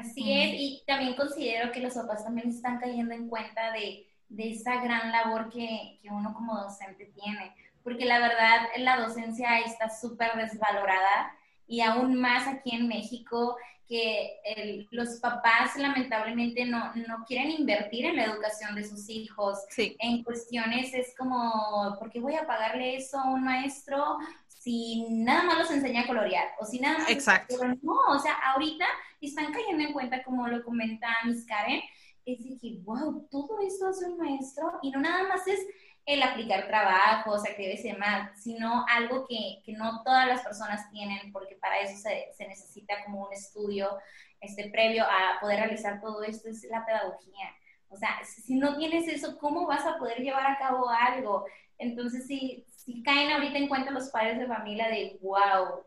Así 0.00 0.22
Mm. 0.24 0.38
es, 0.38 0.50
y 0.60 0.82
también 0.86 1.14
considero 1.14 1.70
que 1.72 1.80
los 1.80 1.94
papás 1.94 2.24
también 2.24 2.48
están 2.48 2.78
cayendo 2.78 3.14
en 3.14 3.28
cuenta 3.28 3.72
de, 3.72 4.06
de 4.28 4.50
esa 4.52 4.80
gran 4.82 5.12
labor 5.12 5.50
que, 5.50 5.98
que 6.00 6.08
uno 6.10 6.32
como 6.34 6.56
docente 6.56 7.06
tiene, 7.06 7.54
porque 7.84 8.04
la 8.04 8.18
verdad 8.18 8.66
la 8.78 8.98
docencia 9.00 9.58
está 9.60 9.88
súper 9.90 10.32
desvalorada 10.36 11.32
y 11.66 11.80
aún 11.82 12.14
más 12.16 12.46
aquí 12.48 12.74
en 12.74 12.88
México 12.88 13.56
que 13.88 14.38
el- 14.44 14.86
los 14.92 15.18
papás 15.20 15.74
lamentablemente 15.76 16.64
no, 16.64 16.92
no 16.94 17.24
quieren 17.26 17.50
invertir 17.50 18.06
en 18.06 18.16
la 18.16 18.24
educación 18.24 18.74
de 18.76 18.84
sus 18.84 19.08
hijos, 19.08 19.58
Sí, 19.68 19.96
en 19.98 20.22
cuestiones 20.22 20.94
es 20.94 21.12
como, 21.18 21.96
¿por 21.98 22.08
qué 22.10 22.20
voy 22.20 22.36
a 22.36 22.46
pagarle 22.46 22.96
eso 22.96 23.18
a 23.18 23.28
un 23.30 23.42
maestro 23.42 24.16
si 24.60 25.06
nada 25.08 25.42
más 25.44 25.58
los 25.58 25.70
enseña 25.70 26.02
a 26.02 26.06
colorear? 26.06 26.48
O 26.60 26.66
si 26.66 26.78
nada 26.80 26.98
más... 26.98 27.10
Exacto. 27.10 27.56
Pero 27.58 27.74
no, 27.82 27.98
o 28.10 28.18
sea, 28.18 28.34
ahorita 28.52 28.84
están 29.22 29.52
cayendo 29.54 29.84
en 29.84 29.94
cuenta, 29.94 30.22
como 30.22 30.46
lo 30.48 30.62
comenta 30.62 31.08
Miss 31.24 31.46
Karen, 31.46 31.80
es 32.26 32.44
de 32.44 32.58
que, 32.58 32.78
wow, 32.82 33.26
todo 33.30 33.58
esto 33.66 33.88
hace 33.88 34.04
un 34.04 34.18
maestro 34.18 34.78
y 34.82 34.90
no 34.90 35.00
nada 35.00 35.26
más 35.26 35.46
es 35.46 35.60
el 36.04 36.22
aplicar 36.22 36.66
trabajos, 36.66 37.46
actividades 37.46 37.84
y 37.86 37.92
demás, 37.92 38.32
sino 38.42 38.84
algo 38.88 39.26
que, 39.26 39.62
que 39.64 39.72
no 39.72 40.02
todas 40.04 40.28
las 40.28 40.42
personas 40.42 40.90
tienen, 40.90 41.32
porque 41.32 41.56
para 41.56 41.80
eso 41.80 41.96
se, 41.96 42.28
se 42.36 42.46
necesita 42.46 43.02
como 43.06 43.26
un 43.26 43.32
estudio 43.32 43.98
este, 44.40 44.68
previo 44.68 45.04
a 45.04 45.40
poder 45.40 45.60
realizar 45.60 46.02
todo 46.02 46.22
esto, 46.22 46.50
es 46.50 46.66
la 46.70 46.84
pedagogía. 46.84 47.54
O 47.88 47.96
sea, 47.96 48.20
si 48.24 48.56
no 48.56 48.76
tienes 48.76 49.08
eso, 49.08 49.38
¿cómo 49.38 49.66
vas 49.66 49.86
a 49.86 49.96
poder 49.96 50.18
llevar 50.18 50.46
a 50.46 50.58
cabo 50.58 50.90
algo? 50.90 51.46
Entonces, 51.78 52.26
si, 52.26 52.66
si 52.84 53.02
caen 53.02 53.30
ahorita 53.30 53.58
en 53.58 53.68
cuenta 53.68 53.90
los 53.90 54.08
padres 54.08 54.38
de 54.38 54.46
familia 54.46 54.88
de, 54.88 55.18
wow, 55.20 55.84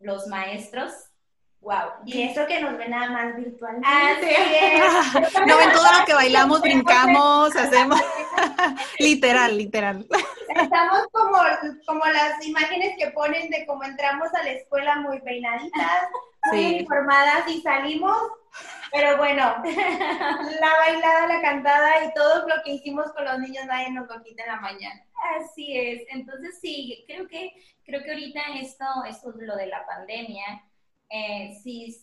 los 0.00 0.26
maestros, 0.26 0.92
wow. 1.60 1.90
Y 2.04 2.22
eso 2.22 2.46
que 2.46 2.60
nos 2.60 2.76
ven 2.76 2.90
nada 2.90 3.10
más 3.10 3.36
virtualmente. 3.36 3.88
Así 3.88 4.28
es. 4.28 5.32
no 5.46 5.56
ven 5.56 5.72
todo 5.72 5.98
lo 5.98 6.04
que 6.04 6.14
bailamos, 6.14 6.60
brincamos, 6.60 7.56
hacemos. 7.56 8.00
literal, 8.98 9.56
literal. 9.56 10.06
Estamos 10.48 11.06
como, 11.12 11.38
como 11.86 12.04
las 12.04 12.44
imágenes 12.46 12.94
que 12.98 13.10
ponen 13.12 13.50
de 13.50 13.64
cómo 13.66 13.82
entramos 13.84 14.28
a 14.34 14.42
la 14.42 14.50
escuela 14.50 14.96
muy 14.96 15.20
peinaditas, 15.20 16.08
muy 16.50 16.58
Sí. 16.58 16.74
uniformadas 16.76 17.48
y 17.48 17.60
salimos. 17.62 18.16
Pero 18.92 19.16
bueno, 19.16 19.56
la 20.60 20.72
bailada, 20.78 21.26
la 21.26 21.42
cantada 21.42 22.04
y 22.04 22.14
todo 22.14 22.46
lo 22.46 22.54
que 22.64 22.74
hicimos 22.74 23.12
con 23.12 23.24
los 23.24 23.38
niños 23.40 23.66
nadie 23.66 23.90
nos 23.90 24.08
lo 24.08 24.22
quita 24.22 24.44
en 24.44 24.48
la 24.50 24.60
mañana. 24.60 25.02
Así 25.36 25.76
es. 25.76 26.02
Entonces 26.10 26.58
sí, 26.60 27.04
creo 27.08 27.26
que 27.26 27.52
creo 27.84 28.02
que 28.04 28.12
ahorita 28.12 28.40
esto, 28.60 28.84
esto 29.08 29.30
es 29.30 29.36
lo 29.38 29.56
de 29.56 29.66
la 29.66 29.84
pandemia, 29.86 30.64
eh, 31.10 31.58
sí 31.62 31.96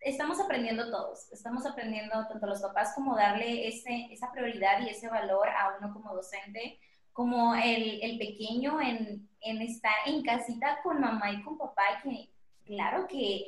estamos 0.00 0.38
aprendiendo 0.38 0.90
todos, 0.90 1.32
estamos 1.32 1.64
aprendiendo 1.66 2.26
tanto 2.28 2.46
los 2.46 2.60
papás 2.60 2.92
como 2.94 3.16
darle 3.16 3.66
ese, 3.66 4.08
esa 4.12 4.30
prioridad 4.30 4.80
y 4.82 4.90
ese 4.90 5.08
valor 5.08 5.48
a 5.48 5.76
uno 5.78 5.92
como 5.94 6.14
docente, 6.14 6.78
como 7.12 7.54
el, 7.54 8.02
el 8.02 8.18
pequeño 8.18 8.80
en, 8.82 9.28
en 9.40 9.62
estar 9.62 9.94
en 10.06 10.22
casita 10.22 10.80
con 10.82 11.00
mamá 11.00 11.32
y 11.32 11.42
con 11.42 11.56
papá, 11.56 11.82
que 12.02 12.28
claro 12.66 13.06
que 13.08 13.46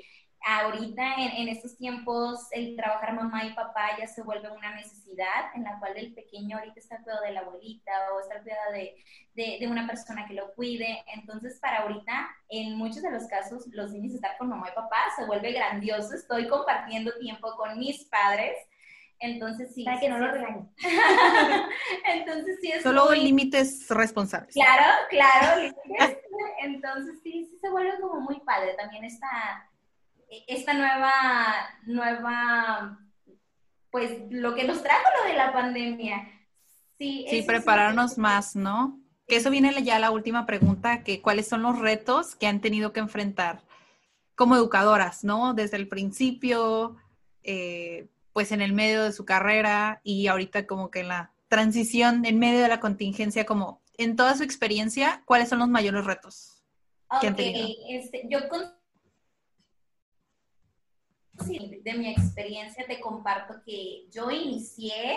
ahorita 0.48 1.14
en, 1.16 1.32
en, 1.42 1.48
estos 1.48 1.76
tiempos 1.76 2.46
el 2.52 2.76
trabajar 2.76 3.14
mamá 3.14 3.44
y 3.44 3.52
papá 3.52 3.98
ya 3.98 4.06
se 4.06 4.22
vuelve 4.22 4.48
una 4.48 4.76
necesidad 4.76 5.50
en 5.56 5.64
la 5.64 5.76
cual 5.80 5.96
el 5.96 6.14
pequeño 6.14 6.56
ahorita 6.56 6.78
está 6.78 6.96
al 6.96 7.02
cuidado 7.02 7.22
de 7.24 7.32
la 7.32 7.40
abuelita 7.40 7.90
o 8.14 8.20
está 8.20 8.36
al 8.36 8.42
cuidado 8.42 8.72
de, 8.72 8.94
de, 9.34 9.56
de, 9.58 9.66
una 9.66 9.88
persona 9.88 10.24
que 10.28 10.34
lo 10.34 10.54
cuide. 10.54 11.02
Entonces, 11.12 11.58
para 11.60 11.82
ahorita, 11.82 12.28
en 12.48 12.76
muchos 12.76 13.02
de 13.02 13.10
los 13.10 13.26
casos, 13.26 13.66
los 13.72 13.90
niños 13.90 14.14
estar 14.14 14.38
con 14.38 14.48
mamá 14.48 14.68
y 14.70 14.74
papá 14.76 14.98
se 15.16 15.26
vuelve 15.26 15.50
grandioso. 15.50 16.14
Estoy 16.14 16.46
compartiendo 16.46 17.10
tiempo 17.18 17.56
con 17.56 17.76
mis 17.76 18.04
padres. 18.04 18.56
Entonces 19.18 19.74
sí. 19.74 19.82
Para 19.82 19.98
que 19.98 20.08
no 20.08 20.18
lo 20.18 20.30
regañen. 20.30 20.70
Entonces 22.06 22.58
sí 22.60 22.70
es 22.70 22.84
Solo 22.84 23.06
muy- 23.06 23.20
límites 23.20 23.88
responsables. 23.88 24.54
Claro, 24.54 24.92
claro. 25.10 25.60
límites. 25.60 26.18
Entonces 26.62 27.18
sí, 27.24 27.48
sí 27.50 27.58
se 27.60 27.68
vuelve 27.68 27.98
como 28.00 28.20
muy 28.20 28.38
padre 28.40 28.74
también 28.74 29.04
esta, 29.04 29.68
esta 30.46 30.74
nueva, 30.74 31.12
nueva, 31.84 32.98
pues 33.90 34.12
lo 34.30 34.54
que 34.54 34.64
nos 34.64 34.82
trajo 34.82 35.04
lo 35.22 35.30
de 35.30 35.36
la 35.36 35.52
pandemia. 35.52 36.28
Sí, 36.98 37.44
prepararnos 37.46 38.14
sí. 38.14 38.20
más, 38.20 38.56
¿no? 38.56 39.00
Que 39.28 39.36
eso 39.36 39.50
viene 39.50 39.82
ya 39.82 39.98
la 39.98 40.10
última 40.10 40.46
pregunta, 40.46 41.02
que 41.02 41.20
cuáles 41.20 41.48
son 41.48 41.62
los 41.62 41.78
retos 41.78 42.34
que 42.34 42.46
han 42.46 42.60
tenido 42.60 42.92
que 42.92 43.00
enfrentar 43.00 43.62
como 44.34 44.54
educadoras, 44.56 45.24
¿no? 45.24 45.54
Desde 45.54 45.76
el 45.76 45.88
principio, 45.88 46.96
eh, 47.42 48.08
pues 48.32 48.52
en 48.52 48.60
el 48.60 48.72
medio 48.72 49.02
de 49.02 49.12
su 49.12 49.24
carrera 49.24 50.00
y 50.04 50.26
ahorita 50.26 50.66
como 50.66 50.90
que 50.90 51.00
en 51.00 51.08
la 51.08 51.32
transición, 51.48 52.24
en 52.24 52.38
medio 52.38 52.60
de 52.60 52.68
la 52.68 52.80
contingencia, 52.80 53.46
como 53.46 53.82
en 53.98 54.16
toda 54.16 54.36
su 54.36 54.42
experiencia, 54.42 55.22
¿cuáles 55.24 55.48
son 55.48 55.58
los 55.58 55.68
mayores 55.68 56.04
retos? 56.04 56.52
que 57.20 57.28
han 57.28 57.34
Ok, 57.34 57.38
tenido? 57.38 57.68
este, 57.88 58.22
yo 58.28 58.48
con... 58.48 58.62
de 61.38 61.94
mi 61.94 62.10
experiencia 62.10 62.86
te 62.86 63.00
comparto 63.00 63.54
que 63.64 64.06
yo 64.10 64.30
inicié 64.30 65.14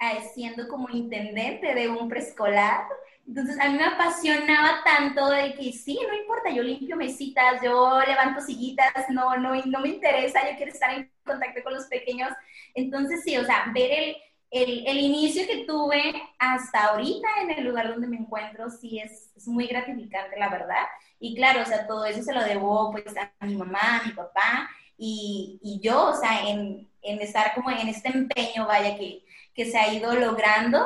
eh, 0.00 0.22
siendo 0.34 0.68
como 0.68 0.88
intendente 0.90 1.74
de 1.74 1.88
un 1.88 2.08
preescolar. 2.08 2.86
Entonces 3.26 3.60
a 3.60 3.68
mí 3.68 3.76
me 3.76 3.84
apasionaba 3.84 4.82
tanto 4.84 5.28
de 5.30 5.54
que 5.54 5.72
sí, 5.72 5.98
no 6.08 6.14
importa, 6.16 6.50
yo 6.50 6.62
limpio 6.62 6.96
mesitas, 6.96 7.60
yo 7.62 8.00
levanto 8.06 8.40
sillitas, 8.40 8.92
no, 9.10 9.36
no, 9.36 9.54
no 9.66 9.80
me 9.80 9.88
interesa, 9.88 10.40
yo 10.50 10.56
quiero 10.56 10.72
estar 10.72 10.92
en 10.94 11.12
contacto 11.24 11.62
con 11.62 11.74
los 11.74 11.86
pequeños. 11.86 12.30
Entonces 12.74 13.22
sí, 13.22 13.36
o 13.36 13.44
sea, 13.44 13.70
ver 13.74 13.90
el, 13.92 14.16
el, 14.50 14.86
el 14.86 14.98
inicio 14.98 15.46
que 15.46 15.64
tuve 15.64 16.00
hasta 16.38 16.86
ahorita 16.86 17.28
en 17.42 17.50
el 17.50 17.64
lugar 17.64 17.88
donde 17.88 18.08
me 18.08 18.16
encuentro, 18.16 18.68
sí 18.70 18.98
es, 18.98 19.30
es 19.36 19.46
muy 19.46 19.66
gratificante, 19.66 20.38
la 20.38 20.48
verdad. 20.48 20.86
Y 21.20 21.36
claro, 21.36 21.62
o 21.62 21.66
sea, 21.66 21.86
todo 21.86 22.06
eso 22.06 22.22
se 22.22 22.32
lo 22.32 22.42
debo 22.42 22.90
pues 22.90 23.04
a 23.16 23.46
mi 23.46 23.54
mamá, 23.54 24.00
a 24.00 24.06
mi 24.06 24.12
papá 24.12 24.70
y, 25.02 25.58
y 25.62 25.80
yo, 25.80 26.08
o 26.08 26.14
sea, 26.14 26.46
en, 26.46 26.86
en, 27.00 27.20
estar 27.22 27.54
como 27.54 27.70
en 27.70 27.88
este 27.88 28.10
empeño, 28.10 28.66
vaya, 28.66 28.98
que, 28.98 29.24
que 29.54 29.64
se 29.64 29.78
ha 29.78 29.92
ido 29.94 30.14
logrando. 30.14 30.84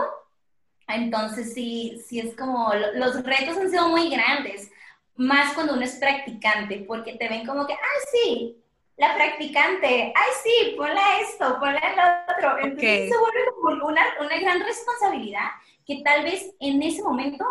Entonces 0.87 1.53
sí, 1.53 2.01
sí 2.07 2.21
es 2.21 2.37
como, 2.37 2.73
los 2.95 3.25
retos 3.25 3.57
han 3.57 3.71
sido 3.71 3.89
muy 3.89 4.11
grandes, 4.11 4.71
más 5.17 5.55
cuando 5.55 5.75
uno 5.75 5.83
es 5.83 5.97
practicante, 5.97 6.85
porque 6.87 7.15
te 7.15 7.29
ven 7.29 7.45
como 7.45 7.67
que, 7.67 7.73
ah, 7.73 8.01
sí, 8.12 8.62
la 8.97 9.17
practicante, 9.17 10.12
ay, 10.15 10.31
sí, 10.45 10.75
ponla 10.77 11.19
esto, 11.21 11.59
ponla 11.59 11.81
el 11.81 12.35
otro. 12.37 12.59
Entonces 12.59 13.11
Ok. 13.11 13.15
se 13.15 13.19
vuelve 13.19 13.45
como 13.61 13.87
una, 13.87 14.03
una 14.21 14.39
gran 14.39 14.61
responsabilidad 14.61 15.49
que 15.85 16.03
tal 16.05 16.23
vez 16.23 16.55
en 16.61 16.81
ese 16.83 17.03
momento 17.03 17.45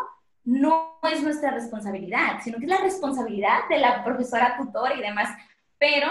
no 0.45 0.97
es 1.11 1.21
nuestra 1.21 1.51
responsabilidad, 1.51 2.39
sino 2.41 2.57
que 2.57 2.65
es 2.65 2.71
la 2.71 2.77
responsabilidad 2.77 3.67
de 3.67 3.79
la 3.79 4.01
profesora 4.03 4.55
tutora 4.57 4.95
y 4.95 5.01
demás, 5.01 5.29
pero 5.77 6.07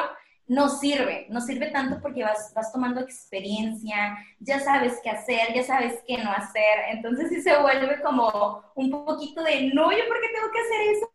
nos 0.49 0.81
sirve, 0.81 1.27
nos 1.31 1.47
sirve 1.47 1.71
tanto 1.71 2.01
porque 2.01 2.23
vas, 2.23 2.53
vas 2.55 2.73
tomando 2.73 3.01
experiencia, 3.01 4.17
ya 4.41 4.61
sabes 4.61 4.99
qué 5.03 5.11
hacer, 5.11 5.55
ya 5.55 5.63
sabes 5.63 6.01
qué 6.07 6.19
no 6.19 6.31
hacer, 6.31 6.79
entonces 6.91 7.29
sí 7.29 7.41
se 7.41 7.57
vuelve 7.59 8.01
como 8.03 8.63
un 8.75 8.91
poquito 8.91 9.43
de, 9.43 9.71
no, 9.73 9.91
yo 9.93 10.07
por 10.09 10.21
qué 10.21 10.29
tengo 10.35 10.51
que 10.53 10.61
hacer 10.61 10.81
eso, 10.97 11.11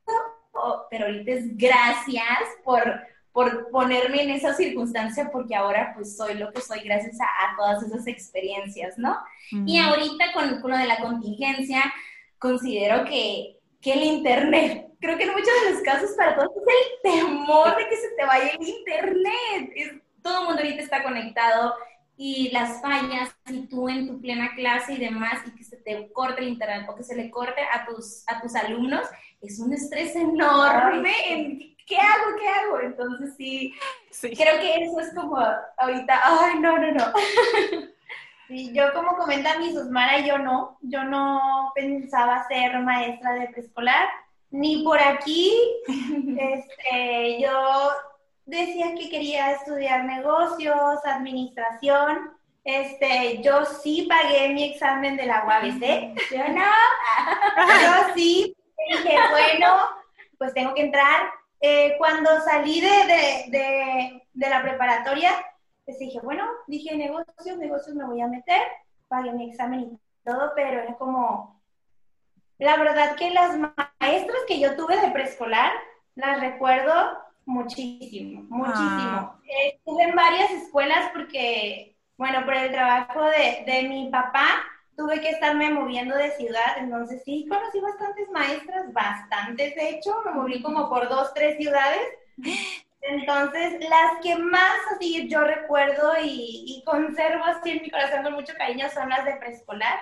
pero 0.89 1.05
ahorita 1.05 1.31
es 1.31 1.57
gracias 1.57 2.39
por, 2.63 2.83
por 3.31 3.69
ponerme 3.69 4.23
en 4.23 4.31
esa 4.31 4.53
circunstancia 4.53 5.29
porque 5.31 5.55
ahora 5.55 5.91
pues 5.95 6.17
soy 6.17 6.33
lo 6.35 6.51
que 6.51 6.61
soy 6.61 6.79
gracias 6.79 7.17
a, 7.21 7.25
a 7.25 7.55
todas 7.55 7.83
esas 7.83 8.07
experiencias, 8.07 8.97
¿no? 8.97 9.15
Y 9.51 9.77
ahorita 9.77 10.33
con, 10.33 10.61
con, 10.61 10.71
lo 10.71 10.77
de 10.77 10.87
la 10.87 10.99
contingencia, 10.99 11.83
considero 12.39 13.05
que, 13.05 13.59
que, 13.81 13.93
el 13.93 14.03
Internet, 14.03 14.86
creo 14.99 15.17
que 15.17 15.23
en 15.23 15.31
muchos 15.31 15.49
de 15.63 15.71
los 15.71 15.81
casos 15.81 16.11
para 16.17 16.35
todos 16.35 16.51
es 16.55 17.11
el 17.11 17.11
temor 17.11 17.75
de 17.75 17.87
que 17.87 17.95
se 17.95 18.09
te 18.09 18.25
vaya 18.25 18.51
el 18.51 18.67
Internet. 18.67 19.71
Es, 19.75 19.91
todo 20.21 20.39
el 20.41 20.45
mundo 20.45 20.61
ahorita 20.61 20.81
está 20.81 21.03
conectado 21.03 21.75
y 22.17 22.49
las 22.49 22.81
fallas, 22.81 23.29
y 23.47 23.67
tú 23.67 23.87
en 23.87 24.07
tu 24.07 24.19
plena 24.19 24.55
clase 24.55 24.93
y 24.93 24.97
demás, 24.97 25.43
y 25.45 25.51
que 25.51 25.63
se 25.63 25.77
te 25.77 26.11
corte 26.11 26.41
el 26.41 26.47
Internet 26.49 26.87
o 26.89 26.95
que 26.95 27.03
se 27.03 27.15
le 27.15 27.29
corte 27.29 27.61
a 27.71 27.85
tus, 27.85 28.23
a 28.27 28.41
tus 28.41 28.55
alumnos, 28.55 29.07
es 29.39 29.59
un 29.59 29.71
estrés 29.71 30.15
enorme 30.15 31.13
en 31.27 31.75
¿qué 31.85 31.97
hago? 31.97 32.35
¿Qué 32.39 32.47
hago? 32.47 32.79
Entonces 32.81 33.35
sí, 33.37 33.73
sí, 34.11 34.35
creo 34.35 34.59
que 34.59 34.83
eso 34.83 34.99
es 34.99 35.13
como 35.13 35.37
ahorita, 35.77 36.21
ay, 36.23 36.59
no, 36.59 36.77
no, 36.77 36.91
no. 36.91 37.05
Sí, 38.47 38.71
yo 38.73 38.93
como 38.93 39.17
comenta 39.17 39.59
mi 39.59 39.73
Susmara, 39.73 40.25
yo 40.25 40.37
no, 40.37 40.77
yo 40.81 41.03
no 41.03 41.69
pensaba 41.75 42.47
ser 42.47 42.79
maestra 42.79 43.33
de 43.33 43.49
preescolar, 43.49 44.07
ni 44.49 44.83
por 44.83 44.99
aquí, 44.99 45.53
este, 46.39 47.41
yo 47.41 47.89
decía 48.45 48.95
que 48.95 49.09
quería 49.09 49.51
estudiar 49.51 50.05
negocios, 50.05 51.05
administración, 51.05 52.31
este, 52.63 53.41
yo 53.41 53.65
sí 53.65 54.07
pagué 54.09 54.49
mi 54.49 54.63
examen 54.71 55.15
de 55.15 55.25
la 55.25 55.45
UABC, 55.45 56.15
yo 56.31 56.47
no, 56.49 56.65
yo 57.83 58.13
sí, 58.13 58.55
dije, 58.89 59.17
bueno, 59.31 59.75
pues 60.37 60.53
tengo 60.53 60.73
que 60.73 60.81
entrar. 60.81 61.29
Eh, 61.59 61.95
cuando 61.97 62.29
salí 62.41 62.81
de, 62.81 62.87
de, 62.87 63.45
de, 63.57 64.23
de 64.33 64.49
la 64.49 64.61
preparatoria, 64.61 65.31
pues 65.85 65.97
dije, 65.97 66.19
bueno, 66.21 66.45
dije 66.67 66.95
negocios, 66.95 67.57
negocios 67.57 67.95
me 67.95 68.05
voy 68.05 68.21
a 68.21 68.27
meter, 68.27 68.61
pagué 69.07 69.31
mi 69.31 69.49
examen 69.49 69.79
y 69.81 69.99
todo, 70.23 70.51
pero 70.55 70.81
era 70.81 70.95
como, 70.95 71.56
la 72.59 72.77
verdad 72.77 73.15
que 73.15 73.31
las 73.31 73.57
maestras 73.57 74.39
que 74.47 74.59
yo 74.59 74.75
tuve 74.75 74.99
de 74.99 75.11
preescolar, 75.11 75.71
las 76.15 76.39
recuerdo 76.39 76.93
muchísimo, 77.45 78.43
muchísimo. 78.49 78.85
Ah. 78.85 79.39
Eh, 79.43 79.75
estuve 79.75 80.03
en 80.03 80.15
varias 80.15 80.51
escuelas 80.51 81.11
porque, 81.13 81.95
bueno, 82.17 82.43
por 82.45 82.55
el 82.55 82.71
trabajo 82.71 83.23
de, 83.23 83.63
de 83.71 83.87
mi 83.87 84.09
papá, 84.09 84.47
tuve 84.97 85.21
que 85.21 85.29
estarme 85.29 85.69
moviendo 85.69 86.15
de 86.15 86.31
ciudad, 86.31 86.77
entonces 86.77 87.21
sí, 87.23 87.45
conocí 87.47 87.79
bastantes 87.79 88.27
maestras, 88.31 88.91
bastantes 88.91 89.75
de 89.75 89.89
hecho, 89.89 90.11
me 90.25 90.31
moví 90.31 90.61
como 90.61 90.89
por 90.89 91.07
dos, 91.07 91.33
tres 91.33 91.55
ciudades. 91.57 92.01
Entonces, 93.01 93.79
las 93.89 94.21
que 94.21 94.35
más 94.35 94.79
así 94.91 95.29
yo 95.29 95.41
recuerdo 95.41 96.13
y, 96.21 96.65
y, 96.67 96.83
conservo 96.83 97.45
así 97.45 97.71
en 97.71 97.83
mi 97.83 97.89
corazón 97.89 98.23
con 98.23 98.33
mucho 98.33 98.53
cariño 98.57 98.89
son 98.89 99.07
las 99.09 99.23
de 99.23 99.35
preescolar. 99.37 99.97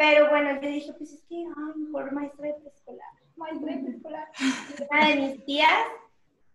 Pero 0.00 0.30
bueno, 0.30 0.58
yo 0.62 0.66
dije, 0.66 0.94
pues 0.94 1.12
es 1.12 1.22
que, 1.28 1.36
ay, 1.36 1.74
mejor 1.76 2.10
maestra 2.12 2.46
de 2.46 2.54
preescolar, 2.54 3.12
maestra 3.36 3.74
de 3.74 3.82
preescolar. 3.82 4.28
Una 4.90 5.08
de 5.08 5.16
mis 5.16 5.44
tías 5.44 5.78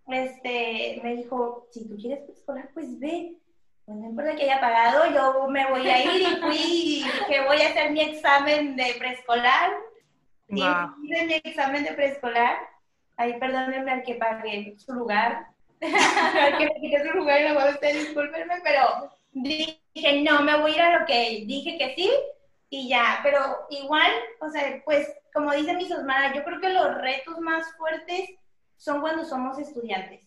este, 0.07 0.99
me 1.03 1.15
dijo, 1.17 1.67
si 1.69 1.87
tú 1.87 1.95
quieres 1.95 2.23
preescolar, 2.23 2.71
pues 2.73 2.99
ve. 2.99 3.35
Pues 3.85 3.97
no 3.99 4.09
importa 4.09 4.35
que 4.35 4.45
haya 4.45 4.59
pagado, 4.59 5.13
yo 5.13 5.47
me 5.47 5.69
voy 5.69 5.87
a 5.87 6.03
ir 6.03 6.21
y 6.23 6.35
fui 6.37 7.05
que 7.27 7.45
voy 7.45 7.61
a 7.61 7.69
hacer 7.69 7.91
mi 7.91 8.01
examen 8.01 8.75
de 8.75 8.95
preescolar. 8.97 9.73
Wow. 10.47 10.95
Y 11.03 11.13
hice 11.13 11.25
mi 11.27 11.33
examen 11.35 11.83
de 11.83 11.93
preescolar. 11.93 12.57
Ahí 13.15 13.39
perdónenme 13.39 13.91
al 13.91 14.01
que 14.01 14.15
pagué 14.15 14.73
su 14.79 14.91
lugar. 14.91 15.49
al 15.81 16.57
que 16.57 16.65
me 16.65 16.81
quité 16.81 17.07
su 17.07 17.15
lugar 17.15 17.41
y 17.41 17.43
luego 17.43 17.69
ustedes 17.69 18.07
discúlpenme, 18.07 18.55
pero 18.63 19.11
dije, 19.33 20.23
no, 20.23 20.41
me 20.41 20.59
voy 20.59 20.71
a 20.71 20.75
ir 20.75 20.81
a 20.81 20.99
lo 20.99 21.05
que 21.05 21.43
dije 21.45 21.77
que 21.77 21.93
sí 21.93 22.09
y 22.75 22.89
ya. 22.89 23.19
Pero 23.23 23.39
igual, 23.69 24.11
o 24.39 24.49
sea, 24.49 24.81
pues 24.83 25.07
como 25.33 25.51
dice 25.53 25.73
mi 25.75 25.87
Sosmara, 25.87 26.33
yo 26.33 26.43
creo 26.43 26.59
que 26.59 26.69
los 26.69 26.95
retos 26.95 27.39
más 27.39 27.65
fuertes 27.77 28.31
son 28.77 29.01
cuando 29.01 29.25
somos 29.25 29.57
estudiantes. 29.57 30.21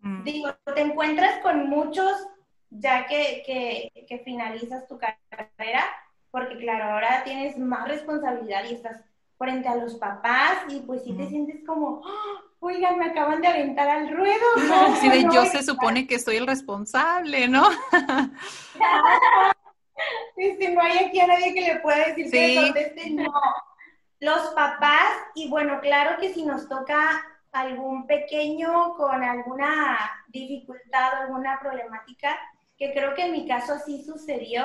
Mm. 0.00 0.22
Digo, 0.22 0.54
te 0.74 0.80
encuentras 0.80 1.40
con 1.40 1.68
muchos 1.68 2.12
ya 2.70 3.06
que, 3.06 3.42
que, 3.44 4.06
que, 4.06 4.18
finalizas 4.20 4.86
tu 4.86 4.96
carrera, 4.98 5.84
porque 6.30 6.56
claro, 6.58 6.84
ahora 6.84 7.24
tienes 7.24 7.58
más 7.58 7.88
responsabilidad 7.88 8.64
y 8.64 8.74
estás 8.74 9.04
frente 9.36 9.68
a 9.68 9.74
los 9.74 9.96
papás 9.96 10.58
y 10.68 10.78
pues 10.80 11.02
sí 11.02 11.12
te 11.14 11.28
sientes 11.28 11.64
como, 11.66 12.00
oh, 12.04 12.40
oigan, 12.60 12.96
me 12.98 13.06
acaban 13.06 13.40
de 13.40 13.48
aventar 13.48 13.88
al 13.88 14.08
ruedo. 14.10 14.46
No, 14.68 14.96
sí, 14.96 15.08
de 15.08 15.24
no, 15.24 15.34
yo 15.34 15.44
se 15.46 15.64
supone 15.64 16.06
que 16.06 16.20
soy 16.20 16.36
el 16.36 16.46
responsable, 16.46 17.48
¿no? 17.48 17.68
este, 20.40 20.70
no 20.70 20.80
hay 20.80 20.98
aquí 20.98 21.20
a 21.20 21.26
nadie 21.26 21.54
que 21.54 21.60
le 21.60 21.80
pueda 21.80 22.06
decir 22.06 22.26
sí. 22.26 22.30
que 22.30 22.62
conteste, 22.62 23.10
no. 23.10 23.32
Los 24.20 24.48
papás, 24.54 25.12
y 25.34 25.48
bueno, 25.48 25.80
claro 25.80 26.20
que 26.20 26.32
si 26.34 26.44
nos 26.44 26.68
toca 26.68 27.22
algún 27.52 28.06
pequeño 28.06 28.94
con 28.94 29.22
alguna 29.22 29.98
dificultad 30.28 31.14
o 31.14 31.22
alguna 31.22 31.58
problemática, 31.58 32.38
que 32.78 32.92
creo 32.92 33.14
que 33.14 33.26
en 33.26 33.32
mi 33.32 33.46
caso 33.46 33.74
así 33.74 34.02
sucedió. 34.04 34.64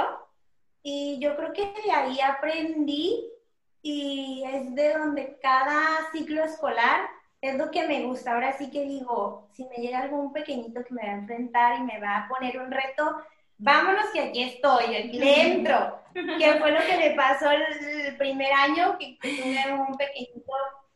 Y 0.82 1.20
yo 1.20 1.36
creo 1.36 1.52
que 1.52 1.74
de 1.84 1.92
ahí 1.92 2.20
aprendí 2.22 3.32
y 3.82 4.44
es 4.46 4.74
de 4.76 4.94
donde 4.94 5.38
cada 5.42 6.12
ciclo 6.12 6.44
escolar 6.44 7.10
es 7.42 7.56
lo 7.56 7.72
que 7.72 7.88
me 7.88 8.04
gusta. 8.04 8.34
Ahora 8.34 8.54
sí 8.58 8.72
que 8.72 8.86
digo, 8.86 9.50
si 9.54 9.66
me 9.66 9.78
llega 9.78 10.02
algún 10.02 10.32
pequeñito 10.32 10.84
que 10.84 10.94
me 10.94 11.04
va 11.06 11.14
a 11.14 11.18
enfrentar 11.18 11.80
y 11.80 11.84
me 11.84 12.00
va 12.00 12.18
a 12.18 12.28
poner 12.28 12.60
un 12.60 12.72
reto, 12.72 13.18
vámonos 13.58 14.06
que 14.14 14.22
aquí 14.22 14.44
estoy, 14.44 14.96
aquí 14.96 15.20
dentro. 15.20 16.04
que 16.40 16.54
fue 16.60 16.72
lo 16.72 16.80
que 16.86 16.98
me 16.98 17.12
pasó 17.12 17.52
el, 17.52 18.16
primer 18.18 18.52
año, 18.54 18.98
que, 18.98 19.18
tuve 19.22 19.74
un 19.74 19.98
pequeñito 19.98 20.54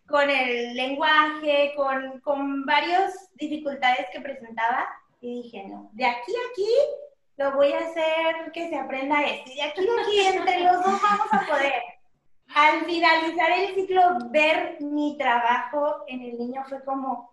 con 0.08 0.30
el 0.30 0.76
lenguaje, 0.76 1.74
con, 1.76 2.20
con 2.22 2.66
varias 2.66 3.30
dificultades 3.36 4.08
que 4.12 4.22
presentaba, 4.22 4.88
y 5.22 5.44
dije, 5.44 5.66
no, 5.68 5.90
de 5.94 6.06
aquí 6.06 6.32
a 6.32 6.52
aquí 6.52 6.70
lo 7.38 7.52
voy 7.54 7.74
a 7.74 7.80
hacer 7.80 8.52
que 8.54 8.70
se 8.70 8.78
aprenda 8.78 9.24
esto, 9.24 9.52
y 9.52 9.56
de 9.56 9.62
aquí 9.62 9.88
a 9.88 10.02
aquí 10.02 10.38
entre 10.38 10.60
los 10.62 10.84
dos 10.84 11.02
vamos 11.02 11.28
a 11.32 11.46
poder. 11.48 11.82
Al 12.56 12.86
finalizar 12.86 13.52
el 13.52 13.76
ciclo, 13.76 14.02
ver 14.32 14.78
mi 14.80 15.18
trabajo 15.18 16.04
en 16.08 16.22
el 16.22 16.38
niño 16.40 16.64
fue 16.68 16.84
como, 16.84 17.32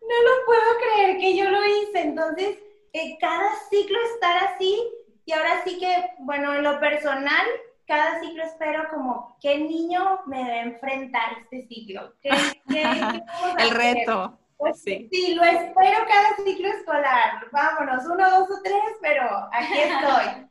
no 0.00 0.22
lo 0.22 0.46
puedo 0.46 0.62
creer 0.78 1.18
que 1.18 1.36
yo 1.36 1.50
lo 1.50 1.66
hice. 1.66 2.00
Entonces, 2.00 2.58
eh, 2.92 3.16
cada 3.20 3.50
ciclo 3.70 3.98
estar 4.14 4.48
así, 4.48 4.78
y 5.24 5.32
ahora 5.32 5.62
sí 5.64 5.78
que, 5.78 6.10
bueno, 6.18 6.54
en 6.54 6.62
lo 6.62 6.80
personal, 6.80 7.46
cada 7.86 8.20
ciclo 8.20 8.42
espero 8.44 8.88
como, 8.90 9.36
¿qué 9.40 9.58
niño 9.58 10.20
me 10.26 10.38
debe 10.38 10.60
enfrentar 10.60 11.38
este 11.42 11.66
ciclo? 11.66 12.14
¿Qué, 12.20 12.30
el 13.58 13.70
reto. 13.70 14.38
Pues 14.56 14.80
sí. 14.80 15.08
sí, 15.10 15.34
lo 15.34 15.42
espero 15.42 16.06
cada 16.06 16.36
ciclo 16.44 16.68
escolar. 16.68 17.46
Vámonos, 17.50 18.04
uno, 18.06 18.30
dos 18.30 18.50
o 18.50 18.62
tres, 18.62 18.82
pero 19.00 19.24
aquí 19.52 19.78
estoy. 19.78 20.46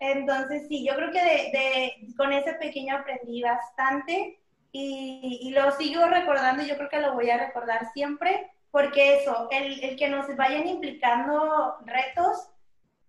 Entonces, 0.00 0.68
sí, 0.68 0.86
yo 0.86 0.94
creo 0.94 1.10
que 1.10 1.20
de, 1.20 2.14
con 2.16 2.32
ese 2.32 2.54
pequeño 2.54 2.96
aprendí 2.96 3.42
bastante 3.42 4.38
y, 4.70 5.40
y, 5.42 5.50
lo 5.50 5.72
sigo 5.72 6.06
recordando 6.06 6.62
yo 6.62 6.76
creo 6.76 6.88
que 6.88 7.00
lo 7.00 7.14
voy 7.14 7.30
a 7.30 7.38
recordar 7.38 7.90
siempre, 7.92 8.50
porque 8.70 9.18
eso, 9.18 9.48
el, 9.50 9.82
el 9.82 9.96
que 9.96 10.08
nos 10.08 10.34
vayan 10.36 10.66
implicando 10.66 11.76
retos 11.84 12.48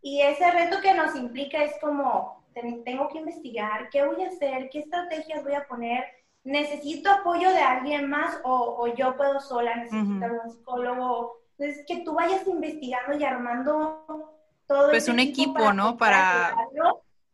y 0.02 0.22
ese 0.22 0.50
reto 0.52 0.80
que 0.82 0.94
nos 0.94 1.16
implica 1.16 1.64
es 1.64 1.74
como, 1.82 2.46
tengo 2.86 3.08
que 3.10 3.20
investigar, 3.20 3.90
qué 3.90 4.06
voy 4.06 4.24
a 4.24 4.28
hacer, 4.28 4.70
qué 4.72 4.80
estrategias 4.80 5.44
voy 5.44 5.54
a 5.54 5.68
poner, 5.68 6.06
necesito 6.44 7.12
apoyo 7.12 7.50
de 7.50 7.60
alguien 7.60 8.10
más 8.10 8.40
o, 8.44 8.78
o 8.80 8.96
yo 8.96 9.18
puedo 9.18 9.40
sola, 9.40 9.76
necesito 9.76 10.26
un 10.44 10.52
psicólogo. 10.52 11.42
Entonces, 11.58 11.86
que 11.88 12.04
tú 12.04 12.14
vayas 12.14 12.48
investigando 12.48 13.18
y 13.18 13.24
armando 13.24 14.34
todo. 14.68 14.90
Pues 14.90 15.10
un 15.10 15.20
equipo, 15.20 15.74
¿no? 15.74 15.98
Para, 15.98 16.56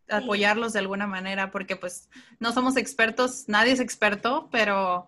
apoyarlos 0.09 0.73
de 0.73 0.79
alguna 0.79 1.07
manera, 1.07 1.51
porque 1.51 1.75
pues 1.75 2.09
no 2.39 2.51
somos 2.51 2.77
expertos, 2.77 3.45
nadie 3.47 3.71
es 3.71 3.79
experto, 3.79 4.47
pero 4.51 5.07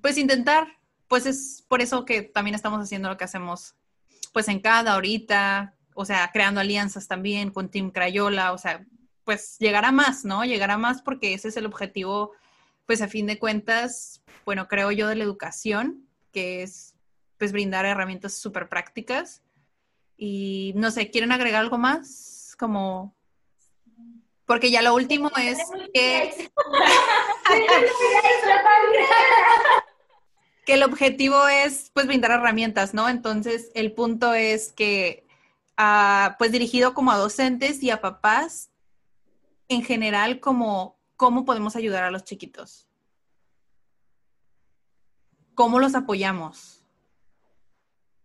pues 0.00 0.18
intentar, 0.18 0.68
pues 1.10 1.26
es 1.26 1.64
por 1.66 1.82
eso 1.82 2.04
que 2.04 2.22
también 2.22 2.54
estamos 2.54 2.80
haciendo 2.80 3.08
lo 3.08 3.16
que 3.16 3.24
hacemos, 3.24 3.74
pues 4.32 4.46
en 4.46 4.60
cada 4.60 4.94
ahorita, 4.94 5.74
o 5.94 6.04
sea, 6.04 6.30
creando 6.32 6.60
alianzas 6.60 7.08
también 7.08 7.50
con 7.50 7.68
Team 7.68 7.90
Crayola, 7.90 8.52
o 8.52 8.58
sea, 8.58 8.86
pues 9.24 9.56
llegará 9.58 9.90
más, 9.90 10.24
¿no? 10.24 10.44
Llegará 10.44 10.78
más 10.78 11.02
porque 11.02 11.34
ese 11.34 11.48
es 11.48 11.56
el 11.56 11.66
objetivo, 11.66 12.30
pues 12.86 13.02
a 13.02 13.08
fin 13.08 13.26
de 13.26 13.40
cuentas, 13.40 14.22
bueno, 14.44 14.68
creo 14.68 14.92
yo 14.92 15.08
de 15.08 15.16
la 15.16 15.24
educación, 15.24 16.06
que 16.30 16.62
es 16.62 16.94
pues 17.38 17.50
brindar 17.50 17.86
herramientas 17.86 18.34
súper 18.34 18.68
prácticas. 18.68 19.42
Y 20.16 20.74
no 20.76 20.92
sé, 20.92 21.10
¿quieren 21.10 21.32
agregar 21.32 21.62
algo 21.62 21.76
más? 21.76 22.54
Como 22.56 23.16
porque 24.46 24.70
ya 24.70 24.80
lo 24.80 24.94
último 24.94 25.28
es 25.36 25.58
que, 25.92 26.50
que 30.70 30.74
el 30.74 30.84
objetivo 30.84 31.48
es 31.48 31.90
pues 31.92 32.06
brindar 32.06 32.30
herramientas, 32.30 32.94
¿no? 32.94 33.08
Entonces 33.08 33.72
el 33.74 33.90
punto 33.90 34.34
es 34.34 34.70
que 34.70 35.26
ah, 35.76 36.36
pues 36.38 36.52
dirigido 36.52 36.94
como 36.94 37.10
a 37.10 37.16
docentes 37.16 37.82
y 37.82 37.90
a 37.90 38.00
papás 38.00 38.70
en 39.66 39.82
general 39.82 40.38
como 40.38 40.96
cómo 41.16 41.44
podemos 41.44 41.74
ayudar 41.74 42.04
a 42.04 42.12
los 42.12 42.22
chiquitos. 42.22 42.86
¿Cómo 45.56 45.80
los 45.80 45.96
apoyamos? 45.96 46.84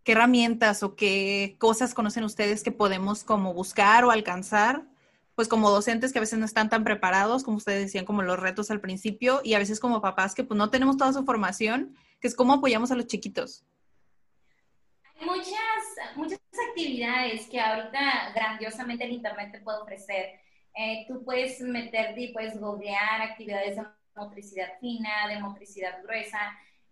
¿Qué 0.04 0.12
herramientas 0.12 0.84
o 0.84 0.94
qué 0.94 1.56
cosas 1.58 1.94
conocen 1.94 2.22
ustedes 2.22 2.62
que 2.62 2.70
podemos 2.70 3.24
como 3.24 3.54
buscar 3.54 4.04
o 4.04 4.12
alcanzar 4.12 4.84
pues 5.36 5.48
como 5.48 5.70
docentes 5.70 6.12
que 6.12 6.18
a 6.18 6.22
veces 6.22 6.38
no 6.38 6.46
están 6.46 6.70
tan 6.70 6.82
preparados, 6.82 7.44
como 7.44 7.58
ustedes 7.58 7.84
decían, 7.84 8.06
como 8.06 8.22
los 8.22 8.40
retos 8.40 8.70
al 8.70 8.80
principio, 8.80 9.42
y 9.44 9.52
a 9.52 9.58
veces 9.58 9.78
como 9.78 10.00
papás 10.00 10.34
que 10.34 10.44
pues 10.44 10.56
no 10.56 10.70
tenemos 10.70 10.96
toda 10.96 11.12
su 11.12 11.24
formación, 11.24 11.94
que 12.20 12.26
es 12.26 12.34
cómo 12.34 12.54
apoyamos 12.54 12.90
a 12.90 12.96
los 12.96 13.06
chiquitos. 13.06 13.62
Hay 15.20 15.26
muchas, 15.26 16.16
muchas 16.16 16.40
actividades 16.70 17.46
que 17.48 17.60
ahorita 17.60 18.32
grandiosamente 18.34 19.04
el 19.04 19.12
Internet 19.12 19.52
te 19.52 19.60
puede 19.60 19.78
ofrecer. 19.78 20.40
Eh, 20.74 21.04
tú 21.06 21.22
puedes 21.22 21.60
meterte 21.60 22.18
y 22.22 22.32
puedes 22.32 22.58
googlear 22.58 23.20
actividades 23.20 23.76
de 23.76 23.82
motricidad 24.14 24.68
fina, 24.80 25.28
de 25.28 25.38
motricidad 25.38 26.02
gruesa. 26.02 26.38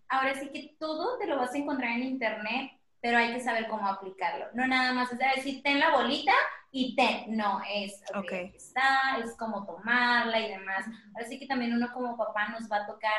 Ahora 0.09 0.39
sí 0.39 0.51
que 0.51 0.77
todo 0.79 1.19
te 1.19 1.27
lo 1.27 1.39
vas 1.39 1.55
a 1.55 1.59
encontrar 1.59 1.93
en 1.93 2.03
Internet, 2.03 2.73
pero 3.05 3.19
hay 3.19 3.35
que 3.35 3.41
saber 3.41 3.69
cómo 3.69 3.87
aplicarlo. 3.87 4.47
No 4.55 4.67
nada 4.67 4.95
más 4.95 5.13
es 5.13 5.19
decir, 5.19 5.63
ten 5.63 5.79
la 5.79 5.91
bolita, 5.91 6.33
y 6.71 6.97
ten, 6.97 7.37
no, 7.37 7.61
es 7.71 8.03
okay, 8.15 8.55
está, 8.57 9.19
es 9.23 9.37
como 9.37 9.67
tomarla 9.67 10.41
y 10.41 10.49
demás. 10.49 10.87
Así 11.15 11.39
que 11.39 11.47
también 11.47 11.75
uno 11.75 11.93
como 11.93 12.17
papá 12.17 12.49
nos 12.49 12.63
va 12.73 12.79
a 12.79 12.87
tocar 12.87 13.13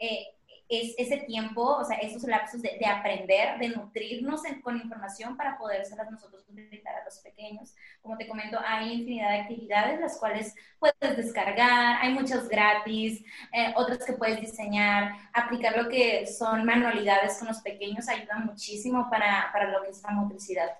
eh, 0.00 0.26
es 0.68 0.94
ese 0.98 1.18
tiempo, 1.18 1.62
o 1.62 1.84
sea, 1.84 1.96
esos 1.98 2.22
lapsos 2.24 2.60
de, 2.60 2.84
aprender, 2.86 3.58
de 3.58 3.70
nutrirnos 3.70 4.42
con 4.62 4.76
información 4.76 5.36
para 5.36 5.56
podérselas 5.56 6.10
nosotros 6.10 6.44
utilizar 6.48 6.94
a 6.94 7.04
los 7.04 7.18
pequeños. 7.18 7.74
Como 8.02 8.16
te 8.16 8.28
comento, 8.28 8.58
hay 8.64 8.92
infinidad 8.92 9.30
de 9.30 9.40
actividades 9.40 10.00
las 10.00 10.18
cuales 10.18 10.54
puedes 10.78 11.16
descargar, 11.16 11.98
hay 12.00 12.12
muchas 12.12 12.48
gratis, 12.48 13.24
eh, 13.52 13.72
otras 13.76 14.04
que 14.04 14.12
puedes 14.12 14.40
diseñar, 14.40 15.12
aplicar 15.32 15.76
lo 15.76 15.88
que 15.88 16.26
son 16.26 16.64
manualidades 16.64 17.38
con 17.38 17.48
los 17.48 17.60
pequeños 17.60 18.08
ayuda 18.08 18.36
muchísimo 18.36 19.08
para, 19.10 19.50
para 19.52 19.70
lo 19.70 19.82
que 19.82 19.90
es 19.90 20.02
la 20.02 20.10
motricidad 20.10 20.70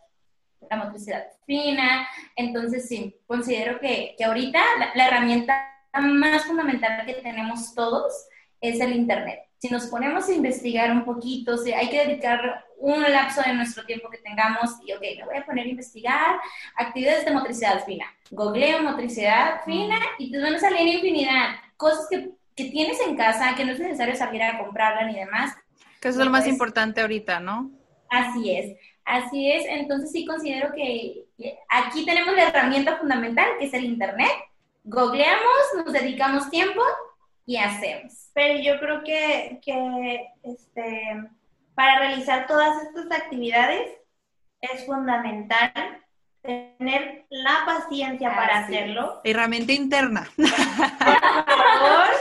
la 0.70 0.76
motricidad 0.76 1.24
fina. 1.46 2.08
Entonces, 2.36 2.88
sí, 2.88 3.16
considero 3.26 3.78
que, 3.78 4.14
que 4.18 4.24
ahorita 4.24 4.60
la, 4.94 5.06
herramienta 5.06 5.54
más 6.00 6.44
fundamental 6.44 7.06
que 7.06 7.14
tenemos 7.14 7.74
todos 7.74 8.12
es 8.60 8.80
el 8.80 8.92
Internet. 8.92 9.47
Si 9.58 9.68
nos 9.68 9.86
ponemos 9.86 10.28
a 10.28 10.32
investigar 10.32 10.90
un 10.92 11.04
poquito, 11.04 11.56
si 11.58 11.72
hay 11.72 11.90
que 11.90 12.06
dedicar 12.06 12.64
un 12.78 13.02
lapso 13.02 13.42
de 13.42 13.54
nuestro 13.54 13.84
tiempo 13.84 14.08
que 14.08 14.18
tengamos 14.18 14.70
y, 14.86 14.92
ok, 14.92 15.00
me 15.00 15.24
voy 15.24 15.36
a 15.36 15.44
poner 15.44 15.66
a 15.66 15.70
investigar 15.70 16.40
actividades 16.76 17.24
de 17.24 17.32
motricidad 17.32 17.84
fina. 17.84 18.06
Googleo 18.30 18.82
motricidad 18.82 19.62
fina 19.64 19.98
y 20.18 20.30
te 20.30 20.40
van 20.40 20.54
a 20.54 20.58
salir 20.60 20.94
infinidad. 20.94 21.56
Cosas 21.76 22.06
que, 22.08 22.30
que 22.54 22.70
tienes 22.70 23.00
en 23.00 23.16
casa, 23.16 23.54
que 23.56 23.64
no 23.64 23.72
es 23.72 23.80
necesario 23.80 24.14
salir 24.14 24.42
a 24.42 24.58
comprarla 24.58 25.06
ni 25.06 25.18
demás. 25.18 25.56
Que 26.00 26.08
eso 26.08 26.20
es 26.20 26.24
lo 26.24 26.30
más 26.30 26.46
importante 26.46 27.00
ahorita, 27.00 27.40
¿no? 27.40 27.72
Así 28.08 28.52
es. 28.52 28.76
Así 29.04 29.50
es, 29.50 29.64
entonces 29.66 30.12
sí 30.12 30.26
considero 30.26 30.72
que 30.74 31.24
aquí 31.70 32.04
tenemos 32.04 32.36
la 32.36 32.48
herramienta 32.48 32.98
fundamental 32.98 33.48
que 33.58 33.64
es 33.64 33.72
el 33.72 33.84
Internet. 33.84 34.30
Googleamos, 34.84 35.62
nos 35.76 35.92
dedicamos 35.92 36.50
tiempo 36.50 36.82
y 37.48 37.56
hacemos. 37.56 38.12
Pero 38.34 38.60
yo 38.60 38.78
creo 38.78 39.02
que, 39.02 39.58
que 39.64 40.28
este, 40.42 41.02
para 41.74 41.98
realizar 42.00 42.46
todas 42.46 42.82
estas 42.84 43.10
actividades 43.10 43.88
es 44.60 44.84
fundamental 44.84 45.72
tener 46.42 47.24
la 47.30 47.62
paciencia 47.64 48.36
para 48.36 48.58
hacerlo. 48.58 49.22
Herramienta 49.24 49.72
interna. 49.72 50.28
Por 50.36 50.46
favor. 50.46 52.08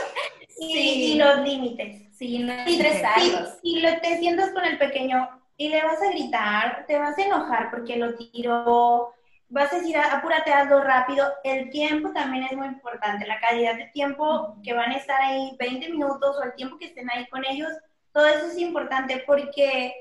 Y, 0.60 1.14
los 1.16 1.38
límites. 1.42 2.02
Sí, 2.18 2.40
no 2.40 2.52
estresarlos. 2.52 3.60
Si, 3.62 3.80
lo 3.80 3.96
te 4.00 4.18
sientas 4.18 4.50
con 4.50 4.64
el 4.64 4.76
pequeño, 4.76 5.28
y 5.56 5.68
le 5.68 5.80
vas 5.84 6.02
a 6.02 6.10
gritar, 6.10 6.84
te 6.88 6.98
vas 6.98 7.16
a 7.16 7.22
enojar 7.22 7.70
porque 7.70 7.96
lo 7.96 8.16
tiró, 8.16 9.14
vas 9.48 9.72
a 9.72 9.76
decir, 9.76 9.96
apúrate, 9.96 10.52
hazlo 10.52 10.82
rápido. 10.82 11.26
El 11.44 11.70
tiempo 11.70 12.12
también 12.12 12.44
es 12.44 12.56
muy 12.56 12.66
importante, 12.66 13.26
la 13.26 13.40
calidad 13.40 13.76
de 13.76 13.86
tiempo 13.86 14.56
que 14.62 14.74
van 14.74 14.92
a 14.92 14.96
estar 14.96 15.20
ahí 15.20 15.56
20 15.58 15.90
minutos 15.90 16.36
o 16.36 16.42
el 16.42 16.54
tiempo 16.54 16.78
que 16.78 16.86
estén 16.86 17.10
ahí 17.10 17.26
con 17.28 17.44
ellos, 17.44 17.70
todo 18.12 18.26
eso 18.26 18.46
es 18.46 18.58
importante 18.58 19.22
porque 19.26 19.94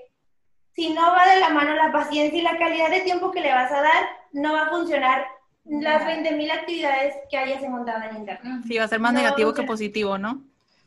si 0.74 0.94
no 0.94 1.12
va 1.12 1.28
de 1.28 1.40
la 1.40 1.50
mano 1.50 1.74
la 1.74 1.92
paciencia 1.92 2.40
y 2.40 2.44
la 2.44 2.58
calidad 2.58 2.90
de 2.90 3.02
tiempo 3.02 3.32
que 3.32 3.42
le 3.42 3.54
vas 3.54 3.72
a 3.72 3.82
dar, 3.82 4.10
no 4.32 4.54
va 4.54 4.64
a 4.64 4.70
funcionar 4.70 5.26
las 5.66 6.04
20.000 6.04 6.52
actividades 6.52 7.16
que 7.30 7.38
hayas 7.38 7.62
encontrado 7.62 8.04
en 8.10 8.18
internet. 8.18 8.64
Sí, 8.68 8.78
va 8.78 8.86
a 8.86 8.88
ser 8.88 9.00
más 9.00 9.14
negativo 9.14 9.54
que 9.54 9.64
positivo, 9.64 10.18
¿no? 10.18 10.42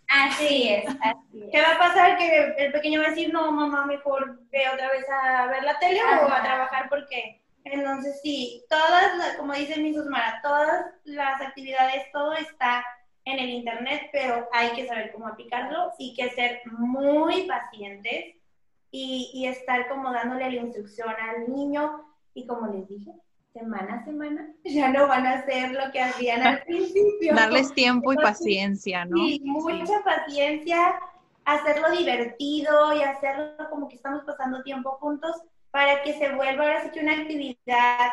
Así 0.09 0.69
es, 0.69 0.87
así 0.89 1.49
¿Qué 1.53 1.61
va 1.61 1.75
a 1.75 1.79
pasar? 1.79 2.17
Que 2.19 2.55
el 2.59 2.73
pequeño 2.73 3.01
va 3.01 3.07
a 3.07 3.11
decir, 3.11 3.33
no, 3.33 3.51
mamá, 3.53 3.87
mejor 3.87 4.41
ve 4.51 4.69
otra 4.73 4.91
vez 4.91 5.05
a 5.09 5.47
ver 5.47 5.63
la 5.63 5.79
tele 5.79 6.01
o 6.03 6.33
a 6.33 6.43
trabajar 6.43 6.89
porque... 6.89 7.41
Entonces, 7.65 8.21
sí, 8.23 8.65
todas, 8.69 9.37
como 9.37 9.53
dice 9.53 9.81
mi 9.81 9.95
Susmara, 9.95 10.41
todas 10.43 10.87
las 11.05 11.41
actividades, 11.41 12.05
todo 12.13 12.33
está 12.35 12.85
en 13.25 13.39
el 13.39 13.51
Internet, 13.51 14.09
pero 14.13 14.49
hay 14.53 14.71
que 14.73 14.87
saber 14.87 15.13
cómo 15.13 15.29
aplicarlo 15.29 15.93
y 15.99 16.15
que 16.15 16.31
ser 16.31 16.63
muy 16.67 17.47
pacientes 17.47 18.37
y, 18.91 19.31
y 19.35 19.47
estar 19.47 19.89
como 19.89 20.13
dándole 20.13 20.51
la 20.51 20.63
instrucción 20.63 21.11
al 21.11 21.53
niño 21.55 22.05
y 22.35 22.47
como 22.47 22.67
les 22.69 22.89
dije, 22.89 23.13
semana 23.53 23.97
a 23.97 24.05
semana, 24.05 24.53
ya 24.65 24.89
no 24.89 25.07
van 25.09 25.27
a 25.27 25.35
hacer 25.35 25.73
lo 25.73 25.91
que 25.93 26.01
hacían 26.01 26.43
al 26.43 26.63
principio. 26.65 27.35
Darles 27.35 27.73
tiempo 27.73 28.13
y 28.13 28.17
paciencia, 28.17 29.05
¿no? 29.05 29.17
Sí, 29.17 29.41
mucha 29.45 30.03
paciencia, 30.05 31.01
hacerlo 31.45 31.91
divertido 31.91 32.95
y 32.95 33.03
hacerlo 33.03 33.69
como 33.69 33.89
que 33.89 33.97
estamos 33.97 34.25
pasando 34.25 34.63
tiempo 34.63 34.93
juntos 34.93 35.37
para 35.71 36.03
que 36.03 36.15
se 36.19 36.33
vuelva 36.35 36.65
ahora 36.65 36.83
sí 36.83 36.91
que 36.91 37.01
una 37.01 37.13
actividad 37.13 38.11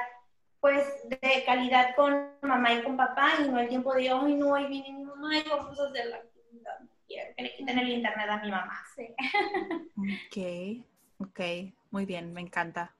pues 0.60 0.86
de 1.08 1.44
calidad 1.46 1.96
con 1.96 2.32
mamá 2.42 2.74
y 2.74 2.84
con 2.84 2.98
papá 2.98 3.30
y 3.40 3.50
no 3.50 3.60
el 3.60 3.70
tiempo 3.70 3.94
de 3.94 4.12
hoy 4.12 4.36
no, 4.36 4.50
hoy 4.50 4.68
viene 4.68 4.92
mi 4.92 5.06
mamá 5.06 5.38
y 5.38 5.48
vamos 5.48 5.80
a 5.80 5.88
hacer 5.88 6.06
la 6.08 6.18
actividad. 6.18 6.80
Quiero 7.08 7.36
que 7.36 7.44
le 7.44 7.56
quiten 7.56 7.80
el 7.80 7.90
internet 7.90 8.30
a 8.30 8.38
mi 8.38 8.52
mamá. 8.52 8.84
Sí. 8.96 9.08
Ok, 9.98 11.28
ok, 11.28 11.40
muy 11.92 12.06
bien, 12.06 12.34
me 12.34 12.42
encanta. 12.42 12.96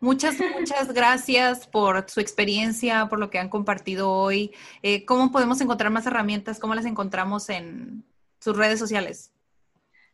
Muchas, 0.00 0.36
muchas 0.58 0.92
gracias 0.92 1.66
por 1.66 2.08
su 2.10 2.20
experiencia, 2.20 3.06
por 3.06 3.18
lo 3.18 3.30
que 3.30 3.38
han 3.38 3.48
compartido 3.48 4.10
hoy. 4.10 4.52
Eh, 4.82 5.04
¿Cómo 5.04 5.30
podemos 5.30 5.60
encontrar 5.60 5.90
más 5.90 6.06
herramientas? 6.06 6.58
¿Cómo 6.58 6.74
las 6.74 6.86
encontramos 6.86 7.48
en 7.50 8.04
sus 8.40 8.56
redes 8.56 8.78
sociales? 8.78 9.32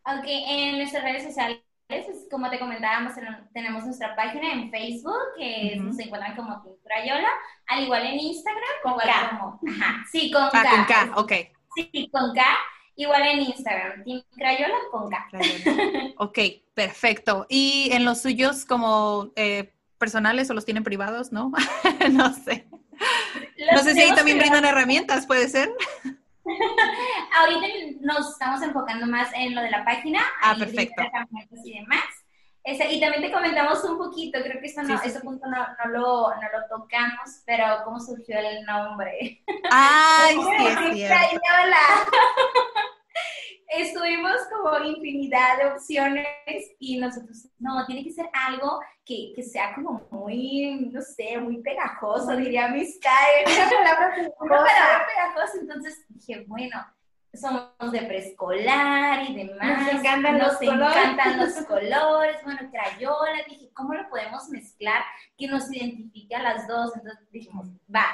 Ok, 0.05 0.25
en 0.27 0.77
nuestras 0.79 1.03
redes 1.03 1.25
sociales 1.25 1.63
como 2.31 2.51
te 2.51 2.59
comentábamos, 2.59 3.15
tenemos 3.53 3.85
nuestra 3.85 4.15
página 4.15 4.53
en 4.53 4.71
Facebook, 4.71 5.19
que 5.37 5.81
se 5.97 6.03
encuentran 6.03 6.37
como 6.37 6.63
Team 6.63 6.77
Crayola, 6.85 7.29
al 7.67 7.85
igual 7.85 8.07
en 8.07 8.19
Instagram, 8.21 8.63
con 8.83 8.99
K. 8.99 9.31
Como, 9.31 9.61
ajá, 9.69 10.05
sí, 10.11 10.31
con 10.31 10.43
ah, 10.45 10.51
K. 10.51 10.71
con 10.71 10.85
K, 10.85 11.13
ok. 11.17 11.33
Sí, 11.75 12.11
con 12.13 12.35
K, 12.35 12.43
igual 12.97 13.23
en 13.23 13.41
Instagram, 13.41 14.05
Team 14.05 14.23
Crayola 14.37 14.77
con 14.91 15.11
K. 15.11 15.29
ok, 16.19 16.39
perfecto. 16.75 17.47
¿Y 17.49 17.91
en 17.93 18.05
los 18.05 18.21
suyos 18.21 18.65
como 18.65 19.33
eh, 19.37 19.73
personales 19.97 20.51
o 20.51 20.55
los 20.55 20.65
tienen 20.65 20.85
privados, 20.85 21.33
no? 21.33 21.53
no 22.11 22.35
sé. 22.35 22.69
no 23.73 23.79
sé 23.79 23.95
si 23.95 24.01
ahí 24.01 24.15
también 24.15 24.39
brindan 24.39 24.65
herramientas, 24.65 25.27
¿puede 25.27 25.49
ser? 25.49 25.71
Ahorita 27.39 27.67
nos 28.01 28.31
estamos 28.31 28.63
enfocando 28.63 29.07
más 29.07 29.31
en 29.35 29.55
lo 29.55 29.63
de 29.63 29.71
la 29.71 29.85
página. 29.85 30.21
Ah, 30.43 30.55
perfecto. 30.59 31.03
Y 31.65 31.79
demás. 31.81 32.05
y 32.65 33.01
también 33.01 33.23
te 33.23 33.33
comentamos 33.33 33.83
un 33.85 33.99
poquito, 33.99 34.41
creo 34.43 34.61
que 34.61 34.67
eso 34.67 34.83
no, 34.83 35.01
ese 35.03 35.21
punto 35.21 35.47
no, 35.47 35.59
no, 35.59 35.91
lo, 35.91 36.35
no, 36.35 36.43
lo, 36.53 36.69
tocamos, 36.69 37.43
pero 37.47 37.65
cómo 37.85 38.01
surgió 38.01 38.39
el 38.39 38.65
nombre. 38.65 39.43
Ay, 39.71 40.37
sí, 40.59 40.67
es 40.67 40.95
cierto. 40.95 41.41
Estuvimos 43.69 44.37
como 44.51 44.85
infinidad 44.85 45.59
de 45.59 45.67
opciones 45.67 46.27
y 46.79 46.99
nosotros, 46.99 47.49
no, 47.59 47.85
tiene 47.87 48.03
que 48.03 48.13
ser 48.13 48.29
algo 48.33 48.81
que, 49.05 49.33
que 49.37 49.43
sea 49.43 49.75
como 49.75 50.07
muy, 50.11 50.91
no 50.93 51.03
sé, 51.03 51.39
muy 51.39 51.59
pegajoso, 51.59 52.35
diría 52.37 52.69
mis 52.69 52.99
Una 54.41 54.57
palabra 54.57 55.07
pegajosa. 55.07 55.59
Entonces 55.61 56.05
dije, 56.09 56.45
bueno, 56.47 56.83
somos 57.35 57.93
de 57.93 58.03
preescolar 58.03 59.29
y 59.29 59.35
demás. 59.35 59.81
Nos 59.81 59.93
encantan, 60.01 60.39
nos 60.39 60.53
los, 60.53 60.63
encantan 60.63 61.33
colores. 61.35 61.57
los 61.57 61.67
colores. 61.67 62.37
Bueno, 62.45 62.71
crayola. 62.71 63.45
Dije, 63.49 63.71
¿cómo 63.75 63.95
lo 63.95 64.09
podemos 64.09 64.49
mezclar 64.49 65.03
que 65.37 65.47
nos 65.47 65.71
identifique 65.73 66.35
a 66.35 66.43
las 66.43 66.67
dos? 66.67 66.97
Entonces 66.97 67.31
dijimos, 67.31 67.69
va, 67.95 68.07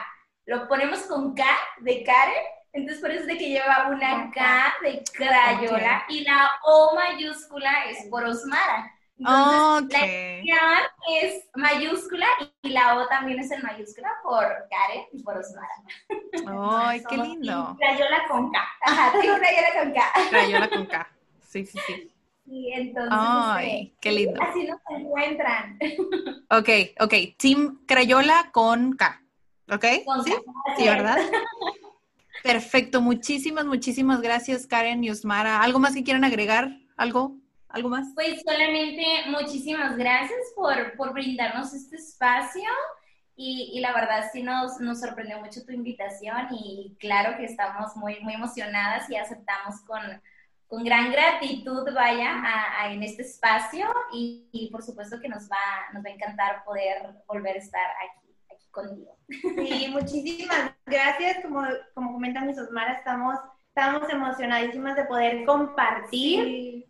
lo 0.46 0.68
ponemos 0.68 1.00
con 1.02 1.34
K 1.34 1.44
de 1.80 2.02
Karen. 2.02 2.44
Entonces 2.74 3.00
por 3.00 3.10
eso 3.12 3.20
es 3.20 3.26
de 3.28 3.38
que 3.38 3.48
lleva 3.50 3.88
una 3.88 4.30
K 4.32 4.74
de 4.82 5.02
crayola 5.12 6.04
y 6.08 6.24
la 6.24 6.50
O 6.64 6.94
mayúscula 6.94 7.84
es 7.88 8.08
por 8.10 8.24
Osmara. 8.24 8.90
Entonces, 9.16 9.96
okay. 9.96 10.44
la 10.44 10.92
es 11.08 11.48
mayúscula 11.54 12.26
y 12.62 12.70
la 12.70 12.98
O 12.98 13.06
también 13.06 13.38
es 13.38 13.50
en 13.52 13.62
mayúscula 13.62 14.08
por 14.24 14.42
Karen 14.42 15.04
y 15.12 15.22
por 15.22 15.38
Osmara. 15.38 15.68
¡Ay, 16.48 17.00
qué 17.08 17.16
lindo! 17.16 17.76
Crayola 17.78 18.24
con 18.28 18.50
K. 18.50 18.58
Ajá, 18.82 19.12
tengo 19.20 19.36
Crayola 19.36 19.68
con 19.80 19.92
K. 19.92 20.12
Crayola 20.30 20.68
con 20.68 20.86
K. 20.86 21.08
Sí, 21.46 21.64
sí, 21.64 21.78
sí. 21.86 22.10
Y 22.46 22.72
entonces, 22.72 23.12
Ay, 23.12 23.82
este, 23.84 23.96
qué 24.00 24.12
lindo. 24.12 24.42
así 24.42 24.64
nos 24.64 24.80
encuentran. 24.90 25.78
Ok, 26.50 26.68
ok. 27.00 27.14
Team 27.38 27.84
Crayola 27.86 28.50
con 28.52 28.94
K. 28.94 29.22
¿Ok? 29.70 29.84
Con 30.04 30.24
¿Sí? 30.24 30.32
K. 30.32 30.76
Sí, 30.76 30.88
¿verdad? 30.88 31.18
Perfecto. 32.42 33.00
Muchísimas, 33.00 33.64
muchísimas 33.64 34.20
gracias, 34.20 34.66
Karen 34.66 35.04
y 35.04 35.10
Osmara. 35.10 35.62
¿Algo 35.62 35.78
más 35.78 35.94
que 35.94 36.04
quieran 36.04 36.24
agregar? 36.24 36.76
¿Algo? 36.96 37.36
¿Algo 37.68 37.88
más? 37.88 38.08
Pues 38.14 38.42
solamente 38.46 39.04
muchísimas 39.28 39.96
gracias 39.96 40.38
por, 40.54 40.96
por 40.96 41.12
brindarnos 41.12 41.74
este 41.74 41.96
espacio 41.96 42.68
y, 43.36 43.72
y, 43.74 43.80
la 43.80 43.92
verdad 43.92 44.30
sí 44.32 44.44
nos, 44.44 44.78
nos 44.78 45.00
sorprendió 45.00 45.40
mucho 45.40 45.64
tu 45.64 45.72
invitación 45.72 46.46
y 46.52 46.96
claro 47.00 47.36
que 47.36 47.46
estamos 47.46 47.96
muy, 47.96 48.20
muy 48.20 48.34
emocionadas 48.34 49.10
y 49.10 49.16
aceptamos 49.16 49.80
con, 49.80 50.00
con 50.68 50.84
gran 50.84 51.10
gratitud, 51.10 51.92
vaya, 51.92 52.42
en 52.90 53.02
este 53.02 53.22
espacio 53.22 53.86
y, 54.12 54.48
y, 54.52 54.70
por 54.70 54.84
supuesto 54.84 55.20
que 55.20 55.28
nos 55.28 55.50
va, 55.50 55.92
nos 55.92 56.04
va 56.04 56.10
a 56.10 56.12
encantar 56.12 56.64
poder 56.64 57.02
volver 57.26 57.56
a 57.56 57.58
estar 57.58 57.90
aquí 57.90 58.23
contigo. 58.74 59.16
Sí, 59.28 59.88
muchísimas 59.90 60.72
gracias. 60.84 61.42
Como, 61.42 61.62
como 61.94 62.12
comentan 62.12 62.46
mis 62.46 62.58
Osmara, 62.58 62.92
estamos, 62.94 63.38
estamos 63.68 64.10
emocionadísimas 64.10 64.96
de 64.96 65.04
poder 65.04 65.44
compartir. 65.46 66.44
Sí 66.44 66.86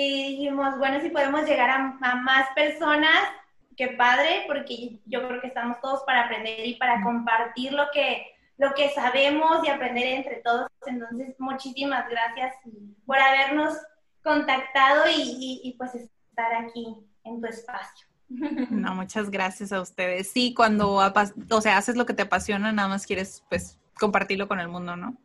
y 0.00 0.28
dijimos, 0.28 0.78
bueno, 0.78 1.00
si 1.00 1.10
podemos 1.10 1.44
llegar 1.44 1.70
a, 1.70 1.98
a, 2.00 2.14
más 2.14 2.46
personas, 2.54 3.18
qué 3.76 3.88
padre, 3.88 4.44
porque 4.46 5.00
yo 5.06 5.26
creo 5.26 5.40
que 5.40 5.48
estamos 5.48 5.80
todos 5.80 6.04
para 6.04 6.26
aprender 6.26 6.64
y 6.64 6.74
para 6.74 7.02
compartir 7.02 7.72
lo 7.72 7.90
que, 7.92 8.24
lo 8.58 8.74
que 8.74 8.90
sabemos 8.90 9.66
y 9.66 9.70
aprender 9.70 10.06
entre 10.06 10.36
todos. 10.36 10.68
Entonces, 10.86 11.34
muchísimas 11.40 12.08
gracias 12.08 12.54
por 13.06 13.18
habernos 13.18 13.76
contactado 14.22 15.08
y, 15.08 15.20
y, 15.20 15.60
y 15.64 15.72
pues 15.76 15.96
estar 15.96 16.54
aquí 16.54 16.96
en 17.24 17.40
tu 17.40 17.48
espacio. 17.48 18.06
No, 18.28 18.94
muchas 18.94 19.30
gracias 19.30 19.72
a 19.72 19.80
ustedes. 19.80 20.30
Sí, 20.30 20.54
cuando, 20.54 21.00
o 21.50 21.60
sea, 21.60 21.78
haces 21.78 21.96
lo 21.96 22.06
que 22.06 22.14
te 22.14 22.22
apasiona, 22.22 22.72
nada 22.72 22.88
más 22.88 23.06
quieres, 23.06 23.42
pues, 23.48 23.78
compartirlo 23.98 24.48
con 24.48 24.60
el 24.60 24.68
mundo, 24.68 24.96
¿no? 24.96 25.16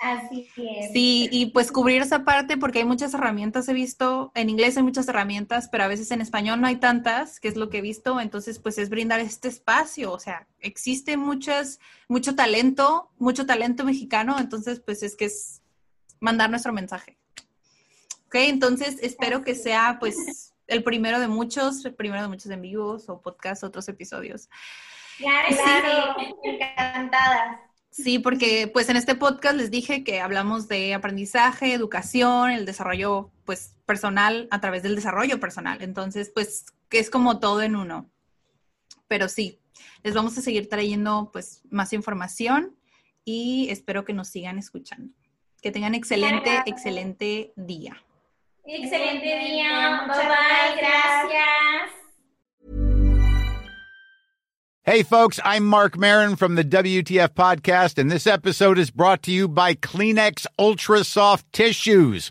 Así 0.00 0.46
es. 0.56 0.92
Sí, 0.92 1.28
y 1.32 1.46
pues 1.46 1.72
cubrir 1.72 2.02
esa 2.02 2.24
parte 2.24 2.58
porque 2.58 2.80
hay 2.80 2.84
muchas 2.84 3.14
herramientas, 3.14 3.68
he 3.68 3.72
visto, 3.72 4.30
en 4.34 4.50
inglés 4.50 4.76
hay 4.76 4.82
muchas 4.82 5.08
herramientas, 5.08 5.68
pero 5.70 5.84
a 5.84 5.88
veces 5.88 6.10
en 6.10 6.20
español 6.20 6.60
no 6.60 6.66
hay 6.66 6.76
tantas, 6.76 7.40
que 7.40 7.48
es 7.48 7.56
lo 7.56 7.70
que 7.70 7.78
he 7.78 7.82
visto, 7.82 8.20
entonces 8.20 8.58
pues 8.58 8.76
es 8.76 8.90
brindar 8.90 9.20
este 9.20 9.48
espacio, 9.48 10.12
o 10.12 10.18
sea, 10.18 10.46
existe 10.60 11.16
muchas, 11.16 11.80
mucho 12.08 12.34
talento, 12.34 13.10
mucho 13.18 13.46
talento 13.46 13.84
mexicano, 13.84 14.38
entonces 14.38 14.80
pues 14.80 15.02
es 15.02 15.16
que 15.16 15.26
es 15.26 15.62
mandar 16.20 16.50
nuestro 16.50 16.74
mensaje. 16.74 17.16
Ok, 18.26 18.34
entonces 18.34 18.98
espero 19.00 19.42
que 19.44 19.54
sea 19.54 19.96
pues 19.98 20.52
el 20.66 20.82
primero 20.82 21.20
de 21.20 21.28
muchos, 21.28 21.84
el 21.84 21.94
primero 21.94 22.22
de 22.22 22.28
muchos 22.28 22.50
en 22.50 22.62
vivos 22.62 23.08
o 23.08 23.20
podcast, 23.20 23.64
otros 23.64 23.88
episodios. 23.88 24.48
Claro, 25.18 25.56
claro, 25.56 26.16
encantadas. 26.44 27.60
Sí, 27.90 28.18
porque 28.18 28.68
pues 28.70 28.90
en 28.90 28.96
este 28.96 29.14
podcast 29.14 29.56
les 29.56 29.70
dije 29.70 30.04
que 30.04 30.20
hablamos 30.20 30.68
de 30.68 30.92
aprendizaje, 30.92 31.72
educación, 31.72 32.50
el 32.50 32.66
desarrollo 32.66 33.30
pues 33.46 33.74
personal 33.86 34.48
a 34.50 34.60
través 34.60 34.82
del 34.82 34.94
desarrollo 34.94 35.40
personal. 35.40 35.80
Entonces, 35.80 36.30
pues 36.34 36.66
que 36.90 36.98
es 36.98 37.08
como 37.08 37.38
todo 37.38 37.62
en 37.62 37.74
uno. 37.74 38.10
Pero 39.08 39.28
sí, 39.30 39.60
les 40.02 40.12
vamos 40.12 40.36
a 40.36 40.42
seguir 40.42 40.68
trayendo 40.68 41.30
pues 41.32 41.62
más 41.70 41.94
información 41.94 42.76
y 43.24 43.68
espero 43.70 44.04
que 44.04 44.12
nos 44.12 44.28
sigan 44.28 44.58
escuchando. 44.58 45.14
Que 45.62 45.70
tengan 45.70 45.94
excelente, 45.94 46.62
excelente 46.66 47.54
día. 47.56 47.96
Excelente 48.68 49.24
día. 49.24 50.06
Bye 50.08 50.28
bye. 50.28 50.76
Gracias. 50.80 51.92
Hey, 54.82 55.02
folks, 55.02 55.40
I'm 55.44 55.64
Mark 55.66 55.96
Marin 55.96 56.36
from 56.36 56.54
the 56.54 56.64
WTF 56.64 57.30
Podcast, 57.30 57.98
and 57.98 58.10
this 58.10 58.26
episode 58.26 58.78
is 58.78 58.90
brought 58.90 59.22
to 59.24 59.32
you 59.32 59.48
by 59.48 59.74
Kleenex 59.74 60.46
Ultra 60.58 61.02
Soft 61.04 61.52
Tissues, 61.52 62.30